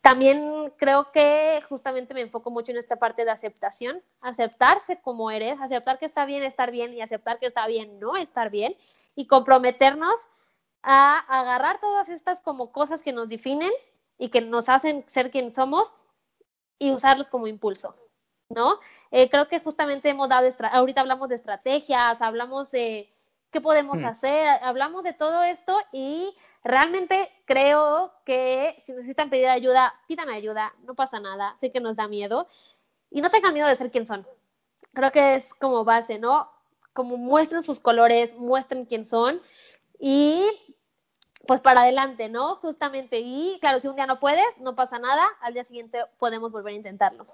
También 0.01 0.71
creo 0.77 1.11
que 1.11 1.59
justamente 1.67 2.13
me 2.13 2.21
enfoco 2.21 2.51
mucho 2.51 2.71
en 2.71 2.77
esta 2.77 2.97
parte 2.97 3.25
de 3.25 3.31
aceptación, 3.31 4.03
aceptarse 4.21 5.01
como 5.01 5.31
eres, 5.31 5.59
aceptar 5.59 5.97
que 5.97 6.05
está 6.05 6.23
bien 6.27 6.43
estar 6.43 6.69
bien 6.69 6.93
y 6.93 7.01
aceptar 7.01 7.39
que 7.39 7.47
está 7.47 7.65
bien 7.65 7.99
no 7.99 8.15
estar 8.15 8.51
bien 8.51 8.77
y 9.15 9.25
comprometernos 9.25 10.13
a 10.83 11.17
agarrar 11.17 11.79
todas 11.79 12.09
estas 12.09 12.41
como 12.41 12.71
cosas 12.71 13.01
que 13.01 13.11
nos 13.11 13.29
definen 13.29 13.71
y 14.19 14.29
que 14.29 14.41
nos 14.41 14.69
hacen 14.69 15.03
ser 15.07 15.31
quien 15.31 15.51
somos 15.51 15.95
y 16.77 16.91
usarlos 16.91 17.27
como 17.27 17.47
impulso, 17.47 17.95
¿no? 18.49 18.79
Eh, 19.11 19.29
creo 19.29 19.47
que 19.47 19.59
justamente 19.59 20.09
hemos 20.09 20.29
dado, 20.29 20.47
ahorita 20.71 21.01
hablamos 21.01 21.29
de 21.29 21.35
estrategias, 21.35 22.21
hablamos 22.21 22.71
de 22.71 23.11
qué 23.51 23.61
podemos 23.61 24.01
mm. 24.01 24.05
hacer, 24.05 24.47
hablamos 24.61 25.03
de 25.03 25.13
todo 25.13 25.43
esto 25.43 25.77
y 25.91 26.35
realmente 26.63 27.29
creo 27.45 28.11
que 28.25 28.81
si 28.85 28.93
necesitan 28.93 29.29
pedir 29.29 29.47
ayuda, 29.47 29.93
pidan 30.07 30.29
ayuda, 30.29 30.73
no 30.83 30.95
pasa 30.95 31.19
nada, 31.19 31.55
sé 31.59 31.71
que 31.71 31.79
nos 31.79 31.95
da 31.95 32.07
miedo 32.07 32.47
y 33.09 33.21
no 33.21 33.29
tengan 33.29 33.53
miedo 33.53 33.67
de 33.67 33.75
ser 33.75 33.91
quien 33.91 34.05
son. 34.05 34.27
Creo 34.93 35.11
que 35.11 35.35
es 35.35 35.53
como 35.53 35.83
base, 35.83 36.19
¿no? 36.19 36.49
Como 36.93 37.17
muestren 37.17 37.63
sus 37.63 37.79
colores, 37.79 38.35
muestren 38.35 38.85
quién 38.85 39.05
son 39.05 39.41
y 39.99 40.45
pues 41.47 41.61
para 41.61 41.81
adelante, 41.81 42.29
¿no? 42.29 42.55
Justamente. 42.55 43.19
Y 43.19 43.57
claro, 43.59 43.79
si 43.79 43.87
un 43.87 43.95
día 43.95 44.07
no 44.07 44.19
puedes, 44.19 44.57
no 44.59 44.75
pasa 44.75 44.99
nada, 44.99 45.27
al 45.41 45.53
día 45.53 45.63
siguiente 45.63 46.03
podemos 46.17 46.51
volver 46.51 46.73
a 46.73 46.77
intentarlo. 46.77 47.25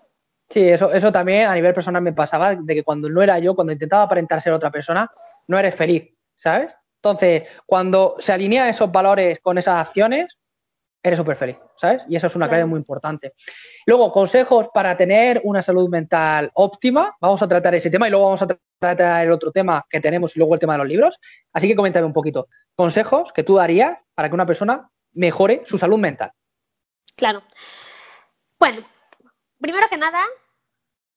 Sí, 0.52 0.68
eso, 0.68 0.91
eso 0.91 1.12
también 1.12 1.47
a 1.47 1.56
nivel 1.56 1.74
personal 1.74 2.02
me 2.02 2.12
pasaba, 2.12 2.56
de 2.56 2.76
que 2.76 2.84
cuando 2.84 3.10
no 3.10 3.22
era 3.22 3.39
yo, 3.39 3.56
cuando 3.56 3.72
intentaba 3.72 4.04
aparentar 4.04 4.41
ser 4.41 4.52
otra 4.52 4.70
persona, 4.70 5.10
no 5.47 5.58
eres 5.58 5.74
feliz, 5.74 6.14
¿sabes? 6.36 6.76
Entonces, 6.97 7.43
cuando 7.66 8.16
se 8.20 8.34
alinean 8.34 8.68
esos 8.68 8.91
valores 8.91 9.39
con 9.39 9.58
esas 9.58 9.88
acciones, 9.88 10.38
eres 11.02 11.18
súper 11.18 11.36
feliz, 11.36 11.58
¿sabes? 11.78 12.06
Y 12.08 12.16
eso 12.16 12.28
es 12.28 12.36
una 12.36 12.47
clave 12.47 12.66
muy 12.66 12.78
importante. 12.78 13.34
Luego, 13.86 14.12
consejos 14.12 14.68
para 14.74 14.95
tener 14.95 15.41
una 15.43 15.64
salud 15.64 15.89
mental 15.89 16.52
óptima. 16.54 17.16
Vamos 17.20 17.41
a 17.41 17.47
tratar 17.47 17.74
ese 17.74 17.89
tema 17.89 18.08
y 18.08 18.12
luego 18.12 18.26
vamos 18.26 18.41
a 18.41 18.47
tratar 18.80 19.26
el 19.26 19.32
otro 19.32 19.52
tema 19.52 19.84
que 19.89 19.99
tenemos 19.99 20.36
y 20.36 20.39
luego 20.39 20.54
el 20.54 20.60
tema 20.60 20.74
de 20.74 20.80
los 20.80 20.88
libros. 20.88 21.20
Así 21.54 21.68
que 21.68 21.76
coméntame 21.76 22.06
un 22.06 22.14
poquito. 22.14 22.49
Consejos 22.76 23.32
que 23.34 23.43
tú 23.43 23.56
darías 23.56 23.97
para 24.14 24.30
que 24.30 24.36
una 24.36 24.45
persona 24.45 24.89
mejore 25.14 25.64
su 25.66 25.78
salud 25.78 25.97
mental. 25.97 26.32
Claro. 27.16 27.41
Bueno, 28.60 28.82
primero 29.60 29.88
que 29.89 29.97
nada, 29.97 30.24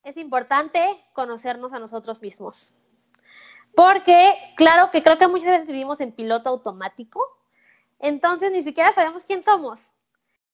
es 0.05 0.17
importante 0.17 1.03
conocernos 1.13 1.73
a 1.73 1.79
nosotros 1.79 2.21
mismos. 2.21 2.75
Porque, 3.75 4.35
claro, 4.57 4.91
que 4.91 5.03
creo 5.03 5.19
que 5.19 5.27
muchas 5.27 5.49
veces 5.49 5.67
vivimos 5.67 6.01
en 6.01 6.13
piloto 6.13 6.51
automático, 6.51 7.21
entonces 7.99 8.53
ni 8.53 8.63
siquiera 8.63 8.93
sabemos 8.93 9.25
quién 9.25 9.43
somos. 9.43 9.81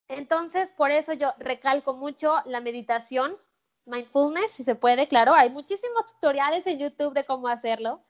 Entonces, 0.08 0.72
por 0.72 0.90
eso 0.90 1.12
yo 1.12 1.32
recalco 1.38 1.94
mucho 1.94 2.40
la 2.46 2.60
meditación, 2.60 3.36
mindfulness, 3.84 4.52
si 4.52 4.64
se 4.64 4.74
puede, 4.74 5.06
claro. 5.08 5.34
Hay 5.34 5.50
muchísimos 5.50 6.06
tutoriales 6.14 6.66
en 6.66 6.78
YouTube 6.78 7.12
de 7.12 7.24
cómo 7.24 7.48
hacerlo. 7.48 8.02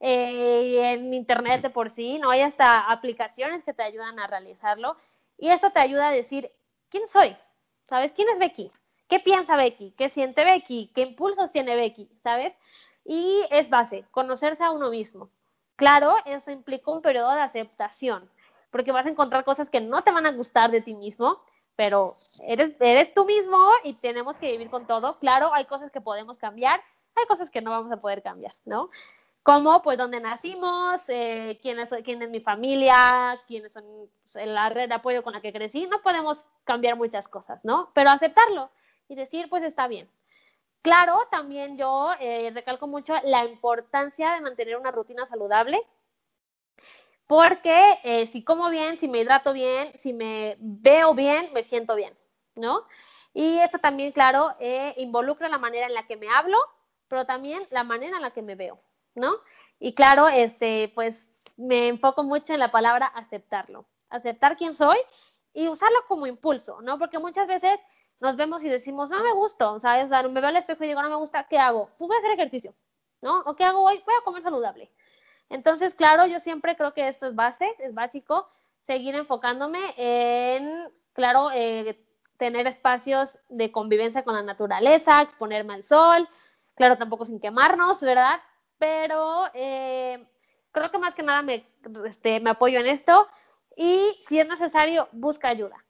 Eh, 0.00 0.92
en 0.92 1.12
internet 1.12 1.60
de 1.60 1.70
por 1.70 1.90
sí, 1.90 2.18
¿no? 2.18 2.30
Hay 2.30 2.42
hasta 2.42 2.88
aplicaciones 2.88 3.64
que 3.64 3.74
te 3.74 3.82
ayudan 3.82 4.18
a 4.20 4.28
realizarlo. 4.28 4.96
Y 5.36 5.48
esto 5.48 5.70
te 5.70 5.80
ayuda 5.80 6.08
a 6.08 6.12
decir, 6.12 6.52
¿quién 6.88 7.08
soy? 7.08 7.36
¿Sabes? 7.88 8.12
¿Quién 8.12 8.28
es 8.28 8.38
Becky? 8.38 8.70
¿Qué 9.08 9.20
piensa 9.20 9.56
Becky? 9.56 9.92
¿Qué 9.96 10.10
siente 10.10 10.44
Becky? 10.44 10.92
¿Qué 10.94 11.00
impulsos 11.00 11.50
tiene 11.50 11.74
Becky? 11.76 12.10
¿Sabes? 12.22 12.54
Y 13.04 13.42
es 13.50 13.70
base, 13.70 14.04
conocerse 14.10 14.62
a 14.62 14.70
uno 14.70 14.90
mismo. 14.90 15.30
Claro, 15.76 16.14
eso 16.26 16.50
implica 16.50 16.90
un 16.90 17.00
periodo 17.00 17.34
de 17.34 17.40
aceptación, 17.40 18.30
porque 18.70 18.92
vas 18.92 19.06
a 19.06 19.08
encontrar 19.08 19.44
cosas 19.44 19.70
que 19.70 19.80
no 19.80 20.02
te 20.02 20.10
van 20.12 20.26
a 20.26 20.32
gustar 20.32 20.70
de 20.70 20.82
ti 20.82 20.94
mismo, 20.94 21.42
pero 21.74 22.16
eres, 22.42 22.74
eres 22.80 23.14
tú 23.14 23.24
mismo 23.24 23.70
y 23.82 23.94
tenemos 23.94 24.36
que 24.36 24.50
vivir 24.50 24.68
con 24.68 24.86
todo. 24.86 25.18
Claro, 25.18 25.54
hay 25.54 25.64
cosas 25.64 25.90
que 25.90 26.02
podemos 26.02 26.36
cambiar, 26.36 26.82
hay 27.14 27.24
cosas 27.26 27.48
que 27.48 27.62
no 27.62 27.70
vamos 27.70 27.90
a 27.92 28.00
poder 28.00 28.22
cambiar, 28.22 28.52
¿no? 28.66 28.90
Como, 29.42 29.80
pues, 29.82 29.96
dónde 29.96 30.20
nacimos, 30.20 31.08
eh, 31.08 31.58
quién, 31.62 31.78
es, 31.78 31.94
quién 32.04 32.20
es 32.20 32.28
mi 32.28 32.40
familia, 32.40 33.40
quiénes 33.46 33.72
son 33.72 33.84
pues, 34.30 34.46
la 34.46 34.68
red 34.68 34.88
de 34.88 34.96
apoyo 34.96 35.22
con 35.22 35.32
la 35.32 35.40
que 35.40 35.52
crecí, 35.52 35.86
no 35.86 36.02
podemos 36.02 36.44
cambiar 36.64 36.96
muchas 36.96 37.26
cosas, 37.28 37.64
¿no? 37.64 37.90
Pero 37.94 38.10
aceptarlo 38.10 38.70
y 39.08 39.14
decir, 39.14 39.48
pues, 39.48 39.62
está 39.62 39.88
bien, 39.88 40.08
Claro, 40.82 41.18
también 41.30 41.76
yo 41.76 42.10
eh, 42.20 42.50
recalco 42.54 42.86
mucho 42.86 43.14
la 43.24 43.44
importancia 43.44 44.32
de 44.34 44.40
mantener 44.40 44.76
una 44.76 44.90
rutina 44.90 45.26
saludable, 45.26 45.78
porque 47.26 47.98
eh, 48.04 48.26
si 48.26 48.42
como 48.42 48.70
bien, 48.70 48.96
si 48.96 49.08
me 49.08 49.18
hidrato 49.18 49.52
bien, 49.52 49.92
si 49.98 50.12
me 50.12 50.56
veo 50.60 51.14
bien, 51.14 51.52
me 51.52 51.62
siento 51.62 51.94
bien, 51.94 52.16
¿no? 52.54 52.86
Y 53.34 53.58
esto 53.58 53.78
también, 53.78 54.12
claro, 54.12 54.54
eh, 54.60 54.94
involucra 54.96 55.48
la 55.48 55.58
manera 55.58 55.86
en 55.86 55.94
la 55.94 56.06
que 56.06 56.16
me 56.16 56.28
hablo, 56.30 56.58
pero 57.08 57.26
también 57.26 57.66
la 57.70 57.84
manera 57.84 58.16
en 58.16 58.22
la 58.22 58.30
que 58.30 58.42
me 58.42 58.54
veo, 58.54 58.80
¿no? 59.14 59.34
Y 59.78 59.94
claro, 59.94 60.28
este, 60.28 60.90
pues 60.94 61.26
me 61.56 61.88
enfoco 61.88 62.22
mucho 62.22 62.54
en 62.54 62.60
la 62.60 62.70
palabra 62.70 63.06
aceptarlo, 63.06 63.84
aceptar 64.10 64.56
quién 64.56 64.74
soy 64.74 64.96
y 65.52 65.68
usarlo 65.68 65.98
como 66.08 66.26
impulso, 66.26 66.80
¿no? 66.82 66.98
Porque 66.98 67.18
muchas 67.18 67.46
veces 67.46 67.78
nos 68.20 68.36
vemos 68.36 68.64
y 68.64 68.68
decimos, 68.68 69.10
no 69.10 69.22
me 69.22 69.32
gusta, 69.32 69.78
¿sabes? 69.80 70.10
O 70.10 70.28
me 70.28 70.40
veo 70.40 70.48
al 70.48 70.56
espejo 70.56 70.84
y 70.84 70.88
digo, 70.88 71.02
no 71.02 71.08
me 71.08 71.16
gusta, 71.16 71.46
¿qué 71.48 71.58
hago? 71.58 71.90
Pues 71.98 72.08
voy 72.08 72.16
a 72.16 72.18
hacer 72.18 72.32
ejercicio, 72.32 72.74
¿no? 73.20 73.40
¿O 73.40 73.54
qué 73.54 73.64
hago 73.64 73.82
hoy? 73.82 74.02
Voy 74.04 74.14
a 74.18 74.24
comer 74.24 74.42
saludable. 74.42 74.90
Entonces, 75.48 75.94
claro, 75.94 76.26
yo 76.26 76.40
siempre 76.40 76.76
creo 76.76 76.92
que 76.92 77.08
esto 77.08 77.26
es 77.26 77.34
base, 77.34 77.74
es 77.78 77.94
básico, 77.94 78.48
seguir 78.80 79.14
enfocándome 79.14 79.78
en, 79.96 80.92
claro, 81.12 81.50
eh, 81.52 82.04
tener 82.36 82.66
espacios 82.66 83.38
de 83.48 83.72
convivencia 83.72 84.24
con 84.24 84.34
la 84.34 84.42
naturaleza, 84.42 85.22
exponerme 85.22 85.74
al 85.74 85.84
sol, 85.84 86.28
claro, 86.74 86.96
tampoco 86.96 87.24
sin 87.24 87.40
quemarnos, 87.40 88.00
¿verdad? 88.00 88.40
Pero 88.78 89.44
eh, 89.54 90.26
creo 90.72 90.90
que 90.90 90.98
más 90.98 91.14
que 91.14 91.22
nada 91.22 91.42
me, 91.42 91.66
este, 92.06 92.40
me 92.40 92.50
apoyo 92.50 92.78
en 92.78 92.86
esto 92.86 93.26
y 93.76 94.18
si 94.22 94.38
es 94.38 94.48
necesario, 94.48 95.08
busca 95.12 95.48
ayuda. 95.48 95.84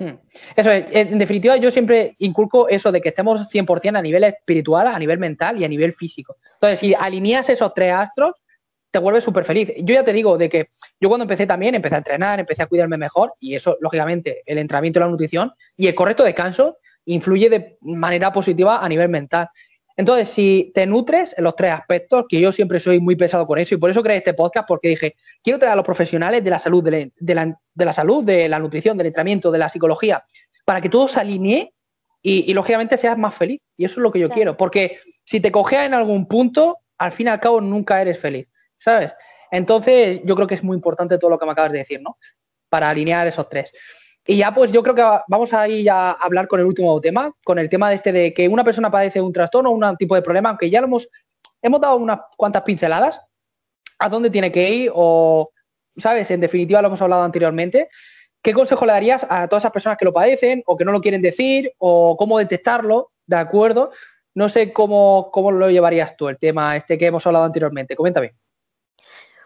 Hmm. 0.00 0.18
Eso 0.56 0.72
es, 0.72 0.86
en 0.92 1.18
definitiva, 1.18 1.58
yo 1.58 1.70
siempre 1.70 2.16
inculco 2.20 2.70
eso 2.70 2.90
de 2.90 3.02
que 3.02 3.10
estemos 3.10 3.46
100% 3.52 3.98
a 3.98 4.02
nivel 4.02 4.24
espiritual, 4.24 4.86
a 4.86 4.98
nivel 4.98 5.18
mental 5.18 5.60
y 5.60 5.64
a 5.64 5.68
nivel 5.68 5.92
físico. 5.92 6.38
Entonces, 6.54 6.80
si 6.80 6.94
alineas 6.94 7.50
esos 7.50 7.74
tres 7.74 7.92
astros, 7.92 8.32
te 8.90 8.98
vuelves 8.98 9.22
súper 9.22 9.44
feliz. 9.44 9.70
Yo 9.76 9.94
ya 9.94 10.02
te 10.02 10.14
digo 10.14 10.38
de 10.38 10.48
que 10.48 10.68
yo 10.98 11.10
cuando 11.10 11.24
empecé 11.24 11.46
también, 11.46 11.74
empecé 11.74 11.96
a 11.96 11.98
entrenar, 11.98 12.40
empecé 12.40 12.62
a 12.62 12.66
cuidarme 12.66 12.96
mejor 12.96 13.34
y 13.38 13.54
eso, 13.54 13.76
lógicamente, 13.80 14.42
el 14.46 14.56
entrenamiento 14.56 15.00
la 15.00 15.08
nutrición 15.08 15.52
y 15.76 15.86
el 15.86 15.94
correcto 15.94 16.24
descanso 16.24 16.78
influye 17.04 17.50
de 17.50 17.76
manera 17.82 18.32
positiva 18.32 18.82
a 18.82 18.88
nivel 18.88 19.10
mental. 19.10 19.50
Entonces, 20.00 20.30
si 20.30 20.72
te 20.74 20.86
nutres 20.86 21.34
en 21.36 21.44
los 21.44 21.54
tres 21.54 21.72
aspectos, 21.72 22.24
que 22.26 22.40
yo 22.40 22.52
siempre 22.52 22.80
soy 22.80 23.00
muy 23.00 23.16
pesado 23.16 23.46
con 23.46 23.58
eso, 23.58 23.74
y 23.74 23.78
por 23.78 23.90
eso 23.90 24.02
creé 24.02 24.16
este 24.16 24.32
podcast, 24.32 24.66
porque 24.66 24.88
dije, 24.88 25.14
quiero 25.42 25.58
traer 25.58 25.74
a 25.74 25.76
los 25.76 25.84
profesionales 25.84 26.42
de 26.42 26.48
la 26.48 26.58
salud, 26.58 26.82
de 26.82 27.12
la, 27.84 27.92
salud, 27.92 28.24
de 28.24 28.48
la 28.48 28.58
nutrición, 28.58 28.96
del 28.96 29.08
entrenamiento, 29.08 29.50
de 29.50 29.58
la 29.58 29.68
psicología, 29.68 30.24
para 30.64 30.80
que 30.80 30.88
todo 30.88 31.06
se 31.06 31.20
alinee 31.20 31.74
y, 32.22 32.50
lógicamente 32.54 32.96
seas 32.96 33.18
más 33.18 33.34
feliz. 33.34 33.60
Y 33.76 33.84
eso 33.84 34.00
es 34.00 34.02
lo 34.02 34.10
que 34.10 34.20
yo 34.20 34.30
quiero, 34.30 34.56
porque 34.56 35.00
si 35.22 35.38
te 35.38 35.52
cogeas 35.52 35.84
en 35.84 35.92
algún 35.92 36.26
punto, 36.26 36.78
al 36.96 37.12
fin 37.12 37.26
y 37.26 37.30
al 37.30 37.40
cabo 37.40 37.60
nunca 37.60 38.00
eres 38.00 38.18
feliz, 38.18 38.48
¿sabes? 38.78 39.12
Entonces, 39.50 40.22
yo 40.24 40.34
creo 40.34 40.46
que 40.46 40.54
es 40.54 40.64
muy 40.64 40.76
importante 40.76 41.18
todo 41.18 41.28
lo 41.28 41.38
que 41.38 41.44
me 41.44 41.52
acabas 41.52 41.72
de 41.72 41.78
decir, 41.78 42.00
¿no? 42.00 42.16
Para 42.70 42.88
alinear 42.88 43.26
esos 43.26 43.50
tres. 43.50 43.70
Y 44.26 44.36
ya 44.36 44.52
pues 44.52 44.70
yo 44.70 44.82
creo 44.82 44.94
que 44.94 45.04
vamos 45.28 45.52
a 45.54 45.66
ir 45.66 45.90
a 45.90 46.12
hablar 46.12 46.46
con 46.46 46.60
el 46.60 46.66
último 46.66 47.00
tema, 47.00 47.32
con 47.44 47.58
el 47.58 47.68
tema 47.68 47.88
de 47.88 47.94
este 47.94 48.12
de 48.12 48.34
que 48.34 48.48
una 48.48 48.64
persona 48.64 48.90
padece 48.90 49.20
un 49.20 49.32
trastorno 49.32 49.70
un 49.70 49.96
tipo 49.96 50.14
de 50.14 50.22
problema, 50.22 50.50
aunque 50.50 50.70
ya 50.70 50.80
lo 50.80 50.86
hemos, 50.86 51.08
hemos 51.62 51.80
dado 51.80 51.96
unas 51.96 52.20
cuantas 52.36 52.62
pinceladas, 52.62 53.20
a 53.98 54.08
dónde 54.08 54.30
tiene 54.30 54.50
que 54.52 54.70
ir 54.70 54.92
o, 54.94 55.50
¿sabes? 55.96 56.30
En 56.30 56.40
definitiva 56.40 56.82
lo 56.82 56.88
hemos 56.88 57.02
hablado 57.02 57.22
anteriormente. 57.22 57.88
¿Qué 58.42 58.54
consejo 58.54 58.86
le 58.86 58.92
darías 58.92 59.26
a 59.28 59.46
todas 59.48 59.62
esas 59.62 59.72
personas 59.72 59.98
que 59.98 60.06
lo 60.06 60.12
padecen 60.12 60.62
o 60.66 60.76
que 60.76 60.84
no 60.84 60.92
lo 60.92 61.00
quieren 61.00 61.20
decir 61.20 61.72
o 61.78 62.16
cómo 62.16 62.38
detectarlo? 62.38 63.12
¿De 63.26 63.36
acuerdo? 63.36 63.90
No 64.34 64.48
sé 64.48 64.72
cómo, 64.72 65.30
cómo 65.32 65.50
lo 65.50 65.70
llevarías 65.70 66.16
tú, 66.16 66.28
el 66.28 66.38
tema 66.38 66.76
este 66.76 66.96
que 66.96 67.06
hemos 67.06 67.26
hablado 67.26 67.44
anteriormente. 67.44 67.96
Coméntame. 67.96 68.34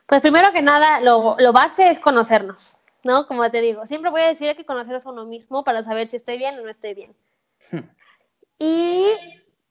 Pues 0.06 0.20
primero 0.20 0.52
que 0.52 0.62
nada, 0.62 1.00
lo, 1.00 1.36
lo 1.38 1.52
base 1.52 1.90
es 1.90 1.98
conocernos. 1.98 2.78
¿No? 3.04 3.26
Como 3.26 3.48
te 3.50 3.60
digo, 3.60 3.86
siempre 3.86 4.10
voy 4.10 4.22
a 4.22 4.28
decir 4.28 4.54
que 4.56 4.66
conocer 4.66 4.96
a 4.96 5.08
uno 5.08 5.24
mismo 5.24 5.62
para 5.64 5.82
saber 5.82 6.08
si 6.08 6.16
estoy 6.16 6.38
bien 6.38 6.58
o 6.58 6.62
no 6.62 6.68
estoy 6.68 6.94
bien. 6.94 7.16
Hmm. 7.70 7.88
Y 8.58 9.06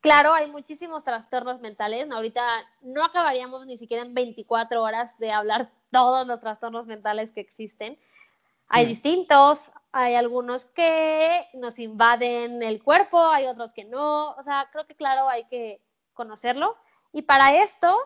Claro, 0.03 0.34
hay 0.34 0.51
muchísimos 0.51 1.05
trastornos 1.05 1.61
mentales. 1.61 2.11
Ahorita 2.11 2.43
no 2.81 3.05
acabaríamos 3.05 3.65
ni 3.65 3.77
siquiera 3.77 4.03
en 4.03 4.13
24 4.13 4.84
horas 4.84 5.17
de 5.17 5.31
hablar 5.31 5.71
todos 5.91 6.27
los 6.27 6.41
trastornos 6.41 6.86
mentales 6.88 7.31
que 7.31 7.39
existen. 7.39 7.97
Hay 8.67 8.84
mm. 8.84 8.89
distintos, 8.89 9.71
hay 9.93 10.15
algunos 10.15 10.65
que 10.65 11.47
nos 11.53 11.79
invaden 11.79 12.61
el 12.63 12.84
cuerpo, 12.84 13.17
hay 13.17 13.45
otros 13.45 13.73
que 13.73 13.86
no. 13.86 14.31
O 14.31 14.43
sea, 14.43 14.67
creo 14.73 14.86
que 14.86 14.93
claro, 14.93 15.29
hay 15.29 15.45
que 15.45 15.81
conocerlo. 16.11 16.75
Y 17.13 17.21
para 17.21 17.63
esto, 17.63 17.97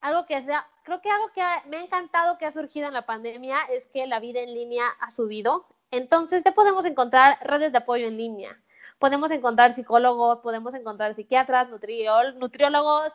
algo 0.00 0.26
que 0.26 0.42
sea, 0.42 0.66
creo 0.84 1.00
que 1.00 1.10
algo 1.10 1.32
que 1.32 1.42
me 1.68 1.78
ha 1.78 1.80
encantado 1.80 2.38
que 2.38 2.46
ha 2.46 2.52
surgido 2.52 2.88
en 2.88 2.94
la 2.94 3.06
pandemia 3.06 3.58
es 3.70 3.86
que 3.88 4.06
la 4.06 4.20
vida 4.20 4.40
en 4.40 4.54
línea 4.54 4.86
ha 5.00 5.10
subido. 5.10 5.66
Entonces, 5.90 6.44
te 6.44 6.52
podemos 6.52 6.84
encontrar 6.84 7.38
redes 7.42 7.72
de 7.72 7.78
apoyo 7.78 8.06
en 8.06 8.16
línea 8.16 8.58
podemos 8.98 9.30
encontrar 9.30 9.74
psicólogos, 9.74 10.40
podemos 10.40 10.74
encontrar 10.74 11.14
psiquiatras, 11.14 11.68
nutriólogos, 11.70 13.12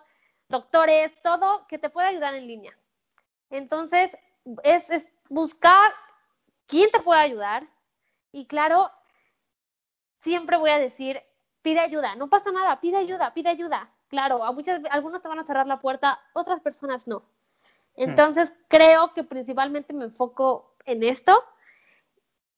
doctores, 0.50 1.12
todo 1.22 1.68
que 1.68 1.78
te 1.78 1.90
pueda 1.90 2.08
ayudar 2.08 2.36
en 2.36 2.48
línea. 2.48 2.78
Entonces, 3.50 4.18
es, 4.64 4.90
es 4.90 5.08
buscar 5.30 5.94
quién 6.68 6.90
te 6.92 7.00
puede 7.00 7.22
ayudar 7.22 7.68
y 8.32 8.46
claro, 8.48 8.90
siempre 10.20 10.58
voy 10.58 10.72
a 10.72 10.80
decir, 10.80 11.22
pide 11.62 11.80
ayuda, 11.80 12.16
no 12.16 12.30
pasa 12.30 12.52
nada, 12.52 12.80
pide 12.80 12.98
ayuda, 12.98 13.34
pide 13.34 13.50
ayuda. 13.50 13.90
Claro, 14.14 14.44
a 14.44 14.52
muchas, 14.52 14.80
algunos 14.92 15.24
te 15.24 15.28
van 15.28 15.40
a 15.40 15.44
cerrar 15.44 15.66
la 15.66 15.80
puerta, 15.80 16.20
otras 16.34 16.62
personas 16.62 17.08
no. 17.08 17.24
Hmm. 17.96 18.12
Entonces, 18.12 18.54
creo 18.68 19.12
que 19.16 19.24
principalmente 19.24 19.92
me 19.92 20.06
enfoco 20.06 20.76
en 20.86 21.02
esto. 21.02 21.44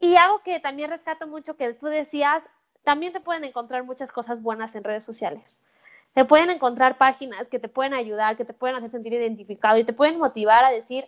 Y 0.02 0.18
algo 0.18 0.42
que 0.44 0.60
también 0.60 0.90
rescato 0.90 1.28
mucho 1.28 1.56
que 1.56 1.74
tú 1.74 1.86
decías, 1.86 2.44
también 2.84 3.14
te 3.14 3.22
pueden 3.22 3.46
encontrar 3.46 3.86
muchas 3.86 4.12
cosas 4.12 4.42
buenas 4.42 4.76
en 4.76 4.84
redes 4.84 5.06
sociales. 5.06 5.62
Te 6.14 6.26
pueden 6.26 6.50
encontrar 6.50 6.98
páginas 6.98 7.48
que 7.48 7.58
te 7.58 7.70
pueden 7.70 7.94
ayudar, 7.94 8.36
que 8.36 8.44
te 8.44 8.54
pueden 8.54 8.76
hacer 8.76 8.90
sentir 8.90 9.14
identificado 9.14 9.78
y 9.78 9.86
te 9.86 9.94
pueden 9.94 10.20
motivar 10.20 10.66
a 10.66 10.72
decir, 10.72 11.08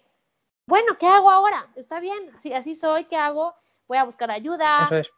bueno, 0.66 0.98
¿qué 0.98 1.08
hago 1.08 1.30
ahora? 1.30 1.68
Está 1.76 2.00
bien, 2.00 2.32
así, 2.38 2.54
así 2.54 2.74
soy, 2.74 3.04
¿qué 3.04 3.18
hago? 3.18 3.54
Voy 3.86 3.98
a 3.98 4.06
buscar 4.06 4.32
ayuda. 4.32 4.84
Eso 4.86 4.96
es. 4.96 5.12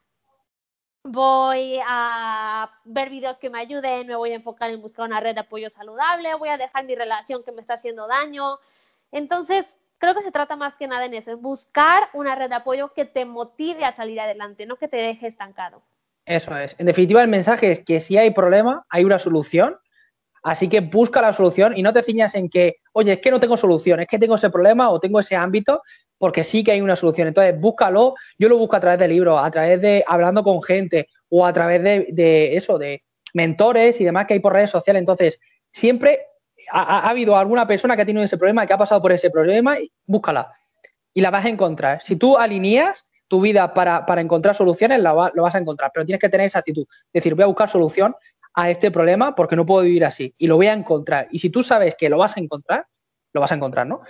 Voy 1.03 1.79
a 1.87 2.69
ver 2.83 3.09
videos 3.09 3.37
que 3.37 3.49
me 3.49 3.59
ayuden, 3.59 4.07
me 4.07 4.15
voy 4.15 4.31
a 4.31 4.35
enfocar 4.35 4.69
en 4.69 4.81
buscar 4.81 5.05
una 5.05 5.19
red 5.19 5.33
de 5.33 5.41
apoyo 5.41 5.69
saludable, 5.69 6.35
voy 6.35 6.49
a 6.49 6.57
dejar 6.57 6.85
mi 6.85 6.95
relación 6.95 7.43
que 7.43 7.51
me 7.51 7.61
está 7.61 7.75
haciendo 7.75 8.07
daño. 8.07 8.59
Entonces, 9.11 9.73
creo 9.97 10.13
que 10.13 10.21
se 10.21 10.31
trata 10.31 10.55
más 10.55 10.75
que 10.75 10.87
nada 10.87 11.05
en 11.05 11.13
eso, 11.13 11.31
en 11.31 11.41
buscar 11.41 12.09
una 12.13 12.35
red 12.35 12.49
de 12.49 12.55
apoyo 12.55 12.93
que 12.93 13.05
te 13.05 13.25
motive 13.25 13.85
a 13.85 13.95
salir 13.95 14.19
adelante, 14.19 14.65
no 14.65 14.75
que 14.75 14.87
te 14.87 14.97
deje 14.97 15.27
estancado. 15.27 15.81
Eso 16.25 16.55
es. 16.57 16.75
En 16.77 16.85
definitiva, 16.85 17.21
el 17.21 17.29
mensaje 17.29 17.71
es 17.71 17.79
que 17.79 17.99
si 17.99 18.17
hay 18.17 18.31
problema, 18.31 18.85
hay 18.89 19.03
una 19.03 19.19
solución. 19.19 19.79
Así 20.43 20.69
que 20.69 20.79
busca 20.79 21.21
la 21.21 21.33
solución 21.33 21.77
y 21.77 21.81
no 21.81 21.91
te 21.91 22.03
ciñas 22.03 22.33
en 22.35 22.49
que, 22.49 22.77
oye, 22.93 23.13
es 23.13 23.19
que 23.19 23.31
no 23.31 23.39
tengo 23.39 23.57
solución, 23.57 23.99
es 23.99 24.07
que 24.07 24.19
tengo 24.19 24.35
ese 24.35 24.49
problema 24.49 24.89
o 24.89 24.99
tengo 24.99 25.19
ese 25.19 25.35
ámbito, 25.35 25.81
porque 26.19 26.43
sí 26.43 26.63
que 26.63 26.73
hay 26.73 26.81
una 26.81 26.95
solución. 26.95 27.27
Entonces, 27.27 27.59
búscalo. 27.59 28.13
Yo 28.37 28.47
lo 28.47 28.57
busco 28.57 28.75
a 28.75 28.79
través 28.79 28.99
de 28.99 29.07
libros, 29.07 29.39
a 29.41 29.49
través 29.49 29.81
de 29.81 30.03
hablando 30.05 30.43
con 30.43 30.61
gente 30.61 31.09
o 31.29 31.43
a 31.43 31.51
través 31.51 31.81
de, 31.81 32.55
eso, 32.55 32.77
de 32.77 33.01
mentores 33.33 33.99
y 33.99 34.03
demás 34.03 34.27
que 34.27 34.35
hay 34.35 34.39
por 34.39 34.53
redes 34.53 34.69
sociales. 34.69 34.99
Entonces, 34.99 35.39
siempre 35.71 36.19
ha, 36.71 36.99
ha, 36.99 37.09
habido 37.09 37.35
alguna 37.35 37.65
persona 37.65 37.95
que 37.95 38.03
ha 38.03 38.05
tenido 38.05 38.23
ese 38.23 38.37
problema, 38.37 38.67
que 38.67 38.73
ha 38.73 38.77
pasado 38.77 39.01
por 39.01 39.11
ese 39.11 39.31
problema, 39.31 39.77
búscala 40.05 40.53
y 41.13 41.21
la 41.21 41.31
vas 41.31 41.45
a 41.45 41.49
encontrar. 41.49 42.01
Si 42.01 42.15
tú 42.15 42.37
alineas 42.37 43.05
tu 43.27 43.41
vida 43.41 43.73
para, 43.73 44.03
encontrar 44.21 44.55
soluciones, 44.55 45.01
lo, 45.01 45.15
vas 45.15 45.55
a 45.55 45.59
encontrar, 45.59 45.91
pero 45.93 46.05
tienes 46.05 46.19
que 46.19 46.29
tener 46.29 46.47
esa 46.47 46.59
actitud. 46.59 46.85
Es 46.89 47.23
decir, 47.23 47.35
voy 47.35 47.43
a 47.43 47.47
buscar 47.47 47.69
solución 47.69 48.15
a 48.53 48.69
este 48.69 48.89
problema 48.89 49.35
porque 49.35 49.55
no 49.55 49.65
puedo 49.65 49.83
vivir 49.83 50.03
así 50.03 50.33
y 50.37 50.47
lo 50.47 50.55
voy 50.55 50.67
a 50.67 50.73
encontrar. 50.73 51.27
Y 51.31 51.39
si 51.39 51.49
tú 51.49 51.61
sabes 51.61 51.95
que 51.95 52.09
lo 52.09 52.17
vas 52.17 52.35
a 52.35 52.39
encontrar, 52.39 52.87
lo 53.33 53.41
vas 53.41 53.51
a 53.51 53.55
encontrar, 53.55 53.85
¿no? 53.85 54.01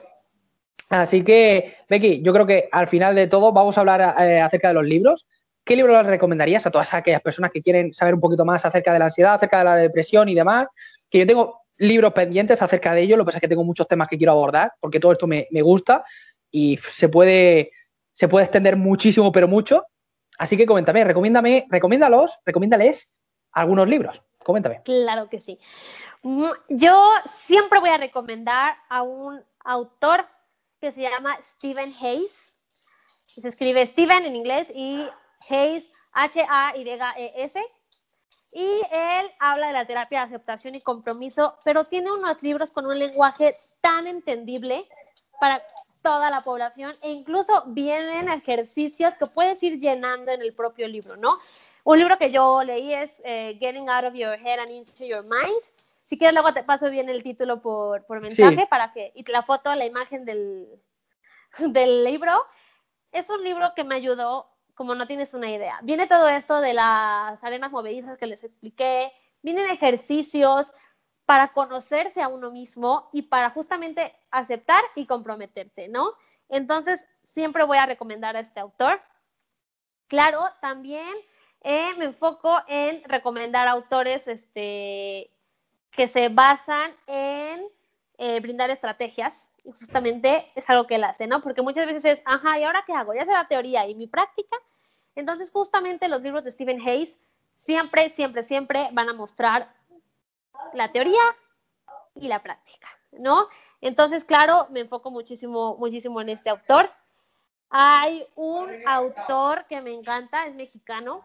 Así 0.89 1.23
que, 1.23 1.75
Becky, 1.89 2.21
yo 2.21 2.33
creo 2.33 2.45
que 2.45 2.69
al 2.71 2.87
final 2.87 3.15
de 3.15 3.27
todo 3.27 3.51
vamos 3.51 3.77
a 3.77 3.81
hablar 3.81 4.15
eh, 4.19 4.39
acerca 4.39 4.69
de 4.69 4.73
los 4.75 4.85
libros. 4.85 5.27
¿Qué 5.63 5.75
libro 5.75 5.93
les 5.93 6.05
recomendarías 6.05 6.65
a 6.65 6.71
todas 6.71 6.93
aquellas 6.93 7.21
personas 7.21 7.51
que 7.51 7.61
quieren 7.61 7.93
saber 7.93 8.15
un 8.15 8.19
poquito 8.19 8.45
más 8.45 8.65
acerca 8.65 8.93
de 8.93 8.99
la 8.99 9.05
ansiedad, 9.05 9.35
acerca 9.35 9.59
de 9.59 9.65
la 9.65 9.75
depresión 9.75 10.29
y 10.29 10.35
demás? 10.35 10.67
Que 11.09 11.19
yo 11.19 11.27
tengo 11.27 11.61
libros 11.77 12.13
pendientes 12.13 12.61
acerca 12.61 12.93
de 12.93 13.01
ello, 13.01 13.17
lo 13.17 13.23
que 13.23 13.27
pasa 13.27 13.37
es 13.37 13.41
que 13.41 13.47
tengo 13.47 13.63
muchos 13.63 13.87
temas 13.87 14.07
que 14.07 14.17
quiero 14.17 14.31
abordar 14.31 14.73
porque 14.79 14.99
todo 14.99 15.11
esto 15.11 15.27
me, 15.27 15.47
me 15.51 15.61
gusta 15.61 16.03
y 16.51 16.77
se 16.77 17.07
puede, 17.09 17.71
se 18.13 18.27
puede 18.27 18.45
extender 18.45 18.75
muchísimo, 18.75 19.31
pero 19.31 19.47
mucho. 19.47 19.85
Así 20.37 20.57
que 20.57 20.65
coméntame, 20.65 21.03
recomiéndame, 21.03 21.67
recomiéndalos, 21.69 22.39
recomiéndales 22.45 23.13
algunos 23.51 23.87
libros. 23.87 24.21
Coméntame. 24.43 24.81
Claro 24.83 25.29
que 25.29 25.41
sí. 25.41 25.59
Yo 26.69 27.11
siempre 27.25 27.79
voy 27.79 27.89
a 27.89 27.97
recomendar 27.97 28.75
a 28.89 29.03
un 29.03 29.43
autor 29.63 30.25
que 30.79 30.91
se 30.91 31.01
llama 31.01 31.37
Stephen 31.43 31.93
Hayes. 32.01 32.53
Se 33.25 33.47
escribe 33.47 33.85
Stephen 33.85 34.25
en 34.25 34.35
inglés 34.35 34.71
y 34.73 35.07
Hayes, 35.49 35.89
H-A-Y-E-S. 36.13 37.59
Y 38.51 38.81
él 38.91 39.31
habla 39.39 39.67
de 39.67 39.73
la 39.73 39.85
terapia 39.85 40.19
de 40.19 40.25
aceptación 40.25 40.75
y 40.75 40.81
compromiso, 40.81 41.57
pero 41.63 41.85
tiene 41.85 42.11
unos 42.11 42.41
libros 42.41 42.71
con 42.71 42.87
un 42.87 42.97
lenguaje 42.97 43.55
tan 43.81 44.07
entendible 44.07 44.87
para 45.39 45.63
toda 46.01 46.31
la 46.31 46.41
población 46.41 46.95
e 47.01 47.11
incluso 47.11 47.63
vienen 47.67 48.29
ejercicios 48.29 49.15
que 49.15 49.27
puedes 49.27 49.61
ir 49.63 49.79
llenando 49.79 50.31
en 50.31 50.41
el 50.41 50.53
propio 50.53 50.87
libro, 50.87 51.15
¿no? 51.17 51.37
Un 51.83 51.99
libro 51.99 52.17
que 52.17 52.31
yo 52.31 52.63
leí 52.63 52.93
es 52.93 53.21
eh, 53.23 53.57
Getting 53.59 53.89
Out 53.89 54.05
of 54.05 54.13
Your 54.13 54.35
Head 54.35 54.59
and 54.59 54.71
Into 54.71 55.05
Your 55.05 55.23
Mind. 55.23 55.61
Si 56.09 56.17
quieres, 56.17 56.33
luego 56.33 56.55
te 56.55 56.63
paso 56.63 56.89
bien 56.89 57.07
el 57.07 57.21
título 57.21 57.61
por, 57.61 58.03
por 58.07 58.19
mensaje 58.19 58.65
para 58.65 58.91
que, 58.91 59.11
y 59.13 59.23
la 59.31 59.43
foto, 59.43 59.75
la 59.75 59.85
imagen 59.85 60.25
del, 60.25 60.67
del 61.59 62.03
libro. 62.03 62.31
Es 63.11 63.29
un 63.29 63.43
libro 63.43 63.73
que 63.75 63.83
me 63.83 63.93
ayudó, 63.93 64.49
como 64.73 64.95
no 64.95 65.05
tienes 65.05 65.35
una 65.35 65.51
idea. 65.51 65.79
Viene 65.83 66.07
todo 66.07 66.27
esto 66.27 66.61
de 66.61 66.73
las 66.73 67.43
arenas 67.43 67.69
movedizas 67.71 68.17
que 68.17 68.25
les 68.25 68.43
expliqué, 68.43 69.13
vienen 69.43 69.69
ejercicios, 69.69 70.71
para 71.27 71.49
conocerse 71.53 72.23
a 72.23 72.27
uno 72.27 72.49
mismo 72.49 73.07
y 73.13 73.21
para 73.21 73.51
justamente 73.51 74.15
aceptar 74.31 74.81
y 74.95 75.05
comprometerte, 75.05 75.87
¿no? 75.87 76.15
Entonces, 76.47 77.05
siempre 77.21 77.65
voy 77.65 77.77
a 77.77 77.85
recomendar 77.85 78.35
a 78.35 78.39
este 78.39 78.59
autor. 78.59 78.99
Claro, 80.07 80.39
también 80.59 81.07
eh, 81.61 81.91
me 81.99 82.05
enfoco 82.05 82.59
en 82.67 83.03
recomendar 83.03 83.67
autores 83.67 84.27
este, 84.27 85.29
que 85.91 86.07
se 86.07 86.29
basan 86.29 86.91
en 87.07 87.67
eh, 88.17 88.39
brindar 88.39 88.69
estrategias 88.69 89.47
y 89.63 89.71
justamente 89.71 90.51
es 90.55 90.69
algo 90.69 90.87
que 90.87 90.95
él 90.95 91.03
hace, 91.03 91.27
¿no? 91.27 91.41
Porque 91.41 91.61
muchas 91.61 91.85
veces 91.85 92.05
es, 92.05 92.21
ajá, 92.25 92.59
¿y 92.59 92.63
ahora 92.63 92.83
qué 92.85 92.93
hago? 92.93 93.13
Ya 93.13 93.25
sé 93.25 93.31
la 93.31 93.47
teoría 93.47 93.87
y 93.87 93.95
mi 93.95 94.07
práctica. 94.07 94.57
Entonces, 95.15 95.51
justamente 95.51 96.07
los 96.07 96.21
libros 96.21 96.43
de 96.43 96.51
Stephen 96.51 96.81
Hayes 96.81 97.19
siempre, 97.55 98.09
siempre, 98.09 98.43
siempre 98.43 98.89
van 98.93 99.09
a 99.09 99.13
mostrar 99.13 99.73
la 100.73 100.91
teoría 100.91 101.21
y 102.15 102.27
la 102.27 102.41
práctica, 102.41 102.87
¿no? 103.11 103.47
Entonces, 103.81 104.23
claro, 104.23 104.67
me 104.69 104.81
enfoco 104.81 105.11
muchísimo, 105.11 105.75
muchísimo 105.77 106.21
en 106.21 106.29
este 106.29 106.49
autor. 106.49 106.89
Hay 107.69 108.25
un 108.35 108.69
autor 108.87 109.65
que 109.67 109.81
me 109.81 109.93
encanta, 109.93 110.45
es 110.45 110.55
mexicano, 110.55 111.23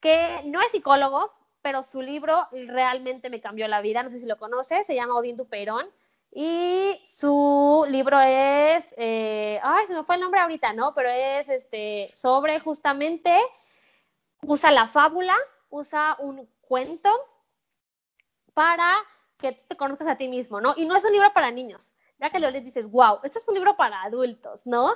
que 0.00 0.42
no 0.46 0.60
es 0.60 0.70
psicólogo, 0.70 1.32
pero 1.68 1.82
su 1.82 2.00
libro 2.00 2.48
realmente 2.50 3.28
me 3.28 3.42
cambió 3.42 3.68
la 3.68 3.82
vida. 3.82 4.02
No 4.02 4.08
sé 4.08 4.18
si 4.18 4.24
lo 4.24 4.38
conoces, 4.38 4.86
se 4.86 4.94
llama 4.94 5.16
Odín 5.16 5.36
Duperón. 5.36 5.86
Y 6.32 6.98
su 7.04 7.84
libro 7.90 8.18
es, 8.20 8.94
eh, 8.96 9.60
ay, 9.62 9.86
se 9.86 9.92
me 9.92 10.02
fue 10.02 10.14
el 10.14 10.22
nombre 10.22 10.40
ahorita, 10.40 10.72
¿no? 10.72 10.94
Pero 10.94 11.10
es 11.10 11.46
este, 11.50 12.10
sobre 12.14 12.58
justamente, 12.60 13.38
usa 14.40 14.70
la 14.70 14.88
fábula, 14.88 15.36
usa 15.68 16.16
un 16.20 16.48
cuento 16.62 17.10
para 18.54 18.90
que 19.36 19.52
tú 19.52 19.64
te 19.68 19.76
conozcas 19.76 20.08
a 20.08 20.16
ti 20.16 20.26
mismo, 20.26 20.62
¿no? 20.62 20.72
Y 20.74 20.86
no 20.86 20.96
es 20.96 21.04
un 21.04 21.12
libro 21.12 21.34
para 21.34 21.50
niños. 21.50 21.92
Ya 22.18 22.30
que 22.30 22.40
lo 22.40 22.50
lees 22.50 22.64
dices, 22.64 22.90
wow, 22.90 23.18
esto 23.24 23.40
es 23.40 23.46
un 23.46 23.56
libro 23.56 23.76
para 23.76 24.04
adultos, 24.04 24.66
¿no? 24.66 24.94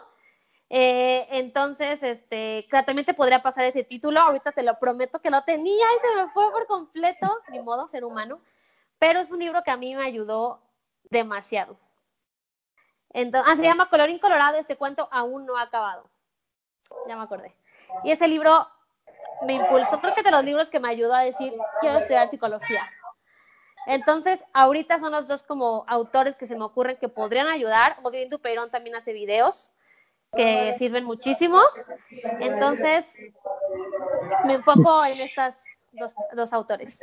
Eh, 0.75 1.29
entonces, 1.33 2.03
este, 2.03 2.67
también 2.87 3.05
te 3.05 3.13
podría 3.13 3.43
pasar 3.43 3.67
ese 3.67 3.85
título. 3.85 4.19
Ahorita 4.19 4.53
te 4.53 4.63
lo 4.63 4.79
prometo 4.79 5.21
que 5.21 5.29
lo 5.29 5.45
tenía 5.45 5.85
y 5.85 6.01
se 6.01 6.23
me 6.23 6.31
fue 6.31 6.51
por 6.51 6.67
completo, 6.67 7.41
ni 7.51 7.61
modo, 7.61 7.89
ser 7.89 8.07
humano. 8.07 8.41
Pero 8.99 9.21
es 9.21 9.31
un 9.31 9.41
libro 9.41 9.63
que 9.63 9.71
a 9.71 9.77
mí 9.77 9.95
me 9.95 10.03
ayudó 10.03 10.63
demasiado. 11.11 11.77
Entonces, 13.11 13.53
ah, 13.53 13.57
se 13.57 13.65
llama 13.65 13.91
Colorín 13.91 14.19
Colorado. 14.19 14.57
Este 14.57 14.77
cuento 14.77 15.11
aún 15.13 15.45
no 15.45 15.59
ha 15.59 15.63
acabado. 15.63 16.09
Ya 17.07 17.17
me 17.17 17.23
acordé. 17.23 17.55
Y 18.03 18.11
ese 18.11 18.27
libro 18.27 18.67
me 19.43 19.53
impulsó. 19.53 20.01
Creo 20.01 20.15
que 20.15 20.23
de 20.23 20.31
los 20.31 20.43
libros 20.43 20.71
que 20.71 20.81
me 20.81 20.89
ayudó 20.89 21.15
a 21.15 21.23
decir, 21.23 21.53
quiero 21.83 21.99
estudiar 21.99 22.31
psicología. 22.31 22.91
Entonces, 23.87 24.43
ahorita 24.55 25.01
son 25.01 25.13
los 25.13 25.27
dos 25.27 25.43
como 25.43 25.85
autores 25.87 26.35
que 26.35 26.47
se 26.47 26.57
me 26.57 26.65
ocurren 26.65 26.97
que 26.97 27.11
podrían 27.11 27.49
ayudar. 27.49 27.99
Odín 28.03 28.31
Duperón 28.31 28.71
también 28.71 28.97
hace 28.97 29.13
videos 29.13 29.71
que 30.35 30.75
sirven 30.79 31.05
muchísimo. 31.05 31.61
Entonces, 32.41 33.07
me 34.47 34.55
enfoco 34.55 35.05
en 35.05 35.21
estas 35.21 35.57
dos, 36.35 36.53
autores. 36.53 36.99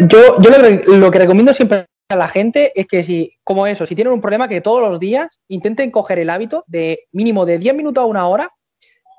Yo, 0.00 0.40
yo 0.40 0.96
lo, 0.96 1.10
que 1.10 1.18
recomiendo 1.18 1.52
siempre 1.52 1.86
a 2.08 2.16
la 2.16 2.28
gente 2.28 2.72
es 2.74 2.86
que 2.86 3.02
si, 3.02 3.36
como 3.44 3.66
eso, 3.66 3.86
si 3.86 3.94
tienen 3.94 4.12
un 4.12 4.20
problema, 4.20 4.48
que 4.48 4.60
todos 4.60 4.80
los 4.80 4.98
días 4.98 5.40
intenten 5.48 5.90
coger 5.90 6.18
el 6.18 6.30
hábito 6.30 6.64
de 6.66 7.06
mínimo 7.12 7.44
de 7.44 7.58
10 7.58 7.74
minutos 7.74 8.02
a 8.02 8.06
una 8.06 8.26
hora, 8.28 8.50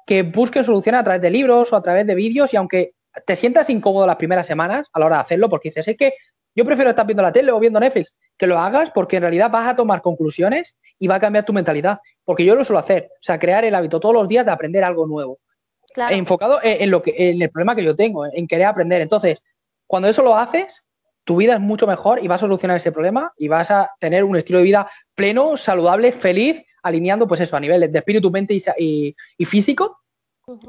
que 0.05 0.23
busquen 0.23 0.63
soluciones 0.63 1.01
a 1.01 1.03
través 1.03 1.21
de 1.21 1.29
libros 1.29 1.71
o 1.71 1.75
a 1.75 1.83
través 1.83 2.05
de 2.07 2.15
vídeos 2.15 2.53
y 2.53 2.57
aunque 2.57 2.93
te 3.25 3.35
sientas 3.35 3.69
incómodo 3.69 4.07
las 4.07 4.15
primeras 4.15 4.47
semanas 4.47 4.87
a 4.91 4.99
la 4.99 5.05
hora 5.05 5.15
de 5.17 5.21
hacerlo, 5.21 5.49
porque 5.49 5.69
dices, 5.69 5.87
es 5.87 5.97
que 5.97 6.13
yo 6.55 6.65
prefiero 6.65 6.89
estar 6.89 7.05
viendo 7.05 7.23
la 7.23 7.31
tele 7.31 7.51
o 7.51 7.59
viendo 7.59 7.79
Netflix, 7.79 8.13
que 8.37 8.47
lo 8.47 8.57
hagas 8.59 8.91
porque 8.93 9.17
en 9.17 9.23
realidad 9.23 9.49
vas 9.49 9.69
a 9.69 9.75
tomar 9.75 10.01
conclusiones 10.01 10.75
y 10.99 11.07
va 11.07 11.15
a 11.15 11.19
cambiar 11.19 11.45
tu 11.45 11.53
mentalidad. 11.53 11.99
Porque 12.25 12.43
yo 12.43 12.55
lo 12.55 12.63
suelo 12.63 12.79
hacer, 12.79 13.09
o 13.13 13.23
sea, 13.23 13.39
crear 13.39 13.63
el 13.63 13.75
hábito 13.75 13.99
todos 13.99 14.15
los 14.15 14.27
días 14.27 14.45
de 14.45 14.51
aprender 14.51 14.83
algo 14.83 15.07
nuevo. 15.07 15.39
Enfocado 16.09 16.59
en, 16.63 16.89
lo 16.89 17.01
que, 17.01 17.13
en 17.17 17.41
el 17.41 17.49
problema 17.49 17.75
que 17.75 17.83
yo 17.83 17.95
tengo, 17.95 18.25
en 18.25 18.47
querer 18.47 18.67
aprender. 18.67 19.01
Entonces, 19.01 19.41
cuando 19.87 20.07
eso 20.07 20.21
lo 20.23 20.37
haces, 20.37 20.83
tu 21.23 21.35
vida 21.35 21.53
es 21.53 21.59
mucho 21.59 21.85
mejor 21.85 22.23
y 22.23 22.27
vas 22.27 22.39
a 22.39 22.47
solucionar 22.47 22.77
ese 22.77 22.91
problema 22.91 23.31
y 23.37 23.47
vas 23.47 23.71
a 23.71 23.91
tener 23.99 24.23
un 24.23 24.37
estilo 24.37 24.59
de 24.59 24.63
vida 24.63 24.89
pleno, 25.15 25.57
saludable, 25.57 26.11
feliz, 26.11 26.63
alineando, 26.83 27.27
pues 27.27 27.41
eso, 27.41 27.57
a 27.57 27.59
niveles 27.59 27.91
de 27.91 27.99
espíritu, 27.99 28.31
mente 28.31 28.57
y, 28.77 29.15
físico. 29.45 29.99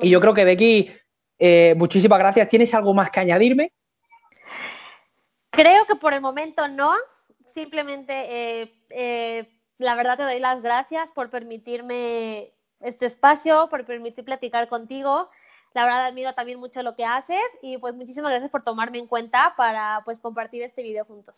Y 0.00 0.10
yo 0.10 0.20
creo 0.20 0.34
que 0.34 0.44
Becky, 0.44 0.90
eh, 1.38 1.74
muchísimas 1.76 2.18
gracias. 2.18 2.48
¿Tienes 2.48 2.74
algo 2.74 2.92
más 2.92 3.10
que 3.10 3.20
añadirme? 3.20 3.72
Creo 5.53 5.84
que 5.86 5.96
por 5.96 6.14
el 6.14 6.20
momento 6.20 6.66
no. 6.66 6.92
Simplemente, 7.55 8.12
eh, 8.62 8.74
eh, 8.90 9.48
la 9.78 9.94
verdad 9.94 10.16
te 10.16 10.22
doy 10.22 10.40
las 10.40 10.62
gracias 10.62 11.12
por 11.12 11.30
permitirme 11.30 12.53
este 12.80 13.07
espacio, 13.07 13.68
por 13.70 13.84
permitir 13.84 14.24
platicar 14.24 14.68
contigo. 14.68 15.28
La 15.74 15.84
verdad 15.84 16.07
admiro 16.07 16.34
también 16.34 16.59
mucho 16.59 16.82
lo 16.82 16.96
que 16.96 17.05
haces 17.05 17.42
y 17.62 17.78
pues 17.78 17.94
muchísimas 17.94 18.30
gracias 18.30 18.50
por 18.50 18.62
tomarme 18.62 18.98
en 18.98 19.07
cuenta 19.07 19.55
para 19.57 20.03
pues 20.05 20.18
compartir 20.18 20.62
este 20.62 20.82
video 20.82 21.05
juntos. 21.05 21.34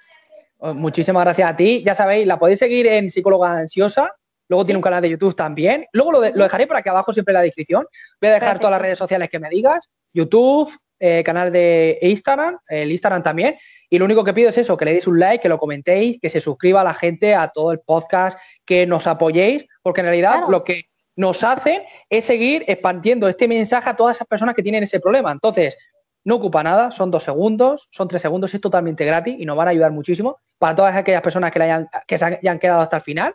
Oh, 0.58 0.74
muchísimas 0.74 1.24
gracias 1.24 1.50
a 1.50 1.56
ti. 1.56 1.82
Ya 1.84 1.94
sabéis, 1.94 2.26
la 2.26 2.38
podéis 2.38 2.60
seguir 2.60 2.86
en 2.86 3.10
Psicóloga 3.10 3.58
Ansiosa. 3.58 4.12
Luego 4.48 4.64
tiene 4.64 4.76
un 4.76 4.82
canal 4.82 5.02
de 5.02 5.10
YouTube 5.10 5.34
también. 5.34 5.86
Luego 5.92 6.12
lo, 6.12 6.20
dejaré 6.20 6.66
por 6.66 6.76
aquí 6.76 6.88
abajo 6.88 7.12
siempre 7.12 7.32
en 7.32 7.36
la 7.36 7.42
descripción. 7.42 7.86
Voy 8.20 8.30
a 8.30 8.34
dejar 8.34 8.58
todas 8.58 8.72
las 8.72 8.82
redes 8.82 8.98
sociales 8.98 9.28
que 9.28 9.38
me 9.38 9.48
digas. 9.48 9.88
YouTube, 10.12 10.70
eh, 10.98 11.22
canal 11.24 11.52
de 11.52 11.98
Instagram, 12.02 12.58
el 12.68 12.90
Instagram 12.90 13.22
también. 13.22 13.56
Y 13.90 13.98
lo 13.98 14.04
único 14.04 14.24
que 14.24 14.32
pido 14.32 14.48
es 14.48 14.58
eso, 14.58 14.76
que 14.76 14.84
le 14.84 14.92
deis 14.92 15.06
un 15.06 15.18
like, 15.18 15.42
que 15.42 15.48
lo 15.48 15.58
comentéis, 15.58 16.18
que 16.20 16.28
se 16.28 16.40
suscriba 16.40 16.80
a 16.80 16.84
la 16.84 16.94
gente 16.94 17.34
a 17.34 17.48
todo 17.48 17.72
el 17.72 17.80
podcast, 17.80 18.38
que 18.64 18.86
nos 18.86 19.06
apoyéis, 19.06 19.64
porque 19.82 20.00
en 20.00 20.06
realidad 20.06 20.42
lo 20.48 20.64
que 20.64 20.84
nos 21.16 21.44
hace 21.44 21.86
es 22.08 22.24
seguir 22.24 22.64
expandiendo 22.66 23.28
este 23.28 23.46
mensaje 23.46 23.90
a 23.90 23.96
todas 23.96 24.16
esas 24.16 24.26
personas 24.26 24.54
que 24.54 24.62
tienen 24.62 24.82
ese 24.82 25.00
problema. 25.00 25.30
Entonces, 25.30 25.76
no 26.24 26.36
ocupa 26.36 26.62
nada, 26.62 26.90
son 26.90 27.10
dos 27.10 27.22
segundos, 27.22 27.88
son 27.90 28.08
tres 28.08 28.22
segundos, 28.22 28.52
es 28.54 28.60
totalmente 28.60 29.04
gratis 29.04 29.36
y 29.38 29.44
nos 29.44 29.56
van 29.56 29.68
a 29.68 29.70
ayudar 29.72 29.92
muchísimo 29.92 30.40
para 30.58 30.74
todas 30.74 30.96
aquellas 30.96 31.22
personas 31.22 31.52
que, 31.52 31.62
hayan, 31.62 31.88
que 32.06 32.18
se 32.18 32.24
hayan 32.24 32.58
quedado 32.58 32.80
hasta 32.80 32.96
el 32.96 33.02
final. 33.02 33.34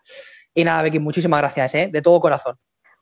Y 0.54 0.64
nada, 0.64 0.82
Becky, 0.82 1.00
muchísimas 1.00 1.40
gracias, 1.40 1.76
¿eh? 1.76 1.90
de 1.92 2.02
todo 2.02 2.20
corazón. 2.20 2.56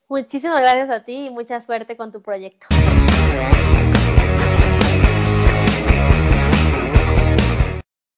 Muchísimas 0.10 0.62
gracias 0.62 0.90
a 0.90 1.04
ti 1.04 1.28
y 1.28 1.30
mucha 1.30 1.60
suerte 1.62 1.98
con 1.98 2.12
tu 2.12 2.22
proyecto. 2.22 2.68